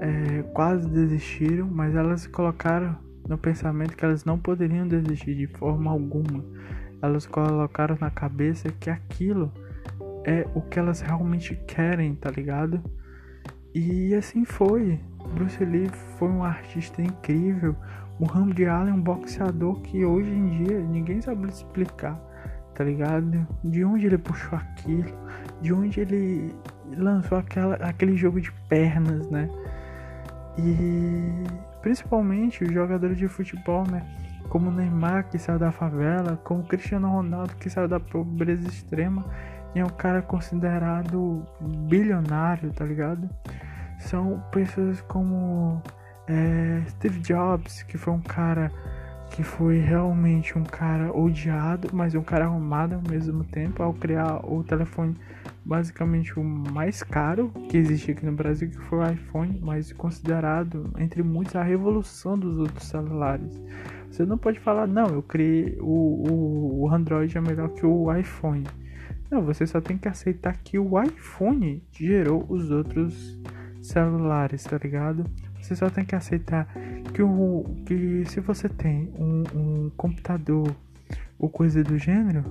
[0.00, 2.98] é, quase desistiram, mas elas colocaram
[3.28, 6.44] no pensamento que elas não poderiam desistir de forma alguma.
[7.00, 9.52] Elas colocaram na cabeça que aquilo
[10.24, 12.82] é o que elas realmente querem, tá ligado?
[13.74, 15.00] E assim foi.
[15.34, 15.88] Bruce Lee
[16.18, 17.76] foi um artista incrível,
[18.18, 22.18] Muhammad Ali é um boxeador que hoje em dia ninguém sabe explicar,
[22.74, 23.46] tá ligado?
[23.62, 25.14] De onde ele puxou aquilo,
[25.62, 26.54] de onde ele
[26.96, 29.48] lançou aquela, aquele jogo de pernas, né?
[30.58, 31.44] E
[31.80, 34.04] principalmente os jogadores de futebol, né?
[34.48, 38.66] Como o Neymar que saiu da favela, como o Cristiano Ronaldo que saiu da pobreza
[38.66, 39.24] extrema
[39.74, 43.28] e é um cara considerado bilionário, tá ligado?
[43.98, 45.82] São pessoas como
[46.26, 48.70] é, Steve Jobs, que foi um cara
[49.30, 54.40] que foi realmente um cara odiado, mas um cara arrumado ao mesmo tempo, ao criar
[54.44, 55.16] o telefone
[55.68, 60.90] basicamente o mais caro que existe aqui no Brasil, que foi o iPhone, mas considerado
[60.98, 63.60] entre muitos a revolução dos outros celulares.
[64.10, 68.10] Você não pode falar, não, eu criei o, o, o Android é melhor que o
[68.14, 68.64] iPhone.
[69.30, 73.38] Não, você só tem que aceitar que o iPhone gerou os outros
[73.82, 75.24] celulares, tá ligado?
[75.60, 76.68] Você só tem que aceitar
[77.12, 80.74] que, o, que se você tem um, um computador
[81.38, 82.44] ou coisa do gênero,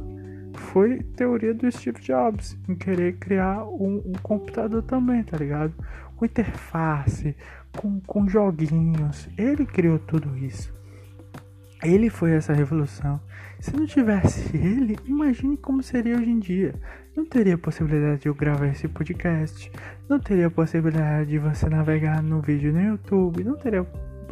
[0.57, 5.73] foi teoria do Steve Jobs em querer criar um, um computador também, tá ligado?
[6.15, 7.35] Com interface,
[7.75, 9.29] com, com joguinhos.
[9.37, 10.73] Ele criou tudo isso.
[11.83, 13.21] Ele foi essa revolução.
[13.59, 16.73] Se não tivesse ele, imagine como seria hoje em dia.
[17.17, 19.71] Não teria possibilidade de eu gravar esse podcast,
[20.07, 23.79] não teria possibilidade de você navegar no vídeo no YouTube, não teria,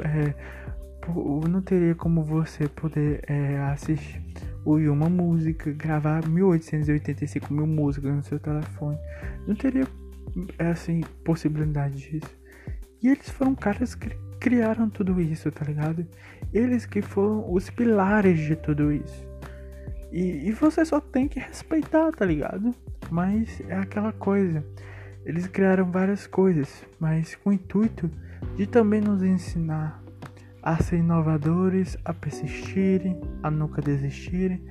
[0.04, 0.36] é,
[1.50, 4.22] não teria como você poder é, assistir
[4.64, 9.00] ouvir uma música, gravar 1885 mil músicas no seu telefone.
[9.48, 9.88] Não teria
[10.60, 12.36] é, assim possibilidade disso.
[13.02, 14.10] E eles foram caras que
[14.40, 16.06] criaram tudo isso, tá ligado?
[16.54, 19.35] Eles que foram os pilares de tudo isso.
[20.16, 22.74] E, e você só tem que respeitar, tá ligado?
[23.12, 24.66] Mas é aquela coisa.
[25.26, 28.10] Eles criaram várias coisas, mas com o intuito
[28.56, 30.02] de também nos ensinar
[30.64, 34.66] a ser inovadores, a persistirem, a nunca desistirem.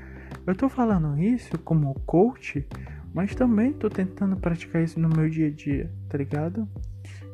[0.47, 2.67] Eu tô falando isso como coach,
[3.13, 6.67] mas também tô tentando praticar isso no meu dia a dia, tá ligado?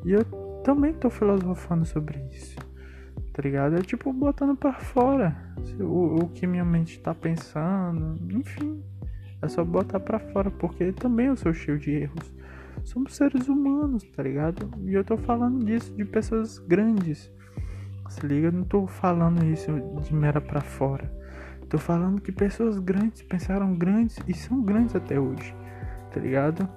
[0.05, 0.25] E eu
[0.65, 2.70] também tô filosofando sobre isso
[3.41, 3.75] tá ligado?
[3.77, 5.35] É tipo botando para fora
[5.81, 8.85] o, o que minha mente tá pensando, enfim.
[9.41, 12.35] É só botar para fora, porque também eu sou cheio de erros.
[12.85, 14.71] Somos seres humanos, tá ligado?
[14.85, 17.33] E eu tô falando disso de pessoas grandes.
[18.11, 19.73] Se liga, eu não tô falando isso
[20.03, 21.11] de mera pra fora.
[21.71, 25.55] Tô falando que pessoas grandes pensaram grandes e são grandes até hoje.
[26.13, 26.69] Tá ligado?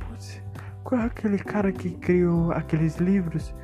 [0.00, 0.42] Putz,
[0.82, 3.54] qual é aquele cara que criou aqueles livros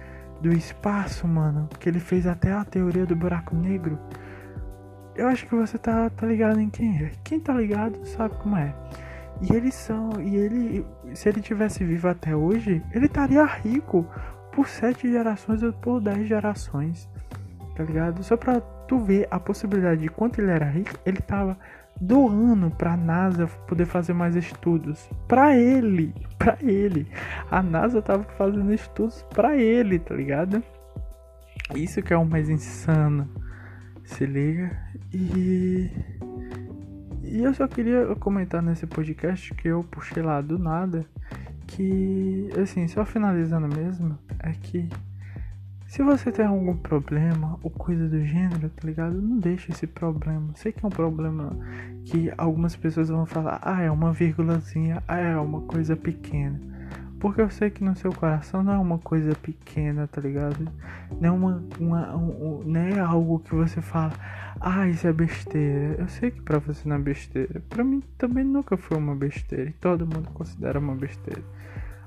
[0.45, 1.67] do espaço, mano?
[1.81, 3.99] Que ele fez até a teoria do buraco negro.
[5.17, 7.13] Eu acho que você tá, tá ligado em quem é.
[7.25, 8.75] Quem tá ligado sabe como é.
[9.41, 10.21] E eles são.
[10.21, 10.87] E ele.
[11.15, 14.07] Se ele tivesse vivo até hoje, ele estaria rico
[14.53, 17.09] por sete gerações ou por dez gerações.
[17.75, 18.23] Tá ligado?
[18.23, 21.59] Só pra tu ver a possibilidade de quanto ele era rico, ele tava
[22.01, 25.09] doando pra NASA poder fazer mais estudos.
[25.29, 26.15] Pra ele.
[26.39, 27.07] Pra ele.
[27.51, 30.63] A NASA tava fazendo estudos pra ele, tá ligado?
[31.75, 33.29] Isso que é o mais insano.
[34.05, 34.77] Se liga.
[35.13, 35.91] E.
[37.23, 41.07] E eu só queria comentar nesse podcast que eu puxei lá do nada.
[41.67, 44.89] Que, assim, só finalizando mesmo, é que
[45.95, 49.15] se você tem algum problema ou coisa do gênero, tá ligado?
[49.15, 50.49] Não deixa esse problema.
[50.57, 51.57] Sei que é um problema
[52.05, 56.61] que algumas pessoas vão falar, ah, é uma vírgulazinha, ah, é uma coisa pequena.
[57.21, 60.67] Porque eu sei que no seu coração não é uma coisa pequena, tá ligado?
[61.21, 64.15] Não é, uma, uma um, não é algo que você fala,
[64.61, 65.95] ah, isso é besteira.
[66.01, 67.63] Eu sei que pra você não é besteira.
[67.69, 69.71] Pra mim também nunca foi uma besteira.
[69.71, 71.45] E todo mundo considera uma besteira.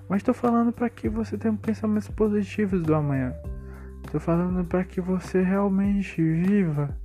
[0.10, 3.34] Mas tô falando para que você tenha pensamentos positivos do amanhã.
[4.12, 6.98] Tô falando para que você realmente viva,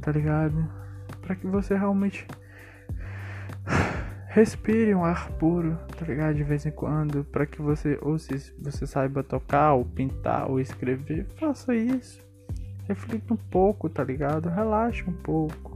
[0.00, 0.66] tá ligado?
[1.20, 2.26] Para que você realmente
[4.28, 6.34] respire um ar puro, tá ligado?
[6.34, 10.58] De vez em quando, para que você, ou se você saiba tocar, ou pintar, ou
[10.58, 12.18] escrever, faça isso.
[12.88, 14.48] Reflita um pouco, tá ligado?
[14.48, 15.72] Relaxe um pouco.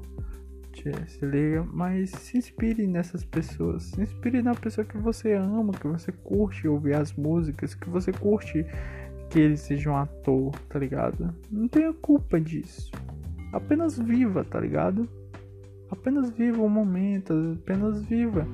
[1.08, 3.84] Se liga, mas se inspire nessas pessoas.
[3.84, 8.12] Se inspire na pessoa que você ama, que você curte ouvir as músicas, que você
[8.12, 8.64] curte
[9.30, 11.34] que ele seja um ator, tá ligado?
[11.50, 12.90] Não tenha culpa disso.
[13.52, 15.08] Apenas viva, tá ligado?
[15.90, 18.46] Apenas viva o momento, apenas viva.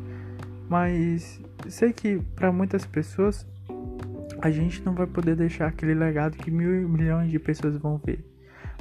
[0.69, 3.47] Mas sei que para muitas pessoas
[4.41, 8.25] a gente não vai poder deixar aquele legado que mil milhões de pessoas vão ver.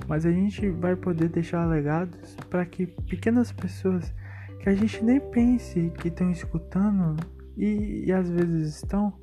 [0.07, 4.11] Mas a gente vai poder deixar legados para que pequenas pessoas
[4.59, 7.15] que a gente nem pense que estão escutando
[7.57, 9.13] e, e às vezes estão,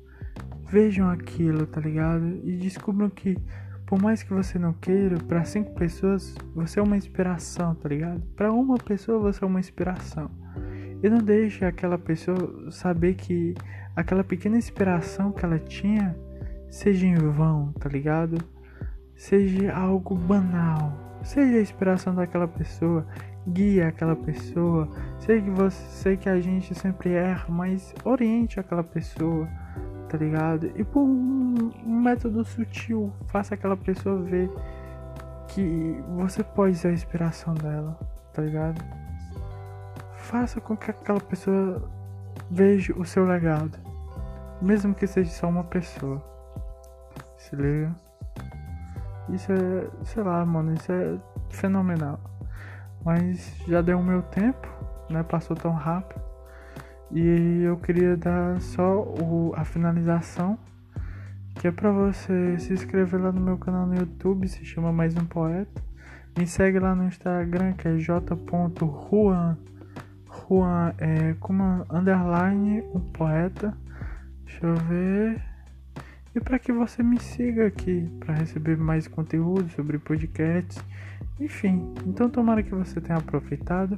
[0.69, 2.39] vejam aquilo, tá ligado?
[2.43, 3.37] E descubram que
[3.85, 8.21] por mais que você não queira, para cinco pessoas você é uma inspiração, tá ligado?
[8.35, 10.29] Para uma pessoa você é uma inspiração.
[11.01, 13.55] E não deixe aquela pessoa saber que
[13.95, 16.15] aquela pequena inspiração que ela tinha
[16.69, 18.37] seja em vão, tá ligado?
[19.15, 21.19] Seja algo banal.
[21.23, 23.05] Seja a inspiração daquela pessoa,
[23.47, 24.87] guia aquela pessoa.
[25.19, 29.47] Sei que você, sei que a gente sempre erra, mas oriente aquela pessoa
[30.09, 30.71] tá ligado?
[30.75, 34.51] E por um, método sutil, faça aquela pessoa ver
[35.47, 37.97] que você pode ser a inspiração dela,
[38.33, 38.83] tá ligado?
[40.15, 41.87] Faça com que aquela pessoa
[42.49, 43.77] veja o seu legado,
[44.61, 46.21] mesmo que seja só uma pessoa.
[47.37, 47.95] Se liga?
[49.29, 51.17] Isso é, sei lá, mano, isso é
[51.49, 52.19] fenomenal.
[53.05, 54.67] Mas já deu o meu tempo,
[55.09, 55.23] né?
[55.23, 56.28] Passou tão rápido.
[57.11, 60.57] E eu queria dar só o, a finalização,
[61.55, 65.15] que é para você se inscrever lá no meu canal no YouTube, se chama Mais
[65.15, 65.81] Um Poeta.
[66.37, 69.57] Me segue lá no Instagram, que é j.juan,
[70.49, 73.75] Juan é como underline um poeta.
[74.45, 75.43] Deixa eu ver.
[76.35, 80.83] E para que você me siga aqui para receber mais conteúdo sobre podcasts.
[81.39, 83.97] Enfim, então tomara que você tenha aproveitado.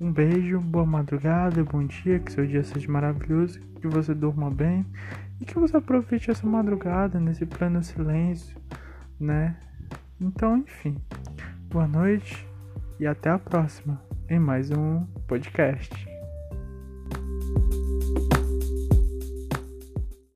[0.00, 4.84] Um beijo, boa madrugada, bom dia, que seu dia seja maravilhoso, que você durma bem
[5.40, 8.56] e que você aproveite essa madrugada nesse pleno silêncio,
[9.20, 9.56] né?
[10.20, 10.96] Então, enfim,
[11.70, 12.44] boa noite
[12.98, 16.08] e até a próxima em mais um podcast.